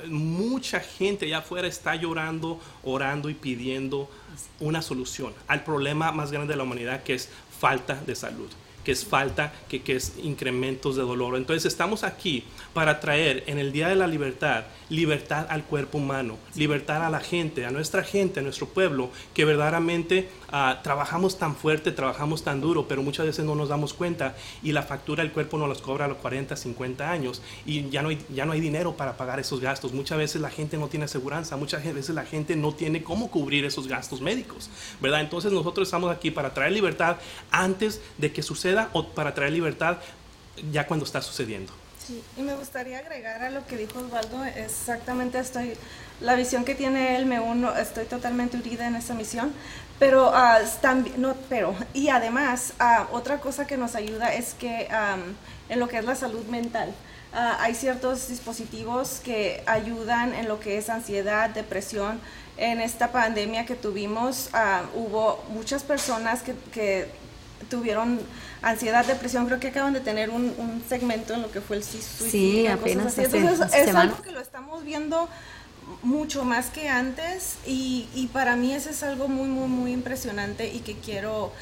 Mucha 0.09 0.81
gente 0.81 1.27
allá 1.27 1.39
afuera 1.39 1.69
está 1.69 1.95
llorando, 1.95 2.59
orando 2.83 3.31
y 3.31 3.35
pidiendo 3.35 4.11
una 4.59 4.83
solución 4.83 5.33
al 5.47 5.63
problema 5.63 6.11
más 6.11 6.33
grande 6.33 6.55
de 6.55 6.57
la 6.57 6.65
humanidad 6.65 7.05
que 7.05 7.15
es 7.15 7.29
falta 7.61 7.95
de 7.95 8.17
salud 8.17 8.49
que 8.85 8.93
es 8.93 9.05
falta, 9.05 9.53
que, 9.69 9.83
que 9.83 9.97
es 9.97 10.15
incrementos 10.23 10.97
de 10.97 11.03
dolor. 11.03 11.37
Entonces 11.37 11.67
estamos 11.67 12.05
aquí 12.05 12.45
para 12.75 13.01
traer 13.01 13.45
en 13.47 13.59
el 13.59 13.73
Día 13.73 13.89
de 13.89 13.97
la 13.97 14.07
Libertad 14.07 14.65
libertad 14.93 15.47
al 15.49 15.65
cuerpo 15.65 15.99
humano, 15.99 16.37
libertad 16.55 17.05
a 17.05 17.11
la 17.11 17.21
gente, 17.21 17.65
a 17.65 17.71
nuestra 17.71 18.05
gente, 18.05 18.41
a 18.41 18.43
nuestro 18.43 18.69
pueblo, 18.69 19.11
que 19.33 19.47
verdaderamente 19.47 20.29
ah, 20.51 20.81
trabajamos 20.83 21.39
tan 21.39 21.57
fuerte, 21.57 21.93
trabajamos 21.93 22.45
tan 22.45 22.61
duro, 22.61 22.87
pero 22.87 23.03
muchas 23.03 23.25
veces 23.25 23.45
no 23.45 23.55
nos 23.55 23.71
damos 23.71 23.95
cuenta 23.95 24.37
y 24.63 24.73
la 24.73 24.83
factura 24.83 25.23
del 25.23 25.33
cuerpo 25.33 25.57
nos 25.57 25.69
los 25.69 25.81
cobra 25.81 26.05
a 26.05 26.09
los 26.09 26.19
40, 26.19 26.57
50 26.57 27.11
años 27.11 27.41
y 27.65 27.89
ya 27.89 28.03
no 28.03 28.11
hay, 28.11 28.19
ya 28.35 28.45
no 28.45 28.53
hay 28.53 28.61
dinero 28.61 28.95
para 28.95 29.17
pagar 29.17 29.41
esos 29.41 29.61
gastos. 29.61 29.95
Muchas 29.95 30.19
veces 30.19 30.43
la 30.43 30.51
gente 30.51 30.77
no 30.77 30.89
tiene 30.89 31.07
aseguranza, 31.07 31.57
muchas 31.57 31.83
veces 31.83 32.15
la 32.15 32.25
gente 32.25 32.55
no 32.55 32.75
tiene 32.75 33.03
cómo 33.03 33.31
cubrir 33.31 33.65
esos 33.65 33.89
gastos 33.89 34.21
médicos, 34.21 34.69
¿verdad? 35.01 35.23
Entonces 35.23 35.53
nosotros 35.53 35.89
estamos 35.89 36.15
aquí 36.15 36.31
para 36.31 36.53
traer 36.53 36.73
libertad 36.73 37.17
antes 37.51 38.03
de 38.19 38.31
que 38.31 38.43
suceda 38.43 38.72
o 38.93 39.09
para 39.09 39.35
traer 39.35 39.53
libertad 39.53 39.99
ya 40.71 40.87
cuando 40.87 41.05
está 41.05 41.23
sucediendo. 41.23 41.73
Sí, 42.07 42.23
y 42.37 42.43
me 42.43 42.55
gustaría 42.57 42.99
agregar 42.99 43.43
a 43.43 43.51
lo 43.51 43.65
que 43.67 43.77
dijo 43.77 44.01
Osvaldo, 44.01 44.43
exactamente 44.45 45.39
estoy, 45.39 45.75
la 46.21 46.35
visión 46.35 46.65
que 46.65 46.75
tiene 46.75 47.17
él, 47.17 47.27
me 47.27 47.39
uno, 47.39 47.77
estoy 47.77 48.07
totalmente 48.07 48.57
unida 48.57 48.89
en 48.89 48.97
esa 48.97 49.15
misión, 49.15 49.53
pero 50.01 50.33
ah, 50.35 50.59
también, 50.81 51.21
no, 51.21 51.37
pero, 51.49 51.77
y 51.95 52.09
además, 52.09 52.73
ah, 52.81 53.07
otra 53.13 53.39
cosa 53.39 53.69
que 53.69 53.77
nos 53.77 53.95
ayuda 53.95 54.35
es 54.35 54.55
que 54.55 54.89
am, 54.91 55.37
en 55.69 55.79
lo 55.79 55.87
que 55.87 55.99
es 55.99 56.05
la 56.05 56.17
salud 56.17 56.45
mental, 56.47 56.93
ah, 57.33 57.59
hay 57.61 57.77
ciertos 57.77 58.27
dispositivos 58.27 59.21
que 59.23 59.63
ayudan 59.67 60.35
en 60.35 60.49
lo 60.49 60.59
que 60.59 60.79
es 60.79 60.91
ansiedad, 60.91 61.51
depresión. 61.51 62.21
En 62.57 62.81
esta 62.81 63.13
pandemia 63.13 63.65
que 63.65 63.77
tuvimos, 63.77 64.51
ah, 64.53 64.83
hubo 64.95 65.43
muchas 65.51 65.85
personas 65.85 66.43
que, 66.43 66.55
que 66.73 67.09
tuvieron 67.73 68.21
ansiedad, 68.63 69.05
depresión, 69.07 69.47
creo 69.47 69.61
que 69.61 69.69
acaban 69.69 69.95
de 69.95 70.03
tener 70.03 70.31
un, 70.31 70.45
un 70.59 70.85
segmento 70.89 71.35
en 71.35 71.43
lo 71.43 71.51
que 71.53 71.61
fue 71.63 71.77
el 71.79 71.85
suicidio. 71.85 72.31
Sí, 72.31 72.67
apenas 72.69 73.07
así. 73.07 73.23
hace 73.23 73.39
Entonces, 73.41 73.69
es 73.73 73.85
semana. 73.85 74.01
algo 74.13 74.23
que 74.23 74.33
lo 74.33 74.41
estamos 74.41 74.85
viendo 74.85 75.29
mucho 76.03 76.45
más 76.45 76.71
que 76.71 76.89
antes 76.89 77.59
y, 77.67 78.09
y 78.15 78.29
para 78.29 78.57
mí 78.57 78.73
eso 78.75 78.91
es 78.91 79.03
algo 79.03 79.29
muy, 79.29 79.49
muy, 79.49 79.69
muy 79.69 79.93
impresionante 79.93 80.69
y 80.73 80.81
que 80.81 81.01
quiero, 81.01 81.53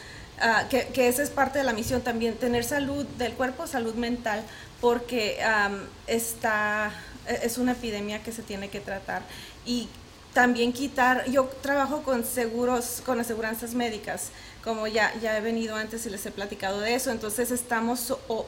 ah, 0.40 0.66
que, 0.70 0.88
que 0.88 1.08
esa 1.08 1.22
es 1.22 1.30
parte 1.30 1.58
de 1.58 1.64
la 1.64 1.72
misión 1.72 2.02
también, 2.02 2.38
tener 2.38 2.64
salud 2.64 3.06
del 3.18 3.34
cuerpo, 3.34 3.66
salud 3.66 3.94
mental, 3.94 4.44
porque 4.80 5.42
am, 5.42 5.88
está, 6.06 6.92
es 7.26 7.58
una 7.58 7.72
epidemia 7.72 8.22
que 8.22 8.32
se 8.32 8.42
tiene 8.42 8.70
que 8.70 8.80
tratar 8.80 9.22
y 9.64 9.88
también 10.32 10.72
quitar, 10.72 11.28
yo 11.30 11.46
trabajo 11.62 12.02
con 12.04 12.24
seguros, 12.24 13.02
con 13.04 13.18
aseguranzas 13.20 13.74
médicas, 13.74 14.30
como 14.64 14.86
ya, 14.86 15.12
ya 15.20 15.36
he 15.36 15.40
venido 15.40 15.76
antes 15.76 16.04
y 16.06 16.10
les 16.10 16.24
he 16.26 16.30
platicado 16.30 16.80
de 16.80 16.94
eso, 16.94 17.10
entonces 17.10 17.50
estamos 17.50 18.10
o- 18.28 18.46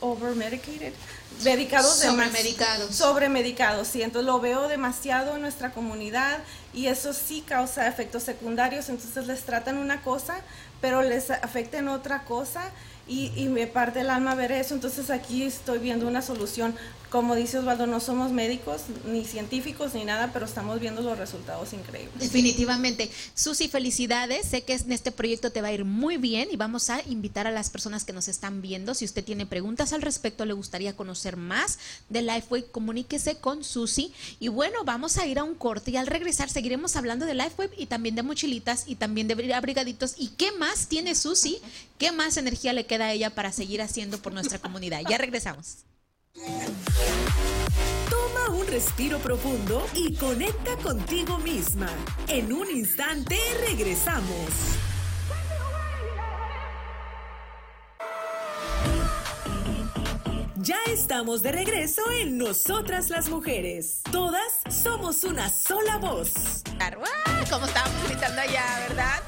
over 0.00 0.34
medicated, 0.34 0.92
medicados 1.44 1.96
Sobremedicados. 1.98 2.94
sobremedicados, 2.94 3.88
sí, 3.88 4.02
entonces 4.02 4.26
lo 4.26 4.40
veo 4.40 4.68
demasiado 4.68 5.36
en 5.36 5.42
nuestra 5.42 5.72
comunidad 5.72 6.38
y 6.74 6.86
eso 6.86 7.12
sí 7.14 7.42
causa 7.46 7.86
efectos 7.86 8.22
secundarios, 8.24 8.88
entonces 8.88 9.26
les 9.26 9.42
tratan 9.42 9.78
una 9.78 10.02
cosa, 10.02 10.40
pero 10.80 11.02
les 11.02 11.30
afecta 11.30 11.78
en 11.78 11.88
otra 11.88 12.24
cosa 12.24 12.62
y, 13.06 13.32
y 13.36 13.46
me 13.48 13.66
parte 13.66 14.00
el 14.00 14.10
alma 14.10 14.34
ver 14.34 14.52
eso, 14.52 14.74
entonces 14.74 15.08
aquí 15.10 15.44
estoy 15.44 15.78
viendo 15.78 16.06
una 16.06 16.22
solución. 16.22 16.74
Como 17.10 17.34
dice 17.34 17.58
Osvaldo, 17.58 17.88
no 17.88 17.98
somos 17.98 18.30
médicos, 18.30 18.82
ni 19.04 19.24
científicos, 19.24 19.94
ni 19.94 20.04
nada, 20.04 20.30
pero 20.32 20.46
estamos 20.46 20.78
viendo 20.78 21.02
los 21.02 21.18
resultados 21.18 21.72
increíbles. 21.72 22.20
Definitivamente. 22.20 23.10
Susi, 23.34 23.68
felicidades. 23.68 24.46
Sé 24.46 24.62
que 24.62 24.74
en 24.74 24.92
este 24.92 25.10
proyecto 25.10 25.50
te 25.50 25.60
va 25.60 25.68
a 25.68 25.72
ir 25.72 25.84
muy 25.84 26.18
bien 26.18 26.48
y 26.52 26.56
vamos 26.56 26.88
a 26.88 27.02
invitar 27.08 27.48
a 27.48 27.50
las 27.50 27.68
personas 27.68 28.04
que 28.04 28.12
nos 28.12 28.28
están 28.28 28.62
viendo. 28.62 28.94
Si 28.94 29.04
usted 29.04 29.24
tiene 29.24 29.44
preguntas 29.44 29.92
al 29.92 30.02
respecto, 30.02 30.44
le 30.44 30.52
gustaría 30.52 30.94
conocer 30.94 31.36
más 31.36 31.80
de 32.08 32.22
Lifeway, 32.22 32.66
comuníquese 32.70 33.38
con 33.38 33.64
Susi. 33.64 34.12
Y 34.38 34.46
bueno, 34.46 34.84
vamos 34.84 35.18
a 35.18 35.26
ir 35.26 35.40
a 35.40 35.44
un 35.44 35.56
corte 35.56 35.90
y 35.90 35.96
al 35.96 36.06
regresar 36.06 36.48
seguiremos 36.48 36.94
hablando 36.94 37.26
de 37.26 37.34
Lifeway 37.34 37.70
y 37.76 37.86
también 37.86 38.14
de 38.14 38.22
mochilitas 38.22 38.84
y 38.86 38.94
también 38.94 39.26
de 39.26 39.52
abrigaditos. 39.52 40.14
¿Y 40.16 40.28
qué 40.28 40.52
más 40.52 40.86
tiene 40.86 41.16
Susi? 41.16 41.58
¿Qué 41.98 42.12
más 42.12 42.36
energía 42.36 42.72
le 42.72 42.86
queda 42.86 43.06
a 43.06 43.12
ella 43.12 43.30
para 43.30 43.50
seguir 43.50 43.82
haciendo 43.82 44.22
por 44.22 44.32
nuestra 44.32 44.60
comunidad? 44.60 45.00
Ya 45.08 45.18
regresamos. 45.18 45.78
Toma 48.08 48.54
un 48.54 48.66
respiro 48.66 49.18
profundo 49.18 49.86
y 49.94 50.14
conecta 50.14 50.76
contigo 50.76 51.38
misma. 51.38 51.88
En 52.28 52.52
un 52.52 52.70
instante 52.70 53.36
regresamos. 53.66 54.78
Ya 60.56 60.78
estamos 60.88 61.42
de 61.42 61.52
regreso 61.52 62.02
en 62.12 62.38
Nosotras 62.38 63.10
las 63.10 63.28
Mujeres. 63.28 64.02
Todas 64.12 64.60
somos 64.68 65.24
una 65.24 65.48
sola 65.48 65.96
voz. 65.96 66.62
¡ah! 66.78 67.44
Como 67.50 67.66
estábamos 67.66 68.08
gritando 68.08 68.40
allá, 68.40 68.86
¿verdad? 68.88 69.22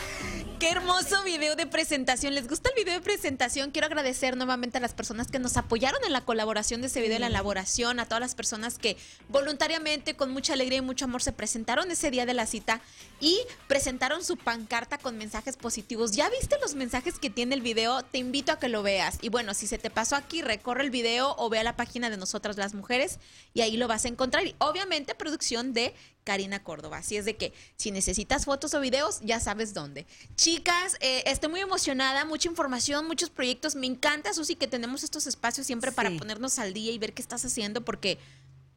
Qué 0.63 0.71
hermoso 0.71 1.25
video 1.25 1.57
de 1.57 1.67
presentación. 1.67 2.37
¿Les 2.37 2.47
gusta 2.47 2.69
el 2.69 2.77
video 2.77 2.95
de 2.95 3.01
presentación? 3.01 3.73
Quiero 3.73 3.89
agradecer 3.89 4.37
nuevamente 4.37 4.79
a 4.79 4.81
las 4.81 4.95
personas 4.95 5.29
que 5.29 5.41
nos 5.41 5.57
apoyaron 5.57 6.01
en 6.07 6.13
la 6.13 6.21
colaboración 6.21 6.81
de 6.81 6.87
este 6.87 7.01
video, 7.01 7.17
en 7.17 7.23
la 7.23 7.27
elaboración, 7.27 7.99
a 7.99 8.05
todas 8.05 8.21
las 8.21 8.37
personas 8.37 8.79
que 8.79 8.97
voluntariamente, 9.29 10.15
con 10.15 10.31
mucha 10.31 10.53
alegría 10.53 10.79
y 10.79 10.83
mucho 10.83 11.07
amor, 11.07 11.21
se 11.21 11.33
presentaron 11.33 11.91
ese 11.91 12.13
día 12.13 12.27
de 12.27 12.35
la 12.35 12.47
cita 12.47 12.81
y 13.19 13.41
presentaron 13.67 14.23
su 14.23 14.37
pancarta 14.37 14.99
con 14.99 15.19
mensajes 15.19 15.57
positivos. 15.57 16.13
¿Ya 16.13 16.31
viste 16.31 16.57
los 16.61 16.77
mensajes 16.77 17.19
que 17.19 17.29
tiene 17.29 17.57
el 17.57 17.61
video? 17.61 18.05
Te 18.05 18.19
invito 18.19 18.53
a 18.53 18.61
que 18.61 18.69
lo 18.69 18.85
veas. 18.85 19.19
Y 19.21 19.31
bueno, 19.31 19.55
si 19.55 19.67
se 19.67 19.79
te 19.79 19.91
pasó 19.91 20.15
aquí, 20.15 20.43
recorre 20.43 20.85
el 20.85 20.91
video 20.91 21.35
o 21.39 21.51
ve 21.51 21.59
a 21.59 21.65
la 21.65 21.75
página 21.75 22.09
de 22.09 22.19
Nosotras 22.19 22.57
las 22.57 22.73
Mujeres 22.73 23.19
y 23.53 23.63
ahí 23.63 23.77
lo 23.77 23.89
vas 23.89 24.05
a 24.05 24.09
encontrar. 24.09 24.47
Y 24.47 24.55
obviamente, 24.59 25.17
producción 25.17 25.73
de 25.73 25.93
Karina 26.25 26.63
Córdoba. 26.63 26.99
Así 26.99 27.17
es 27.17 27.25
de 27.25 27.37
que 27.37 27.53
si 27.77 27.91
necesitas 27.91 28.45
fotos 28.45 28.75
o 28.75 28.81
videos, 28.81 29.21
ya 29.23 29.41
sabes 29.41 29.75
dónde. 29.75 30.07
Chicas, 30.37 30.97
eh, 31.01 31.23
estoy 31.27 31.51
muy 31.51 31.61
emocionada, 31.61 32.25
mucha 32.25 32.49
información, 32.49 33.07
muchos 33.07 33.31
proyectos. 33.31 33.75
Me 33.75 33.87
encanta, 33.87 34.33
Susi, 34.33 34.57
que 34.57 34.67
tenemos 34.67 35.03
estos 35.03 35.27
espacios 35.27 35.67
siempre 35.67 35.93
para 35.93 36.11
ponernos 36.17 36.59
al 36.59 36.73
día 36.73 36.93
y 36.93 36.99
ver 36.99 37.13
qué 37.13 37.23
estás 37.23 37.45
haciendo, 37.45 37.85
porque 37.85 38.19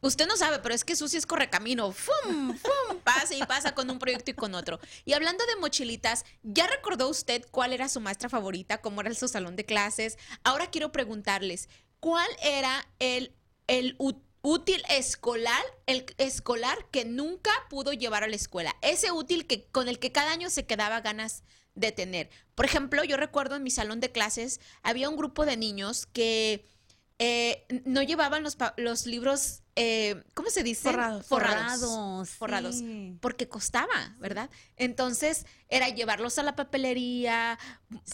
usted 0.01 0.27
no 0.27 0.37
sabe, 0.37 0.59
pero 0.59 0.75
es 0.75 0.83
que 0.83 0.95
Susi 0.95 1.17
es 1.17 1.25
correcamino. 1.25 1.91
¡Fum! 1.91 2.57
¡Fum! 2.57 2.99
Pasa 3.03 3.35
y 3.35 3.43
pasa 3.43 3.75
con 3.75 3.89
un 3.89 3.99
proyecto 3.99 4.31
y 4.31 4.33
con 4.33 4.55
otro. 4.55 4.79
Y 5.05 5.13
hablando 5.13 5.45
de 5.45 5.55
mochilitas, 5.57 6.25
¿ya 6.43 6.67
recordó 6.67 7.07
usted 7.07 7.45
cuál 7.51 7.71
era 7.71 7.87
su 7.87 8.01
maestra 8.01 8.29
favorita? 8.29 8.81
¿Cómo 8.81 9.01
era 9.01 9.13
su 9.13 9.27
salón 9.27 9.55
de 9.55 9.65
clases? 9.65 10.17
Ahora 10.43 10.71
quiero 10.71 10.91
preguntarles, 10.91 11.69
¿cuál 11.99 12.27
era 12.41 12.87
el, 12.97 13.35
el 13.67 13.95
útil 14.45 14.83
escolar, 14.89 15.63
el 15.87 16.05
escolar 16.19 16.77
que 16.91 17.03
nunca 17.03 17.51
pudo 17.69 17.93
llevar 17.93 18.23
a 18.23 18.27
la 18.27 18.35
escuela? 18.35 18.75
Ese 18.81 19.11
útil 19.11 19.47
que, 19.47 19.65
con 19.65 19.87
el 19.87 19.97
que 19.97 20.11
cada 20.11 20.31
año 20.31 20.49
se 20.49 20.65
quedaba 20.65 21.01
ganas 21.01 21.43
de 21.73 21.91
tener. 21.91 22.29
Por 22.53 22.65
ejemplo, 22.65 23.03
yo 23.03 23.17
recuerdo 23.17 23.55
en 23.55 23.63
mi 23.63 23.71
salón 23.71 23.99
de 23.99 24.11
clases 24.11 24.61
había 24.83 25.09
un 25.09 25.17
grupo 25.17 25.45
de 25.45 25.57
niños 25.57 26.05
que 26.05 26.63
eh, 27.17 27.65
no 27.85 28.01
llevaban 28.01 28.43
los, 28.43 28.57
los 28.75 29.05
libros, 29.05 29.61
eh, 29.77 30.21
¿cómo 30.33 30.49
se 30.49 30.63
dice? 30.63 30.91
Forrados. 30.91 31.25
Forrados. 31.25 31.79
Forrados, 31.79 32.29
forrados, 32.31 32.75
sí. 32.75 33.17
Porque 33.21 33.47
costaba, 33.47 34.15
¿verdad? 34.19 34.49
Entonces 34.75 35.45
era 35.69 35.87
llevarlos 35.87 36.37
a 36.39 36.43
la 36.43 36.57
papelería, 36.57 37.57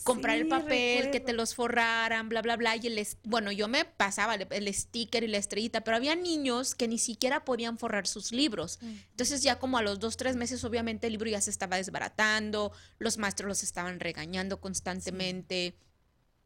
comprar 0.03 0.37
el 0.37 0.47
papel, 0.47 1.09
que 1.09 1.19
te 1.19 1.33
los 1.33 1.55
forraran, 1.55 2.29
bla, 2.29 2.43
bla, 2.43 2.57
bla. 2.57 2.75
Y 2.75 2.85
el, 2.85 3.07
bueno, 3.23 3.51
yo 3.51 3.67
me 3.67 3.85
pasaba 3.85 4.35
el, 4.35 4.47
el 4.51 4.71
sticker 4.71 5.23
y 5.23 5.27
la 5.27 5.39
estrellita, 5.39 5.81
pero 5.83 5.97
había 5.97 6.15
niños 6.15 6.75
que 6.75 6.87
ni 6.87 6.99
siquiera 6.99 7.43
podían 7.43 7.79
forrar 7.79 8.05
sus 8.05 8.31
libros. 8.31 8.79
Entonces 8.83 9.41
ya 9.41 9.57
como 9.57 9.79
a 9.79 9.81
los 9.81 9.99
dos, 9.99 10.15
tres 10.15 10.35
meses, 10.35 10.63
obviamente 10.63 11.07
el 11.07 11.13
libro 11.13 11.27
ya 11.27 11.41
se 11.41 11.49
estaba 11.49 11.77
desbaratando, 11.77 12.71
los 12.99 13.17
maestros 13.17 13.47
los 13.47 13.63
estaban 13.63 13.99
regañando 13.99 14.61
constantemente. 14.61 15.75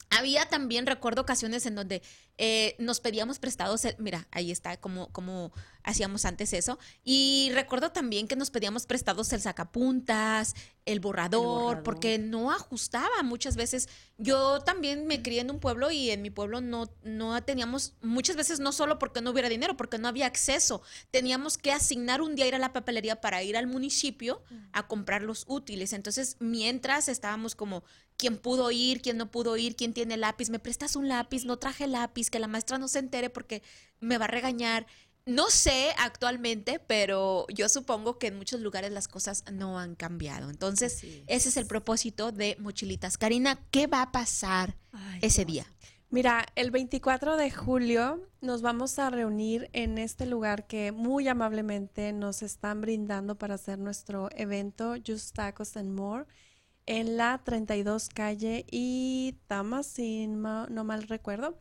Había 0.09 0.47
también, 0.47 0.85
recuerdo 0.85 1.21
ocasiones 1.23 1.65
en 1.65 1.75
donde 1.75 2.01
eh, 2.37 2.75
nos 2.79 2.99
pedíamos 2.99 3.39
prestados, 3.39 3.85
el- 3.85 3.95
mira, 3.97 4.27
ahí 4.31 4.51
está 4.51 4.77
como, 4.77 5.07
como 5.11 5.51
hacíamos 5.83 6.25
antes 6.25 6.51
eso, 6.53 6.77
y 7.03 7.49
recuerdo 7.53 7.91
también 7.91 8.27
que 8.27 8.35
nos 8.35 8.49
pedíamos 8.51 8.85
prestados 8.85 9.31
el 9.33 9.41
sacapuntas, 9.41 10.53
el 10.85 10.99
borrador, 10.99 11.41
borrador. 11.45 11.83
porque 11.83 12.17
no 12.17 12.51
ajustaba 12.51 13.23
muchas 13.23 13.55
veces. 13.55 13.87
Yo 14.17 14.59
también 14.61 15.07
me 15.07 15.21
crié 15.21 15.41
en 15.41 15.51
un 15.51 15.59
pueblo 15.59 15.91
y 15.91 16.11
en 16.11 16.21
mi 16.21 16.29
pueblo 16.29 16.59
no, 16.61 16.89
no 17.03 17.41
teníamos, 17.43 17.93
muchas 18.01 18.35
veces 18.35 18.59
no 18.59 18.71
solo 18.71 18.99
porque 18.99 19.21
no 19.21 19.31
hubiera 19.31 19.49
dinero, 19.49 19.77
porque 19.77 19.97
no 19.97 20.07
había 20.07 20.25
acceso, 20.25 20.81
teníamos 21.11 21.57
que 21.57 21.71
asignar 21.71 22.21
un 22.21 22.35
día 22.35 22.47
ir 22.47 22.55
a 22.55 22.59
la 22.59 22.73
papelería 22.73 23.21
para 23.21 23.43
ir 23.43 23.55
al 23.57 23.67
municipio 23.67 24.43
a 24.73 24.87
comprar 24.87 25.21
los 25.21 25.45
útiles. 25.47 25.93
Entonces, 25.93 26.37
mientras 26.39 27.07
estábamos 27.09 27.55
como 27.55 27.83
quién 28.17 28.37
pudo 28.37 28.71
ir, 28.71 29.01
quién 29.01 29.17
no 29.17 29.31
pudo 29.31 29.57
ir, 29.57 29.75
quién 29.75 29.93
tiene 29.93 30.17
lápiz, 30.17 30.49
me 30.49 30.59
prestas 30.59 30.95
un 30.95 31.07
lápiz, 31.07 31.45
no 31.45 31.57
traje 31.57 31.87
lápiz, 31.87 32.29
que 32.29 32.39
la 32.39 32.47
maestra 32.47 32.77
no 32.77 32.87
se 32.87 32.99
entere 32.99 33.29
porque 33.29 33.61
me 33.99 34.17
va 34.17 34.25
a 34.25 34.29
regañar. 34.29 34.85
No 35.27 35.49
sé 35.49 35.89
actualmente, 35.97 36.79
pero 36.79 37.47
yo 37.49 37.67
supongo 37.67 38.19
que 38.19 38.27
en 38.27 38.37
muchos 38.37 38.61
lugares 38.61 38.91
las 38.91 39.07
cosas 39.07 39.43
no 39.51 39.79
han 39.79 39.95
cambiado. 39.95 40.51
Entonces, 40.51 41.03
ese 41.25 41.49
es 41.49 41.57
el 41.57 41.65
propósito 41.65 42.31
de 42.31 42.55
Mochilitas. 42.59 43.17
Karina, 43.17 43.59
¿qué 43.71 43.87
va 43.87 44.03
a 44.03 44.11
pasar 44.11 44.77
Ay, 44.91 45.19
ese 45.23 45.43
día? 45.43 45.65
Mira, 46.11 46.45
el 46.55 46.69
24 46.69 47.37
de 47.37 47.49
julio 47.49 48.29
nos 48.39 48.61
vamos 48.61 48.99
a 48.99 49.09
reunir 49.09 49.69
en 49.73 49.97
este 49.97 50.27
lugar 50.27 50.67
que 50.67 50.91
muy 50.91 51.27
amablemente 51.27 52.13
nos 52.13 52.43
están 52.43 52.81
brindando 52.81 53.35
para 53.35 53.55
hacer 53.55 53.79
nuestro 53.79 54.29
evento 54.35 54.93
Just 55.05 55.35
Tacos 55.35 55.75
and 55.75 55.89
More 55.89 56.25
en 56.85 57.17
la 57.17 57.41
32 57.43 58.09
calle 58.09 58.65
y 58.71 59.35
Tama, 59.47 59.83
si 59.83 60.27
no 60.27 60.67
mal 60.83 61.03
recuerdo. 61.03 61.57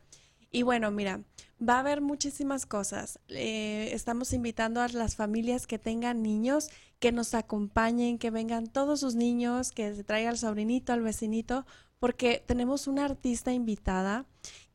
Y 0.51 0.63
bueno, 0.63 0.89
mira, 0.89 1.21
va 1.61 1.75
a 1.75 1.79
haber 1.79 1.99
muchísimas 1.99 2.65
cosas. 2.65 3.19
Eh, 3.27 3.89
estamos 3.91 4.31
invitando 4.31 4.81
a 4.81 4.87
las 4.87 5.15
familias 5.17 5.67
que 5.67 5.79
tengan 5.79 6.23
niños 6.23 6.69
que 6.99 7.11
nos 7.11 7.33
acompañen, 7.33 8.17
que 8.17 8.31
vengan 8.31 8.67
todos 8.67 9.01
sus 9.01 9.15
niños, 9.15 9.71
que 9.71 9.93
se 9.93 10.03
traiga 10.03 10.29
al 10.29 10.37
sobrinito, 10.37 10.93
al 10.93 11.01
vecinito, 11.01 11.65
porque 11.99 12.41
tenemos 12.45 12.87
una 12.87 13.03
artista 13.03 13.51
invitada 13.51 14.25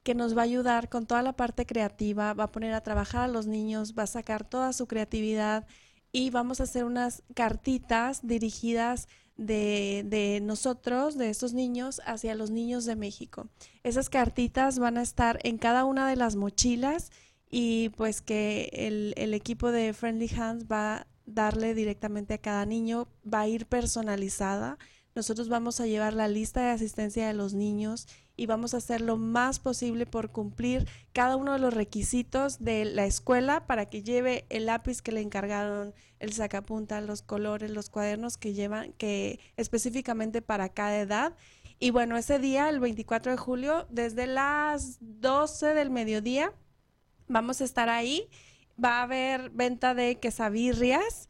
que 0.02 0.14
nos 0.14 0.36
va 0.36 0.42
a 0.42 0.44
ayudar 0.44 0.88
con 0.88 1.06
toda 1.06 1.22
la 1.22 1.34
parte 1.34 1.66
creativa, 1.66 2.34
va 2.34 2.44
a 2.44 2.52
poner 2.52 2.74
a 2.74 2.82
trabajar 2.82 3.22
a 3.22 3.28
los 3.28 3.46
niños, 3.46 3.94
va 3.98 4.02
a 4.02 4.06
sacar 4.06 4.48
toda 4.48 4.72
su 4.72 4.86
creatividad 4.86 5.66
y 6.12 6.30
vamos 6.30 6.60
a 6.60 6.64
hacer 6.64 6.84
unas 6.84 7.22
cartitas 7.34 8.26
dirigidas 8.26 9.08
de, 9.40 10.02
de 10.04 10.40
nosotros, 10.42 11.16
de 11.16 11.30
estos 11.30 11.54
niños, 11.54 12.02
hacia 12.04 12.34
los 12.34 12.50
niños 12.50 12.84
de 12.84 12.94
México. 12.94 13.48
Esas 13.82 14.10
cartitas 14.10 14.78
van 14.78 14.98
a 14.98 15.02
estar 15.02 15.38
en 15.42 15.56
cada 15.56 15.86
una 15.86 16.08
de 16.08 16.16
las 16.16 16.36
mochilas 16.36 17.10
y 17.50 17.88
pues 17.96 18.20
que 18.20 18.68
el, 18.74 19.14
el 19.16 19.32
equipo 19.32 19.72
de 19.72 19.94
Friendly 19.94 20.30
Hands 20.36 20.66
va 20.70 20.94
a 20.94 21.06
darle 21.24 21.74
directamente 21.74 22.34
a 22.34 22.38
cada 22.38 22.66
niño, 22.66 23.08
va 23.22 23.40
a 23.40 23.48
ir 23.48 23.64
personalizada. 23.64 24.76
Nosotros 25.14 25.48
vamos 25.48 25.80
a 25.80 25.86
llevar 25.86 26.12
la 26.12 26.28
lista 26.28 26.60
de 26.60 26.70
asistencia 26.70 27.26
de 27.26 27.34
los 27.34 27.54
niños 27.54 28.08
y 28.40 28.46
vamos 28.46 28.72
a 28.72 28.78
hacer 28.78 29.02
lo 29.02 29.18
más 29.18 29.58
posible 29.58 30.06
por 30.06 30.30
cumplir 30.30 30.88
cada 31.12 31.36
uno 31.36 31.52
de 31.52 31.58
los 31.58 31.74
requisitos 31.74 32.64
de 32.64 32.86
la 32.86 33.04
escuela 33.04 33.66
para 33.66 33.90
que 33.90 34.02
lleve 34.02 34.46
el 34.48 34.64
lápiz 34.64 35.02
que 35.02 35.12
le 35.12 35.20
encargaron, 35.20 35.92
el 36.20 36.32
sacapunta, 36.32 37.02
los 37.02 37.20
colores, 37.20 37.70
los 37.70 37.90
cuadernos 37.90 38.38
que 38.38 38.54
llevan, 38.54 38.94
que 38.94 39.40
específicamente 39.58 40.40
para 40.40 40.70
cada 40.70 41.00
edad. 41.00 41.36
Y 41.78 41.90
bueno, 41.90 42.16
ese 42.16 42.38
día, 42.38 42.70
el 42.70 42.80
24 42.80 43.32
de 43.32 43.36
julio, 43.36 43.86
desde 43.90 44.26
las 44.26 44.96
12 45.02 45.74
del 45.74 45.90
mediodía, 45.90 46.54
vamos 47.28 47.60
a 47.60 47.64
estar 47.64 47.90
ahí. 47.90 48.30
Va 48.82 49.00
a 49.00 49.02
haber 49.02 49.50
venta 49.50 49.92
de 49.92 50.18
quesabirrias 50.18 51.28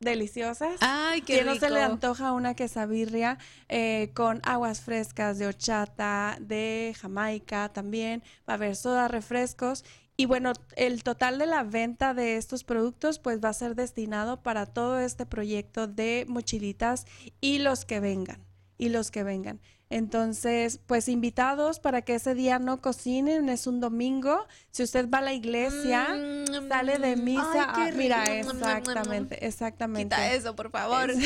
deliciosas. 0.00 0.78
Ay, 0.80 1.20
¿Quién 1.22 1.46
no 1.46 1.54
se 1.54 1.70
le 1.70 1.82
antoja 1.82 2.32
una 2.32 2.54
quesabirria 2.54 3.38
eh, 3.68 4.10
con 4.14 4.40
aguas 4.44 4.80
frescas 4.80 5.38
de 5.38 5.46
horchata, 5.46 6.38
de 6.40 6.94
Jamaica 6.98 7.68
también? 7.68 8.22
Va 8.48 8.54
a 8.54 8.56
haber 8.56 8.76
soda, 8.76 9.08
refrescos. 9.08 9.84
Y 10.16 10.26
bueno, 10.26 10.52
el 10.76 11.02
total 11.02 11.38
de 11.38 11.46
la 11.46 11.62
venta 11.62 12.12
de 12.12 12.36
estos 12.36 12.64
productos 12.64 13.18
pues 13.18 13.40
va 13.42 13.50
a 13.50 13.54
ser 13.54 13.74
destinado 13.74 14.42
para 14.42 14.66
todo 14.66 14.98
este 14.98 15.24
proyecto 15.24 15.86
de 15.86 16.24
mochilitas 16.28 17.06
y 17.40 17.58
los 17.58 17.84
que 17.84 18.00
vengan, 18.00 18.44
y 18.76 18.88
los 18.88 19.10
que 19.10 19.22
vengan. 19.22 19.60
Entonces, 19.90 20.78
pues 20.86 21.08
invitados 21.08 21.80
para 21.80 22.02
que 22.02 22.14
ese 22.14 22.36
día 22.36 22.60
no 22.60 22.80
cocinen, 22.80 23.48
es 23.48 23.66
un 23.66 23.80
domingo. 23.80 24.46
Si 24.70 24.84
usted 24.84 25.10
va 25.10 25.18
a 25.18 25.22
la 25.22 25.32
iglesia, 25.32 26.06
Mm, 26.10 26.68
sale 26.68 26.98
de 26.98 27.16
misa. 27.16 27.74
Ay, 27.74 27.74
qué 27.74 27.90
ah, 27.90 27.94
mira, 27.96 28.24
exactamente, 28.38 29.44
exactamente. 29.44 30.14
Quita 30.16 30.32
eso, 30.32 30.54
por 30.54 30.70
favor. 30.70 31.10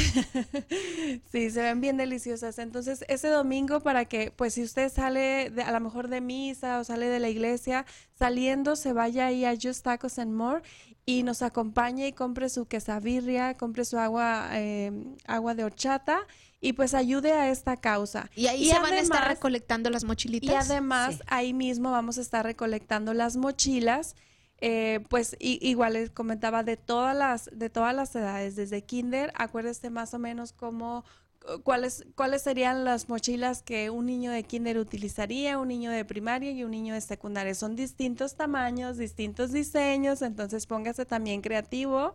Sí, 1.31 1.51
se 1.51 1.63
ven 1.63 1.81
bien 1.81 1.97
deliciosas. 1.97 2.59
Entonces, 2.59 3.05
ese 3.09 3.29
domingo 3.29 3.81
para 3.81 4.07
que, 4.07 4.31
pues 4.31 4.55
si 4.55 4.63
usted 4.63 4.91
sale 4.91 5.51
de- 5.51 5.63
a 5.63 5.73
lo 5.73 5.81
mejor 5.81 6.09
de 6.09 6.21
misa 6.21 6.79
o 6.79 6.85
sale 6.85 7.07
de 7.09 7.21
la 7.21 7.29
iglesia, 7.29 7.85
saliendo 8.19 8.77
se 8.77 8.93
vaya 8.93 9.27
ahí 9.27 9.45
a 9.45 9.55
Just 9.61 9.85
Tacos 9.85 10.19
and 10.19 10.33
More 10.33 10.63
y 11.05 11.23
nos 11.23 11.43
acompañe 11.43 12.07
y 12.09 12.13
compre 12.13 12.49
su 12.49 12.67
quesabirria, 12.67 13.55
compre 13.59 13.85
su 13.85 13.99
agua, 13.99 14.49
eh, 14.53 14.91
agua 15.27 15.55
de 15.55 15.65
horchata 15.65 16.21
y 16.61 16.73
pues 16.75 16.95
ayude 16.95 17.33
a 17.33 17.51
esta 17.51 17.77
causa. 17.77 18.31
Y 18.35 18.47
ahí 18.47 18.65
Y 18.65 18.71
se 18.71 18.79
van 18.79 18.93
a 18.93 18.99
estar 18.99 19.19
además- 19.19 19.35
recolectando 19.37 19.91
las 19.91 20.05
Y 20.05 20.07
mochilitas. 20.07 20.71
además 20.71 21.17
Sí. 21.17 21.21
ahí 21.27 21.53
mismo 21.53 21.91
vamos 21.91 22.19
a 22.19 22.21
estar 22.23 22.45
recolectando 22.45 23.13
las 23.15 23.37
mochilas, 23.37 24.17
eh, 24.61 25.01
pues 25.11 25.37
i- 25.41 25.59
igual 25.61 25.93
les 25.95 26.11
comentaba 26.11 26.63
de 26.63 26.77
todas 26.77 27.15
las 27.17 27.51
de 27.53 27.69
todas 27.71 27.95
las 27.95 28.15
edades, 28.17 28.57
desde 28.57 28.83
kinder, 28.83 29.31
acuérdese 29.35 29.91
más 29.91 30.15
o 30.15 30.19
menos 30.19 30.53
cómo 30.53 31.05
cu- 31.45 31.61
cuáles 31.63 32.07
cuáles 32.15 32.41
serían 32.43 32.85
las 32.85 33.11
mochilas 33.11 33.63
que 33.63 33.91
un 33.91 34.07
niño 34.07 34.31
de 34.31 34.45
kinder 34.45 34.79
utilizaría, 34.79 35.59
un 35.59 35.69
niño 35.69 35.91
de 35.91 36.05
primaria 36.07 36.53
y 36.53 36.65
un 36.65 36.71
niño 36.71 36.95
de 36.95 37.01
secundaria. 37.03 37.55
Son 37.55 37.77
distintos 37.77 38.37
tamaños, 38.37 38.97
distintos 38.97 39.53
diseños, 39.53 40.23
entonces 40.23 40.67
póngase 40.67 41.05
también 41.05 41.43
creativo. 41.43 42.15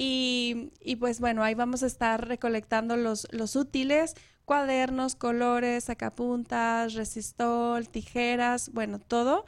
Y, 0.00 0.70
y 0.80 0.94
pues 0.96 1.18
bueno, 1.18 1.42
ahí 1.42 1.54
vamos 1.54 1.82
a 1.82 1.86
estar 1.86 2.28
recolectando 2.28 2.96
los, 2.96 3.26
los 3.32 3.56
útiles, 3.56 4.14
cuadernos, 4.44 5.16
colores, 5.16 5.84
sacapuntas, 5.84 6.94
resistol, 6.94 7.88
tijeras, 7.88 8.70
bueno, 8.72 9.00
todo. 9.00 9.44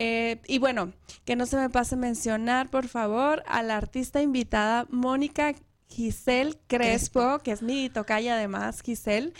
Eh, 0.00 0.40
y 0.48 0.58
bueno, 0.58 0.92
que 1.24 1.36
no 1.36 1.46
se 1.46 1.56
me 1.56 1.70
pase 1.70 1.94
mencionar, 1.94 2.68
por 2.68 2.88
favor, 2.88 3.44
a 3.46 3.62
la 3.62 3.76
artista 3.76 4.20
invitada 4.20 4.86
Mónica 4.90 5.54
Giselle 5.88 6.58
Crespo, 6.66 7.38
que 7.38 7.52
es 7.52 7.62
mi 7.62 7.88
tocaya 7.88 8.34
además, 8.34 8.82
Giselle. 8.82 9.32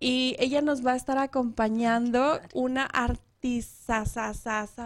Y 0.00 0.34
ella 0.40 0.62
nos 0.62 0.84
va 0.84 0.94
a 0.94 0.96
estar 0.96 1.18
acompañando, 1.18 2.40
una 2.54 2.86
artista 2.86 4.02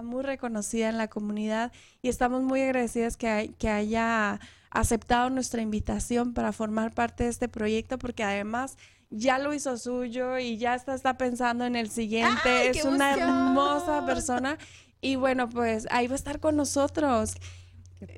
muy 0.03 0.22
reconocida 0.22 0.91
en 0.91 0.99
la 0.99 1.09
comunidad 1.09 1.72
y 2.03 2.09
estamos 2.11 2.43
muy 2.43 2.61
agradecidas 2.61 3.16
que, 3.16 3.28
hay- 3.28 3.49
que 3.51 3.70
haya 3.70 4.41
aceptado 4.73 5.31
nuestra 5.31 5.62
invitación 5.62 6.35
para 6.35 6.53
formar 6.53 6.93
parte 6.95 7.25
de 7.25 7.31
este 7.31 7.49
proyecto 7.49 7.99
porque 7.99 8.25
además 8.25 8.77
ya 9.11 9.39
lo 9.39 9.53
hizo 9.53 9.77
suyo 9.77 10.39
y 10.39 10.57
ya 10.57 10.75
está, 10.75 10.95
está 10.95 11.18
pensando 11.18 11.64
en 11.66 11.77
el 11.77 11.91
siguiente. 11.91 12.49
¡Ay, 12.49 12.68
es 12.68 12.85
una 12.85 13.14
emoción! 13.14 13.29
hermosa 13.29 14.07
persona 14.07 14.59
y 15.01 15.16
bueno, 15.16 15.49
pues 15.49 15.87
ahí 15.91 16.07
va 16.07 16.14
a 16.14 16.16
estar 16.16 16.41
con 16.41 16.57
nosotros. 16.57 17.35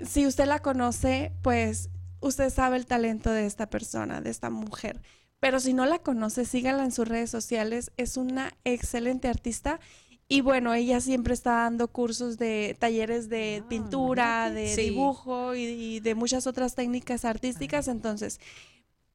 Si 0.05 0.27
usted 0.27 0.47
la 0.47 0.61
conoce, 0.61 1.33
pues 1.43 1.91
usted 2.21 2.51
sabe 2.51 2.77
el 2.77 2.87
talento 2.87 3.31
de 3.31 3.47
esta 3.47 3.69
persona, 3.69 4.21
de 4.21 4.31
esta 4.31 4.51
mujer. 4.51 5.01
Pero 5.41 5.61
si 5.61 5.75
no 5.75 5.85
la 5.85 5.99
conoce, 5.99 6.45
sígala 6.45 6.85
en 6.85 6.93
sus 6.93 7.09
redes 7.09 7.31
sociales. 7.31 7.91
Es 7.97 8.17
una 8.17 8.53
excelente 8.65 9.29
artista. 9.29 9.81
Y 10.29 10.41
bueno, 10.41 10.72
ella 10.75 11.01
siempre 11.01 11.35
está 11.35 11.51
dando 11.53 11.89
cursos 11.89 12.39
de 12.39 12.77
talleres 12.79 13.29
de 13.29 13.61
Ah, 13.62 13.68
pintura, 13.68 14.51
de 14.51 14.75
Sí. 14.75 14.83
dibujo 14.91 15.55
y, 15.55 15.62
y 15.64 16.01
de 16.01 16.14
muchas 16.14 16.47
otras 16.47 16.75
técnicas 16.75 17.25
artísticas. 17.25 17.89
Entonces, 17.89 18.41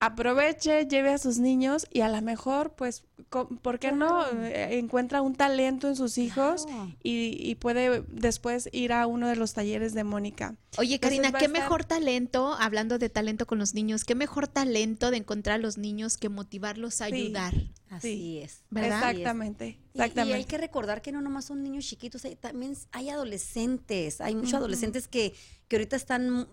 aproveche, 0.01 0.85
lleve 0.87 1.11
a 1.11 1.17
sus 1.17 1.39
niños 1.39 1.85
y 1.91 2.01
a 2.01 2.09
lo 2.09 2.21
mejor, 2.21 2.73
pues, 2.75 3.03
co- 3.29 3.49
¿por 3.49 3.79
qué 3.79 3.91
no? 3.91 4.25
Eh, 4.43 4.77
encuentra 4.79 5.21
un 5.21 5.35
talento 5.35 5.89
en 5.89 5.95
sus 5.97 6.17
hijos 6.17 6.65
Claro. 6.65 6.95
y, 7.03 7.35
y 7.37 7.55
puede 7.55 8.03
después 8.07 8.69
ir 8.71 8.93
a 8.93 9.05
uno 9.07 9.27
de 9.27 9.35
los 9.35 9.53
talleres 9.53 9.93
de 9.93 10.05
Mónica. 10.05 10.55
Oye, 10.77 10.99
Karina, 11.01 11.31
qué 11.33 11.45
estar- 11.45 11.51
mejor 11.51 11.83
talento, 11.83 12.53
hablando 12.59 12.97
de 12.97 13.09
talento 13.09 13.45
con 13.45 13.59
los 13.59 13.73
niños, 13.73 14.05
qué 14.05 14.15
mejor 14.15 14.47
talento 14.47 15.11
de 15.11 15.17
encontrar 15.17 15.55
a 15.55 15.61
los 15.61 15.77
niños 15.77 16.15
que 16.17 16.29
motivarlos 16.29 17.01
a 17.01 17.07
Sí. 17.07 17.15
ayudar. 17.15 17.53
Así 17.89 18.39
es. 18.39 18.61
¿Verdad? 18.69 19.11
Es. 19.11 19.17
Exactamente, 19.17 19.67
Y- 19.67 19.69
Y, 19.69 19.77
exactamente. 19.95 20.35
hay 20.37 20.45
que 20.45 20.57
recordar 20.57 21.01
que 21.01 21.11
no 21.11 21.21
nomás 21.21 21.45
son 21.45 21.61
niños 21.61 21.85
chiquitos, 21.85 22.23
hay- 22.23 22.35
también 22.37 22.73
hay 22.93 23.09
adolescentes, 23.09 24.21
hay 24.21 24.35
muchos 24.35 24.53
adolescentes 24.53 25.07
que, 25.09 25.33
que 25.67 25.75
ahorita 25.75 25.95
están 25.97 26.47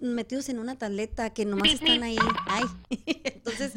metidos 0.00 0.48
en 0.48 0.58
una 0.58 0.76
tableta, 0.76 1.30
que 1.30 1.44
nomás 1.44 1.72
están 1.72 2.02
ahí. 2.02 2.16
Ay. 2.46 2.64
Entonces, 3.24 3.72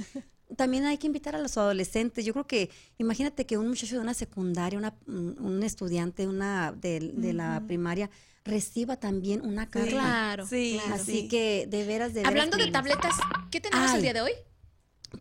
también 0.56 0.86
hay 0.86 0.98
que 0.98 1.08
invitar 1.08 1.36
a 1.36 1.40
los 1.40 1.58
adolescentes. 1.58 2.24
Yo 2.26 2.34
creo 2.34 2.48
que, 2.48 2.70
imagínate 2.98 3.46
que 3.46 3.58
un 3.58 3.68
muchacho 3.68 3.96
de 3.96 4.02
una 4.02 4.14
secundaria, 4.14 4.78
una, 4.80 4.96
un 5.08 5.36
un 5.40 5.64
estudiante 5.64 6.28
una 6.28 6.72
de, 6.72 7.00
de 7.14 7.34
la 7.34 7.64
primaria, 7.68 8.10
reciba 8.44 8.98
también 8.98 9.42
una 9.46 9.70
carta. 9.70 9.90
Claro. 9.90 10.46
Sí, 10.48 10.80
Así 10.92 11.22
sí. 11.22 11.28
que, 11.28 11.66
de 11.70 11.86
veras, 11.86 12.10
de 12.14 12.20
veras 12.22 12.30
Hablando 12.30 12.58
de 12.58 12.68
tabletas, 12.72 13.16
¿qué 13.52 13.60
tenemos 13.60 13.94
el 13.94 14.02
día 14.02 14.14
de 14.14 14.22
hoy? 14.22 14.32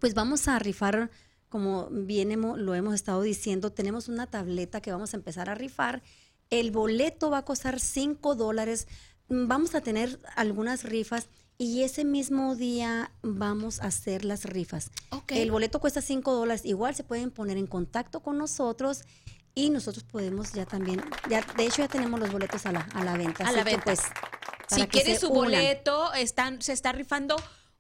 pues 0.01 0.13
vamos 0.15 0.49
a 0.49 0.59
rifar, 0.59 1.09
como 1.49 1.89
bien 1.91 2.31
hemo- 2.31 2.57
lo 2.57 2.75
hemos 2.75 2.95
estado 2.95 3.23
diciendo, 3.23 3.71
tenemos 3.73 4.09
una 4.09 4.27
tableta 4.27 4.81
que 4.81 4.91
vamos 4.91 5.15
a 5.15 5.17
empezar 5.17 5.49
a 5.49 5.55
rifar. 5.55 6.03
El 6.51 6.73
boleto 6.73 7.31
va 7.31 7.39
a 7.39 7.45
costar 7.45 7.79
5 7.81 8.35
dólares. 8.35 8.89
Vamos 9.29 9.75
a 9.75 9.81
tener 9.81 10.19
algunas 10.37 10.85
rifas 10.85 11.29
y 11.57 11.83
ese 11.83 12.05
mismo 12.05 12.57
día 12.57 13.11
vamos 13.23 13.81
a 13.81 13.87
hacer 13.87 14.25
las 14.25 14.45
rifas. 14.45 14.91
El 15.29 15.51
boleto 15.51 15.81
cuesta 15.81 16.03
5 16.03 16.33
dólares. 16.35 16.65
Igual 16.65 16.95
se 16.95 17.05
pueden 17.05 17.31
poner 17.31 17.57
en 17.57 17.67
contacto 17.67 18.21
con 18.21 18.39
nosotros 18.39 19.05
y 19.55 19.71
nosotros 19.71 20.05
podemos 20.05 20.53
ya 20.53 20.67
también, 20.67 21.01
ya, 21.31 21.43
de 21.57 21.65
hecho 21.67 21.79
ya 21.83 21.89
tenemos 21.89 22.19
los 22.19 22.33
boletos 22.33 22.67
a 22.67 22.73
la, 22.73 22.81
a 22.95 23.05
la 23.05 23.17
venta. 23.17 23.47
A 23.47 23.53
la 23.53 23.59
que, 23.65 23.71
venta. 23.71 23.85
pues, 23.85 24.01
Si 24.01 24.81
para 24.81 24.87
que 24.87 24.91
quiere 24.91 25.15
se 25.15 25.21
su 25.21 25.29
unan. 25.29 25.45
boleto, 25.45 26.13
están, 26.15 26.61
se 26.61 26.73
está 26.73 26.91
rifando 26.93 27.37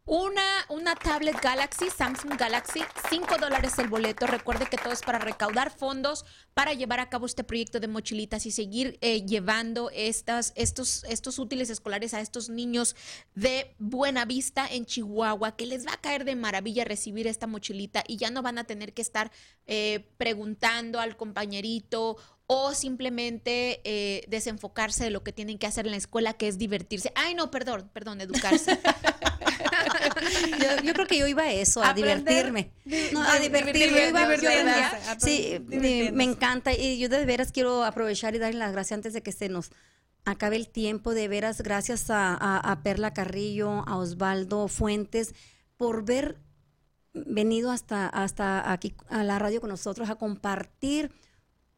una, 0.06 0.66
una 0.68 0.94
tablet 0.96 1.40
Galaxy, 1.40 1.88
Samsung 1.88 2.36
Galaxy, 2.36 2.82
5 3.08 3.38
dólares 3.38 3.78
el 3.78 3.88
boleto. 3.88 4.26
Recuerde 4.26 4.66
que 4.66 4.76
todo 4.76 4.92
es 4.92 5.00
para 5.00 5.18
recaudar 5.18 5.70
fondos 5.70 6.26
para 6.52 6.74
llevar 6.74 7.00
a 7.00 7.08
cabo 7.08 7.24
este 7.24 7.42
proyecto 7.42 7.80
de 7.80 7.88
mochilitas 7.88 8.44
y 8.44 8.50
seguir 8.50 8.98
eh, 9.00 9.24
llevando 9.24 9.90
estas, 9.94 10.52
estos, 10.56 11.04
estos 11.04 11.38
útiles 11.38 11.70
escolares 11.70 12.12
a 12.12 12.20
estos 12.20 12.50
niños 12.50 12.96
de 13.34 13.74
Buena 13.78 14.26
Vista 14.26 14.66
en 14.70 14.84
Chihuahua, 14.84 15.56
que 15.56 15.66
les 15.66 15.86
va 15.86 15.94
a 15.94 16.00
caer 16.00 16.24
de 16.24 16.36
maravilla 16.36 16.84
recibir 16.84 17.26
esta 17.26 17.46
mochilita 17.46 18.04
y 18.06 18.18
ya 18.18 18.30
no 18.30 18.42
van 18.42 18.58
a 18.58 18.64
tener 18.64 18.92
que 18.92 19.02
estar 19.02 19.32
eh, 19.66 20.06
preguntando 20.18 21.00
al 21.00 21.16
compañerito 21.16 22.18
o 22.46 22.74
simplemente 22.74 23.80
eh, 23.84 24.24
desenfocarse 24.28 25.04
de 25.04 25.10
lo 25.10 25.24
que 25.24 25.32
tienen 25.32 25.58
que 25.58 25.66
hacer 25.66 25.86
en 25.86 25.92
la 25.92 25.96
escuela, 25.96 26.34
que 26.34 26.46
es 26.46 26.58
divertirse. 26.58 27.10
Ay, 27.14 27.34
no, 27.34 27.50
perdón, 27.50 27.90
perdón, 27.94 28.20
educarse. 28.20 28.78
Yo, 30.60 30.82
yo 30.84 30.94
creo 30.94 31.06
que 31.06 31.18
yo 31.18 31.26
iba 31.26 31.42
a 31.42 31.52
eso, 31.52 31.82
a 31.82 31.90
Aprender- 31.90 32.24
divertirme. 32.24 32.72
No, 33.12 33.22
a 33.22 33.34
di- 33.36 33.42
divertirme. 33.48 33.86
divertir- 33.86 33.90
yo 33.90 34.08
iba- 34.08 34.20
yo 34.22 34.28
divertirse, 34.28 34.66
aprendí- 34.66 35.08
aprend- 35.08 35.20
Sí, 35.20 36.12
me, 36.12 36.24
encanta 36.24 36.72
y 36.72 36.98
yo 36.98 37.08
de 37.08 37.24
veras 37.26 37.52
quiero 37.52 37.84
aprovechar 37.84 38.34
y 38.34 38.38
darle 38.38 38.58
las 38.58 38.72
gracias 38.72 38.96
antes 38.98 39.12
de 39.12 39.22
que 39.22 39.32
se 39.32 39.48
nos 39.48 39.70
acabe 40.24 40.56
el 40.56 40.68
tiempo. 40.68 41.12
De 41.14 41.28
veras, 41.28 41.60
gracias 41.62 42.10
a, 42.10 42.34
a- 42.34 42.58
a 42.58 42.82
Perla 42.82 43.12
Carrillo, 43.12 43.84
a 43.86 43.96
Osvaldo 43.96 44.68
Fuentes, 44.68 45.34
por 45.76 46.04
ver 46.04 46.38
venido 47.12 47.70
hasta, 47.70 48.08
hasta 48.08 48.72
aquí 48.72 48.94
a 49.08 49.22
la 49.22 49.38
radio 49.38 49.60
con 49.60 49.70
nosotros 49.70 50.10
a 50.10 50.16
compartir 50.16 51.12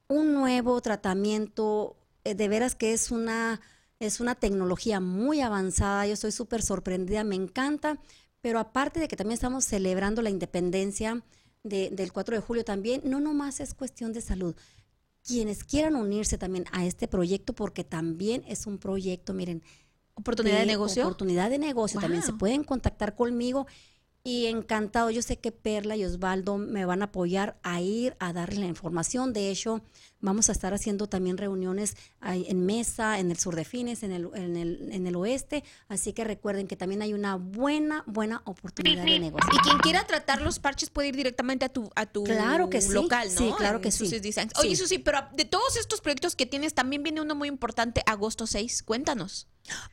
un 0.08 0.32
nuevo 0.34 0.80
tratamiento. 0.80 1.96
eh, 2.24 2.34
de 2.34 2.48
veras 2.48 2.74
que 2.74 2.92
es 2.92 3.10
una, 3.10 3.60
es 4.00 4.18
una 4.20 4.34
tecnología 4.34 4.98
muy 5.00 5.40
avanzada. 5.40 6.06
Yo 6.06 6.14
estoy 6.14 6.32
súper 6.32 6.60
sorprendida, 6.62 7.22
me 7.24 7.34
encanta. 7.36 7.98
Pero 8.46 8.60
aparte 8.60 9.00
de 9.00 9.08
que 9.08 9.16
también 9.16 9.34
estamos 9.34 9.64
celebrando 9.64 10.22
la 10.22 10.30
independencia 10.30 11.20
de- 11.64 11.90
del 11.90 12.12
4 12.12 12.36
de 12.36 12.40
julio 12.40 12.64
también, 12.64 13.00
no 13.02 13.18
nomás 13.18 13.58
es 13.58 13.74
cuestión 13.74 14.12
de 14.12 14.20
salud. 14.20 14.54
Quienes 15.26 15.64
quieran 15.64 15.96
unirse 15.96 16.38
también 16.38 16.64
a 16.70 16.86
este 16.86 17.08
proyecto, 17.08 17.54
porque 17.54 17.82
también 17.82 18.44
es 18.46 18.68
un 18.68 18.78
proyecto, 18.78 19.34
miren, 19.34 19.64
¿Oportunidad 20.14 20.60
de 20.60 20.66
negocio? 20.66 21.02
Oportunidad 21.02 21.50
de 21.50 21.58
negocio. 21.58 21.98
También 22.00 22.22
se 22.22 22.34
pueden 22.34 22.62
contactar 22.62 23.16
conmigo 23.16 23.66
y 24.22 24.46
encantado. 24.46 25.10
Yo 25.10 25.22
sé 25.22 25.38
que 25.40 25.50
Perla 25.50 25.96
y 25.96 26.04
Osvaldo 26.04 26.56
me 26.56 26.84
van 26.84 27.02
a 27.02 27.06
apoyar 27.06 27.58
a 27.64 27.80
ir 27.80 28.14
a 28.20 28.32
darles 28.32 28.60
la 28.60 28.66
información. 28.66 29.32
De 29.32 29.50
hecho, 29.50 29.82
vamos 30.20 30.48
a 30.48 30.52
estar 30.52 30.72
haciendo 30.74 31.08
también 31.08 31.36
reuniones 31.36 31.96
en 32.22 32.64
mesa, 32.66 33.18
en 33.18 33.30
el 33.30 33.38
sur 33.38 33.54
de 33.54 33.64
Fines, 33.64 34.02
en 34.02 34.12
el, 34.12 34.28
en 34.34 34.56
el, 34.56 34.88
en 34.92 35.06
el 35.06 35.16
oeste. 35.16 35.62
Así 35.88 36.12
que 36.12 36.24
recuerden 36.24 36.66
que 36.66 36.76
también 36.76 37.02
hay 37.02 37.14
una 37.14 37.36
buena, 37.36 38.02
buena 38.06 38.42
oportunidad 38.44 39.04
de 39.04 39.18
negocio. 39.18 39.50
Y 39.54 39.58
quien 39.58 39.78
quiera 39.78 40.06
tratar 40.06 40.42
los 40.42 40.58
parches 40.58 40.90
puede 40.90 41.08
ir 41.08 41.16
directamente 41.16 41.64
a 41.64 41.68
tu, 41.68 41.90
a 41.94 42.06
tu 42.06 42.24
Claro 42.24 42.70
que 42.70 42.80
sí. 42.80 42.92
local, 42.92 43.28
¿no? 43.32 43.38
Sí, 43.38 43.52
claro 43.56 43.76
En 43.76 43.82
que 43.82 43.90
sí. 43.90 44.08
Designs. 44.18 44.52
Oye, 44.58 44.70
Sí. 44.70 44.76
Susi, 44.76 44.98
pero 44.98 45.20
de 45.34 45.44
todos 45.44 45.76
estos 45.76 46.00
proyectos 46.00 46.34
que 46.36 46.46
tienes, 46.46 46.74
también 46.74 47.02
viene 47.02 47.20
uno 47.20 47.34
muy 47.34 47.48
importante, 47.48 48.02
agosto 48.06 48.46
6. 48.46 48.82
Cuéntanos. 48.82 49.48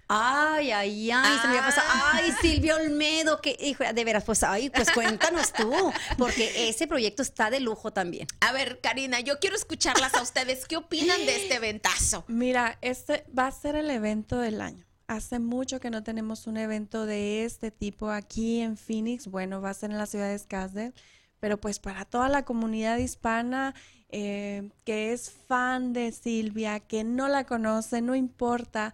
Ay, 0.07 0.69
ay, 0.71 1.09
ay, 1.11 1.37
se 1.41 1.47
me 1.47 1.57
había 1.57 1.65
pasado. 1.65 1.87
Ah. 1.89 2.11
Ay, 2.15 2.31
Silvia 2.41 2.75
Olmedo, 2.75 3.41
que 3.41 3.57
hijo, 3.59 3.83
de 3.91 4.05
veras, 4.05 4.23
pues, 4.23 4.43
ay, 4.43 4.69
pues 4.69 4.91
cuéntanos 4.91 5.51
tú, 5.53 5.71
porque 6.17 6.69
ese 6.69 6.85
proyecto 6.85 7.23
está 7.23 7.49
de 7.49 7.59
lujo 7.59 7.91
también. 7.91 8.27
A 8.41 8.51
ver, 8.51 8.79
Karina, 8.81 9.19
yo 9.21 9.39
quiero 9.39 9.55
escucharlas 9.55 10.12
ustedes. 10.21 10.65
¿Qué 10.65 10.77
opinan 10.77 11.25
de 11.25 11.43
este 11.43 11.59
ventazo? 11.59 12.23
Mira, 12.27 12.77
este 12.81 13.25
va 13.37 13.47
a 13.47 13.51
ser 13.51 13.75
el 13.75 13.89
evento 13.89 14.39
del 14.39 14.61
año. 14.61 14.85
Hace 15.07 15.39
mucho 15.39 15.79
que 15.79 15.89
no 15.89 16.03
tenemos 16.03 16.47
un 16.47 16.57
evento 16.57 17.05
de 17.05 17.45
este 17.45 17.71
tipo 17.71 18.09
aquí 18.09 18.61
en 18.61 18.77
Phoenix. 18.77 19.27
Bueno, 19.27 19.61
va 19.61 19.71
a 19.71 19.73
ser 19.73 19.91
en 19.91 19.97
la 19.97 20.05
ciudad 20.05 20.29
de 20.29 20.39
Scottsdale, 20.39 20.93
pero 21.39 21.59
pues 21.59 21.79
para 21.79 22.05
toda 22.05 22.29
la 22.29 22.45
comunidad 22.45 22.97
hispana 22.97 23.75
eh, 24.15 24.69
que 24.85 25.11
es 25.11 25.31
fan 25.31 25.91
de 25.91 26.11
Silvia, 26.11 26.79
que 26.79 27.03
no 27.03 27.27
la 27.27 27.45
conoce, 27.45 27.99
no 27.99 28.13
importa, 28.13 28.93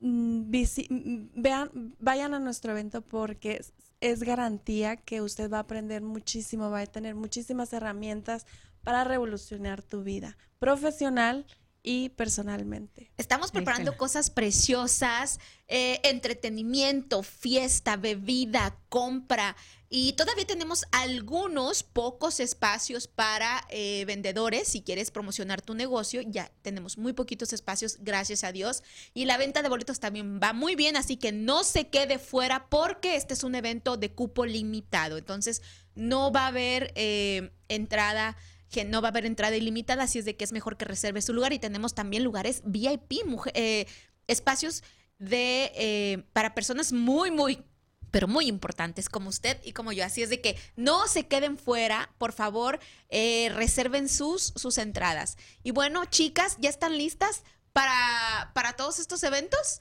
mm, 0.00 0.50
mm, 0.50 1.30
vean, 1.34 1.94
vayan 1.98 2.32
a 2.32 2.38
nuestro 2.38 2.72
evento 2.72 3.02
porque 3.02 3.62
es 4.00 4.22
garantía 4.22 4.96
que 4.96 5.20
usted 5.20 5.50
va 5.50 5.58
a 5.58 5.60
aprender 5.60 6.00
muchísimo, 6.00 6.70
va 6.70 6.80
a 6.80 6.86
tener 6.86 7.14
muchísimas 7.14 7.74
herramientas 7.74 8.46
para 8.84 9.04
revolucionar 9.04 9.82
tu 9.82 10.04
vida 10.04 10.36
profesional 10.58 11.46
y 11.86 12.08
personalmente. 12.08 13.12
Estamos 13.18 13.52
preparando 13.52 13.94
cosas 13.98 14.30
preciosas, 14.30 15.38
eh, 15.68 16.00
entretenimiento, 16.02 17.22
fiesta, 17.22 17.98
bebida, 17.98 18.78
compra. 18.88 19.54
Y 19.90 20.14
todavía 20.14 20.46
tenemos 20.46 20.86
algunos 20.92 21.82
pocos 21.82 22.40
espacios 22.40 23.06
para 23.06 23.66
eh, 23.68 24.06
vendedores. 24.06 24.66
Si 24.66 24.80
quieres 24.80 25.10
promocionar 25.10 25.60
tu 25.60 25.74
negocio, 25.74 26.22
ya 26.22 26.50
tenemos 26.62 26.96
muy 26.96 27.12
poquitos 27.12 27.52
espacios, 27.52 27.98
gracias 28.00 28.44
a 28.44 28.52
Dios. 28.52 28.82
Y 29.12 29.26
la 29.26 29.36
venta 29.36 29.60
de 29.60 29.68
boletos 29.68 30.00
también 30.00 30.40
va 30.42 30.54
muy 30.54 30.76
bien, 30.76 30.96
así 30.96 31.18
que 31.18 31.32
no 31.32 31.64
se 31.64 31.88
quede 31.88 32.18
fuera 32.18 32.70
porque 32.70 33.16
este 33.16 33.34
es 33.34 33.44
un 33.44 33.54
evento 33.54 33.98
de 33.98 34.10
cupo 34.10 34.46
limitado. 34.46 35.18
Entonces, 35.18 35.60
no 35.94 36.32
va 36.32 36.44
a 36.44 36.48
haber 36.48 36.92
eh, 36.96 37.52
entrada 37.68 38.38
que 38.70 38.84
no 38.84 39.00
va 39.02 39.08
a 39.08 39.10
haber 39.10 39.26
entrada 39.26 39.56
ilimitada, 39.56 40.04
así 40.04 40.18
es 40.18 40.24
de 40.24 40.36
que 40.36 40.44
es 40.44 40.52
mejor 40.52 40.76
que 40.76 40.84
reserve 40.84 41.22
su 41.22 41.32
lugar 41.32 41.52
y 41.52 41.58
tenemos 41.58 41.94
también 41.94 42.24
lugares 42.24 42.62
VIP, 42.64 43.24
mujer- 43.26 43.52
eh, 43.56 43.86
espacios 44.26 44.82
de 45.18 45.70
eh, 45.76 46.24
para 46.32 46.54
personas 46.54 46.92
muy, 46.92 47.30
muy 47.30 47.62
pero 48.10 48.28
muy 48.28 48.46
importantes 48.46 49.08
como 49.08 49.28
usted 49.28 49.60
y 49.64 49.72
como 49.72 49.90
yo. 49.90 50.04
Así 50.04 50.22
es 50.22 50.30
de 50.30 50.40
que 50.40 50.56
no 50.76 51.08
se 51.08 51.26
queden 51.26 51.58
fuera, 51.58 52.14
por 52.18 52.32
favor, 52.32 52.78
eh, 53.08 53.50
reserven 53.54 54.08
sus, 54.08 54.52
sus 54.54 54.78
entradas. 54.78 55.36
Y 55.64 55.72
bueno, 55.72 56.04
chicas, 56.04 56.56
¿ya 56.60 56.70
están 56.70 56.96
listas 56.96 57.42
para, 57.72 58.52
para 58.54 58.74
todos 58.74 59.00
estos 59.00 59.20
eventos? 59.24 59.80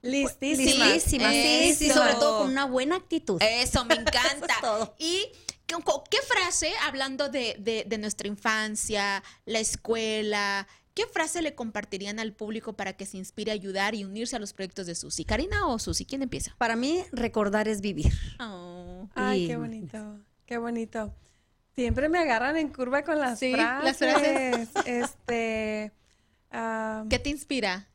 Listísima. 0.00 0.86
Listísima, 0.86 1.30
sí, 1.30 1.74
sí, 1.76 1.86
Eso. 1.86 1.94
sobre 1.94 2.14
todo 2.14 2.38
con 2.42 2.50
una 2.50 2.66
buena 2.66 2.96
actitud. 2.96 3.40
Eso, 3.42 3.84
me 3.84 3.94
encanta. 3.96 4.54
todo. 4.60 4.94
Y 4.98 5.28
¿qué, 5.66 5.76
qué 6.10 6.18
frase, 6.26 6.72
hablando 6.86 7.28
de, 7.28 7.56
de- 7.58 7.84
de 7.86 7.98
nuestra 7.98 8.28
infancia, 8.28 9.22
la 9.46 9.58
escuela, 9.58 10.66
qué 10.94 11.06
frase 11.06 11.42
le 11.42 11.54
compartirían 11.54 12.18
al 12.18 12.32
público 12.32 12.74
para 12.74 12.92
que 12.94 13.06
se 13.06 13.16
inspire 13.16 13.50
a 13.50 13.54
ayudar 13.54 13.94
y 13.94 14.04
unirse 14.04 14.36
a 14.36 14.38
los 14.38 14.52
proyectos 14.52 14.86
de 14.86 14.94
Susi? 14.94 15.24
¿Karina 15.24 15.66
o 15.66 15.78
Susi? 15.78 16.04
¿Quién 16.04 16.22
empieza? 16.22 16.54
Para 16.58 16.76
mí, 16.76 17.02
recordar 17.12 17.68
es 17.68 17.80
vivir. 17.80 18.12
Oh. 18.40 19.08
Ay, 19.14 19.44
Y- 19.44 19.46
qué 19.48 19.56
bonito, 19.56 20.18
qué 20.46 20.58
bonito. 20.58 21.14
Siempre 21.74 22.08
me 22.10 22.18
agarran 22.18 22.56
en 22.58 22.68
curva 22.68 23.02
con 23.02 23.18
las 23.18 23.38
Sí, 23.38 23.52
frases. 23.52 23.84
las 23.84 23.96
frases. 23.96 24.68
Este, 24.86 25.92
¿Qué 27.08 27.18
te 27.18 27.30
inspira? 27.30 27.88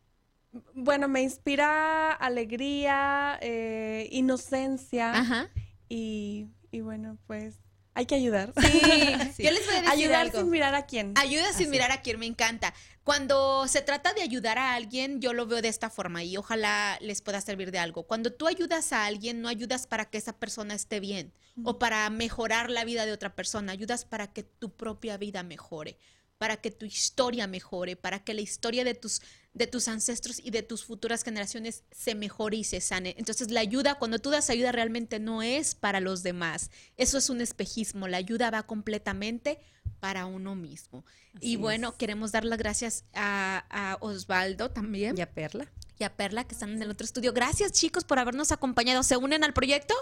bueno, 0.74 1.08
me 1.08 1.22
inspira 1.22 2.12
alegría, 2.12 3.38
eh, 3.42 4.08
inocencia 4.12 5.14
Ajá. 5.14 5.50
y, 5.88 6.48
y 6.72 6.82
bueno, 6.82 7.18
pues 7.28 7.56
hay 7.94 8.06
que 8.06 8.16
ayudar. 8.16 8.54
Sí, 9.36 9.44
yo 9.44 9.52
les 9.52 9.66
voy 9.66 9.76
a 9.76 9.82
decir 9.82 9.90
Ayudar 9.92 10.22
algo. 10.22 10.40
sin 10.40 10.50
mirar 10.50 10.74
a 10.76 10.86
quién. 10.86 11.14
Ayuda 11.16 11.52
sin 11.54 11.70
mirar 11.70 11.92
a 11.92 12.02
quién 12.02 12.20
me 12.20 12.26
encanta. 12.26 12.74
Cuando 13.04 13.68
se 13.68 13.82
trata 13.82 14.14
de 14.14 14.22
ayudar 14.22 14.58
a 14.58 14.74
alguien, 14.74 15.22
yo 15.22 15.34
lo 15.34 15.46
veo 15.46 15.62
de 15.62 15.68
esta 15.68 15.90
forma 15.90 16.24
y 16.24 16.38
ojalá 16.38 16.98
les 17.02 17.22
pueda 17.22 17.40
servir 17.42 17.72
de 17.72 17.80
algo. 17.80 18.04
Cuando 18.04 18.34
tú 18.34 18.48
ayudas 18.48 18.94
a 18.94 19.06
alguien, 19.06 19.42
no 19.42 19.48
ayudas 19.48 19.88
para 19.88 20.06
que 20.06 20.18
esa 20.18 20.34
persona 20.38 20.74
esté 20.74 21.00
bien 21.00 21.34
o 21.64 21.80
para 21.80 22.10
mejorar 22.10 22.70
la 22.70 22.86
vida 22.86 23.06
de 23.06 23.12
otra 23.14 23.36
persona, 23.36 23.72
ayudas 23.72 24.06
para 24.06 24.28
que 24.28 24.44
tu 24.44 24.70
propia 24.76 25.18
vida 25.18 25.42
mejore, 25.44 25.98
para 26.38 26.58
que 26.58 26.72
tu 26.72 26.86
historia 26.86 27.48
mejore, 27.48 27.96
para 27.96 28.24
que 28.24 28.34
la 28.34 28.42
historia 28.42 28.84
de 28.84 28.94
tus 28.94 29.22
de 29.54 29.66
tus 29.66 29.88
ancestros 29.88 30.40
y 30.44 30.52
de 30.52 30.62
tus 30.62 30.86
futuras 30.86 31.24
generaciones 31.24 31.84
se 31.92 32.14
mejore 32.14 32.58
y 32.58 32.64
se 32.64 32.80
sane. 32.80 33.16
Entonces 33.18 33.50
la 33.50 33.60
ayuda, 33.60 33.96
cuando 33.96 34.20
tú 34.20 34.30
das 34.30 34.52
ayuda 34.52 34.72
realmente 34.72 35.18
no 35.20 35.42
es 35.42 35.74
para 35.74 36.00
los 36.00 36.22
demás. 36.22 36.70
Eso 36.96 37.18
es 37.18 37.32
un 37.32 37.42
espejismo. 37.42 38.08
La 38.08 38.18
ayuda 38.18 38.52
va 38.52 38.68
completamente 38.68 39.60
para 40.00 40.28
uno 40.28 40.54
mismo. 40.54 41.04
y 41.42 41.56
bueno, 41.56 41.98
queremos 41.98 42.32
dar 42.32 42.46
las 42.46 42.60
gracias 42.60 43.06
a, 43.14 43.66
a 43.70 43.98
Osvaldo 44.02 44.70
también 44.70 45.18
Y 45.18 45.22
a 45.22 45.32
Perla. 45.34 45.72
y 45.98 46.04
a 46.04 46.16
Perla 46.16 46.44
que 46.44 46.54
están 46.54 46.70
en 46.74 46.82
el 46.84 46.92
otro 46.92 47.06
estudio. 47.06 47.34
Gracias 47.34 47.72
chicos 47.72 48.04
por 48.04 48.20
habernos 48.20 48.52
acompañado. 48.52 49.02
¿Se 49.02 49.18
unen 49.18 49.44
al 49.44 49.54
proyecto? 49.54 49.96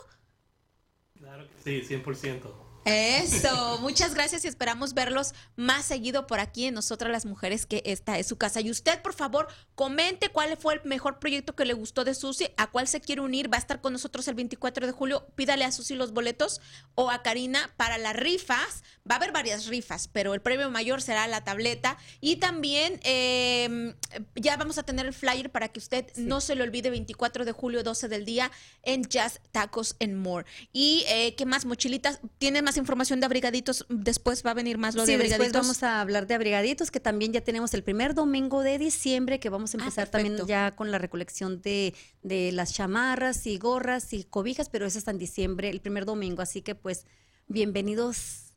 Claro 1.18 1.48
que 1.50 1.82
sí, 1.82 1.96
100%. 1.96 2.65
Eso, 2.86 3.80
muchas 3.82 4.14
gracias 4.14 4.46
y 4.46 4.48
esperamos 4.48 4.94
verlos 4.94 5.34
más 5.56 5.86
seguido 5.86 6.28
por 6.28 6.40
aquí 6.40 6.66
en 6.66 6.76
Nosotras 6.76 7.12
las 7.12 7.26
Mujeres, 7.26 7.66
que 7.66 7.82
esta 7.84 8.20
es 8.20 8.28
su 8.28 8.38
casa. 8.38 8.62
Y 8.62 8.70
usted, 8.70 9.02
por 9.02 9.16
favor, 9.16 9.48
comente 9.74 10.30
cuál 10.30 10.56
fue 10.56 10.76
el 10.76 10.82
mejor 10.84 11.18
proyecto 11.18 11.56
que 11.56 11.66
le 11.66 11.74
gustó 11.74 12.04
de 12.04 12.14
Susi, 12.14 12.50
a 12.58 12.70
cuál 12.70 12.88
se 12.88 13.02
quiere 13.02 13.22
unir. 13.22 13.52
Va 13.52 13.58
a 13.58 13.60
estar 13.60 13.82
con 13.82 13.92
nosotros 13.92 14.28
el 14.28 14.36
24 14.36 14.86
de 14.86 14.92
julio. 14.92 15.26
Pídale 15.34 15.66
a 15.66 15.72
Susi 15.72 15.96
los 15.96 16.14
boletos 16.14 16.62
o 16.94 17.10
a 17.10 17.24
Karina 17.24 17.72
para 17.76 17.98
las 17.98 18.16
rifas. 18.16 18.84
Va 19.10 19.16
a 19.16 19.18
haber 19.18 19.32
varias 19.32 19.66
rifas, 19.66 20.08
pero 20.08 20.36
el 20.36 20.42
premio 20.42 20.70
mayor 20.70 21.02
será 21.02 21.26
la 21.26 21.44
tableta. 21.44 21.98
Y 22.22 22.36
también 22.36 23.00
eh, 23.04 23.96
ya 24.36 24.58
vamos 24.58 24.78
a 24.78 24.84
tener 24.84 25.08
el 25.08 25.14
flyer 25.14 25.52
para 25.52 25.70
que 25.70 25.80
usted 25.80 26.06
no 26.18 26.40
se 26.40 26.54
le 26.54 26.62
olvide 26.62 26.92
24 26.92 27.46
de 27.46 27.52
julio, 27.52 27.82
12 27.82 28.10
del 28.10 28.26
día 28.26 28.52
en 28.84 29.06
Jazz 29.06 29.42
Tacos 29.52 29.96
and 30.00 30.18
More. 30.18 30.46
Y 30.72 31.04
eh, 31.08 31.34
qué 31.36 31.48
más, 31.48 31.66
mochilitas. 31.66 32.20
¿Tiene 32.38 32.62
más 32.62 32.75
información 32.78 33.20
de 33.20 33.26
abrigaditos? 33.26 33.86
Después 33.90 34.46
va 34.46 34.52
a 34.52 34.54
venir 34.54 34.78
más 34.78 34.96
lo 34.96 35.06
Sí, 35.06 35.12
de 35.12 35.18
después 35.18 35.34
abrigaditos. 35.34 35.62
vamos 35.62 35.84
a 35.84 36.02
hablar 36.02 36.28
de 36.28 36.34
abrigaditos, 36.36 36.92
que 36.92 37.00
también 37.00 37.34
ya 37.34 37.42
tenemos 37.42 37.74
el 37.74 37.84
primer 37.84 38.14
domingo 38.14 38.62
de 38.62 38.78
diciembre, 38.78 39.40
que 39.40 39.50
vamos 39.50 39.74
a 39.74 39.78
Ah, 39.78 39.82
empezar 39.82 40.10
también 40.10 40.38
ya 40.48 40.76
con 40.76 40.92
la 40.92 40.98
recolección 40.98 41.62
de, 41.62 41.94
de 42.24 42.52
las 42.52 42.74
chamarras 42.74 43.46
y 43.48 43.58
gorras 43.58 44.12
y 44.14 44.24
cobijas, 44.24 44.70
pero 44.70 44.86
eso 44.86 44.98
está 44.98 45.12
en 45.12 45.18
diciembre, 45.18 45.70
el 45.70 45.82
primer 45.82 46.06
domingo. 46.06 46.42
Así 46.42 46.62
que 46.62 46.76
pues, 46.76 47.06
bienvenidos 47.48 48.54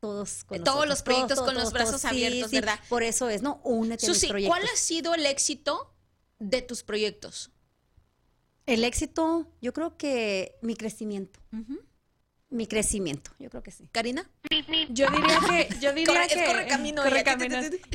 todos 0.00 0.44
con 0.44 0.58
todos 0.62 0.86
nosotros, 0.86 0.88
los 0.88 1.02
proyectos 1.02 1.40
con 1.40 1.54
los 1.54 1.72
brazos 1.72 2.00
sí, 2.02 2.06
abiertos, 2.06 2.50
sí, 2.50 2.56
¿verdad? 2.56 2.78
Por 2.88 3.02
eso 3.02 3.28
es, 3.28 3.42
¿no? 3.42 3.60
Únete 3.64 4.06
a 4.06 4.08
mis 4.08 4.16
Susi, 4.18 4.28
proyectos. 4.28 4.56
¿cuál 4.56 4.68
ha 4.72 4.76
sido 4.76 5.14
el 5.14 5.26
éxito 5.26 5.92
de 6.38 6.62
tus 6.62 6.82
proyectos? 6.84 7.50
El 8.66 8.84
éxito, 8.84 9.50
yo 9.60 9.72
creo 9.72 9.96
que 9.96 10.56
mi 10.62 10.76
crecimiento. 10.76 11.40
Mi 12.50 12.66
crecimiento, 12.66 13.30
yo 13.38 13.50
creo 13.50 13.62
que 13.62 13.70
sí. 13.70 13.86
Karina. 13.92 14.28
Yo 14.90 15.06
diría 15.10 15.38
que, 15.50 15.68
yo 15.80 15.92
diría 15.92 16.14
Corre- 16.14 16.28
que 16.28 16.44
corre. 16.46 16.66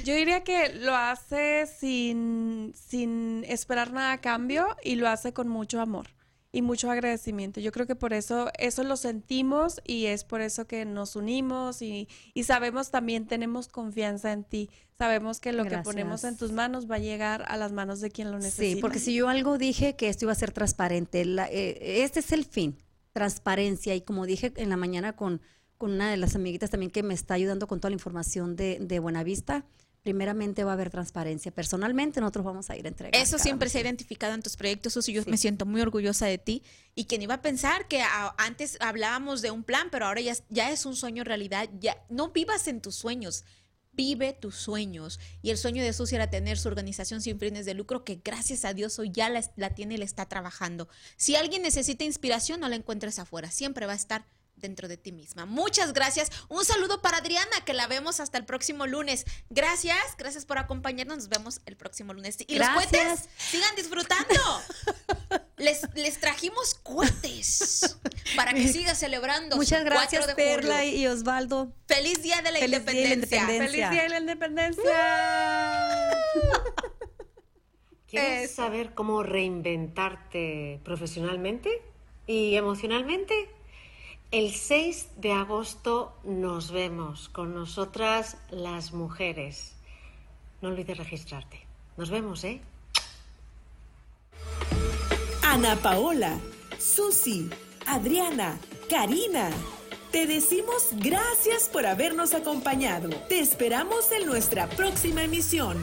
Yo 0.04 0.14
diría 0.16 0.44
que 0.44 0.74
lo 0.76 0.96
hace 0.96 1.66
sin, 1.66 2.72
sin 2.76 3.44
esperar 3.48 3.92
nada 3.92 4.12
a 4.14 4.22
cambio 4.22 4.68
y 4.84 4.96
lo 4.96 5.08
hace 5.10 5.34
con 5.34 5.48
mucho 5.48 5.82
amor 5.82 6.08
y 6.52 6.62
mucho 6.62 6.92
agradecimiento. 6.92 7.60
Yo 7.62 7.72
creo 7.72 7.88
que 7.88 7.96
por 7.96 8.14
eso, 8.14 8.52
eso 8.60 8.84
lo 8.84 8.96
sentimos 8.96 9.82
y 9.88 10.06
es 10.06 10.24
por 10.24 10.40
eso 10.42 10.68
que 10.68 10.86
nos 10.86 11.16
unimos 11.16 11.82
y, 11.82 12.08
y 12.36 12.44
sabemos 12.44 12.92
también, 12.92 13.26
tenemos 13.26 13.68
confianza 13.68 14.32
en 14.34 14.44
ti. 14.44 14.70
Sabemos 15.00 15.40
que 15.40 15.52
lo 15.52 15.64
que 15.64 15.70
ponemos 15.80 16.24
en 16.26 16.38
tus 16.38 16.52
manos 16.52 16.90
va 16.90 16.96
a 16.98 17.00
llegar 17.00 17.44
a 17.48 17.58
las 17.58 17.72
manos 17.72 18.02
de 18.02 18.12
quien 18.12 18.30
lo 18.30 18.38
necesita. 18.38 18.76
Sí, 18.76 18.76
porque 18.82 19.00
si 19.00 19.16
yo 19.16 19.30
algo 19.30 19.58
dije 19.58 19.96
que 19.96 20.10
esto 20.10 20.26
iba 20.26 20.32
a 20.32 20.36
ser 20.36 20.52
transparente, 20.52 21.26
la- 21.26 21.50
eh, 21.50 22.04
este 22.04 22.20
es 22.20 22.32
el 22.32 22.46
fin, 22.46 22.78
transparencia. 23.14 23.96
Y 23.96 24.02
como 24.02 24.26
dije 24.26 24.52
en 24.58 24.70
la 24.70 24.78
mañana 24.78 25.16
con, 25.16 25.42
con 25.78 25.92
una 25.92 26.12
de 26.12 26.18
las 26.18 26.36
amiguitas 26.36 26.70
también 26.70 26.92
que 26.92 27.04
me 27.04 27.14
está 27.14 27.36
ayudando 27.36 27.68
con 27.68 27.80
toda 27.80 27.92
la 27.92 27.96
información 27.96 28.56
de, 28.56 28.80
de 28.82 29.00
Buenavista, 29.00 29.66
primeramente 30.02 30.66
va 30.66 30.72
a 30.72 30.74
haber 30.74 30.90
transparencia. 30.90 31.50
Personalmente 31.54 32.20
nosotros 32.20 32.44
vamos 32.44 32.70
a 32.70 32.76
ir 32.76 32.86
a 32.86 32.90
entregar. 32.90 33.16
Eso 33.22 33.40
siempre 33.40 33.70
se 33.70 33.78
ha 33.78 33.82
identificado 33.82 34.34
en 34.34 34.42
tus 34.42 34.58
proyectos, 34.58 34.92
Susi. 34.94 35.14
Yo 35.14 35.24
Sí. 35.24 35.30
me 35.32 35.38
siento 35.38 35.66
muy 35.66 35.80
orgullosa 35.80 36.26
de 36.26 36.38
ti. 36.38 36.62
Y 36.94 37.06
quien 37.06 37.22
iba 37.22 37.36
a 37.36 37.42
pensar 37.42 37.88
que 37.88 38.02
a- 38.02 38.36
antes 38.38 38.78
hablábamos 38.82 39.42
de 39.42 39.52
un 39.52 39.64
plan, 39.64 39.88
pero 39.92 40.08
ahora 40.08 40.20
ya, 40.20 40.34
es- 40.34 40.44
ya 40.50 40.72
es 40.72 40.86
un 40.86 40.98
sueño 40.98 41.24
realidad. 41.24 41.70
Ya 41.80 41.96
no 42.10 42.32
vivas 42.32 42.68
en 42.68 42.82
tus 42.82 42.96
sueños. 42.96 43.46
Vive 43.94 44.34
tus 44.34 44.56
sueños. 44.56 45.20
Y 45.42 45.52
el 45.52 45.58
sueño 45.58 45.84
de 45.84 45.94
Susi 45.94 46.16
era 46.16 46.30
tener 46.30 46.58
su 46.58 46.68
organización 46.68 47.22
sin 47.22 47.40
fines 47.40 47.66
de 47.66 47.74
lucro, 47.74 48.04
que 48.04 48.22
gracias 48.24 48.66
a 48.66 48.74
Dios 48.74 48.98
hoy 49.00 49.12
ya 49.12 49.30
la, 49.30 49.44
la 49.56 49.76
tiene 49.76 49.96
y 49.96 49.98
la 49.98 50.06
está 50.06 50.28
trabajando. 50.28 50.88
Si 51.16 51.36
alguien 51.36 51.62
necesita 51.62 52.04
inspiración, 52.04 52.60
no 52.60 52.70
la 52.70 52.76
encuentres 52.76 53.20
afuera. 53.20 53.52
Siempre 53.52 53.86
va 53.86 53.94
a 53.94 53.98
estar 53.98 54.26
dentro 54.56 54.88
de 54.88 54.98
ti 54.98 55.12
misma. 55.12 55.46
Muchas 55.46 55.94
gracias. 55.94 56.32
Un 56.50 56.64
saludo 56.66 57.02
para 57.02 57.18
Adriana, 57.18 57.66
que 57.66 57.74
la 57.74 57.88
vemos 57.88 58.20
hasta 58.20 58.38
el 58.38 58.46
próximo 58.46 58.88
lunes. 58.88 59.26
Gracias, 59.50 59.98
gracias 60.18 60.46
por 60.46 60.58
acompañarnos. 60.58 61.18
Nos 61.18 61.30
vemos 61.30 61.62
el 61.66 61.76
próximo 61.76 62.14
lunes. 62.14 62.38
Y 62.48 62.58
los 62.58 62.70
cohetes, 62.70 63.30
sigan 63.38 63.76
disfrutando. 63.76 64.34
Les, 65.58 65.82
les 65.96 66.20
trajimos 66.20 66.74
cohetes 66.76 67.98
para 68.36 68.54
que 68.54 68.68
siga 68.68 68.96
celebrando. 68.96 69.56
Muchas 69.56 69.82
4 69.82 69.94
gracias, 69.94 70.28
de 70.28 70.36
Perla 70.36 70.80
julio. 70.80 70.98
y 70.98 71.08
Osvaldo. 71.08 71.72
Feliz 71.88 72.22
Día 72.22 72.42
de 72.42 72.52
la 72.52 72.60
Feliz 72.60 72.86
Día 72.86 72.94
de 72.94 73.08
la 73.08 73.14
Independencia. 73.14 73.40
Independencia. 73.42 73.90
¡Feliz 73.90 73.92
Día 73.92 74.04
de 74.04 74.10
la 74.10 74.18
Independencia! 74.20 74.84
¿Quieres 78.08 78.52
saber 78.52 78.94
cómo 78.94 79.24
reinventarte 79.24 80.82
profesionalmente 80.84 81.82
y 82.28 82.56
emocionalmente? 82.56 83.50
El 84.34 84.52
6 84.52 85.10
de 85.18 85.32
agosto 85.32 86.18
nos 86.24 86.72
vemos 86.72 87.30
con 87.30 87.54
nosotras 87.54 88.36
las 88.50 88.92
mujeres. 88.92 89.76
No 90.60 90.70
olvides 90.70 90.98
registrarte. 90.98 91.68
Nos 91.98 92.10
vemos, 92.10 92.44
¿eh? 92.44 92.60
Ana 95.44 95.76
Paola, 95.76 96.40
Susi, 96.80 97.48
Adriana, 97.86 98.58
Karina. 98.90 99.52
Te 100.12 100.26
decimos 100.26 100.90
gracias 100.94 101.70
por 101.70 101.86
habernos 101.86 102.34
acompañado. 102.34 103.10
Te 103.30 103.40
esperamos 103.40 104.12
en 104.12 104.26
nuestra 104.26 104.68
próxima 104.68 105.26
emisión. 105.26 105.78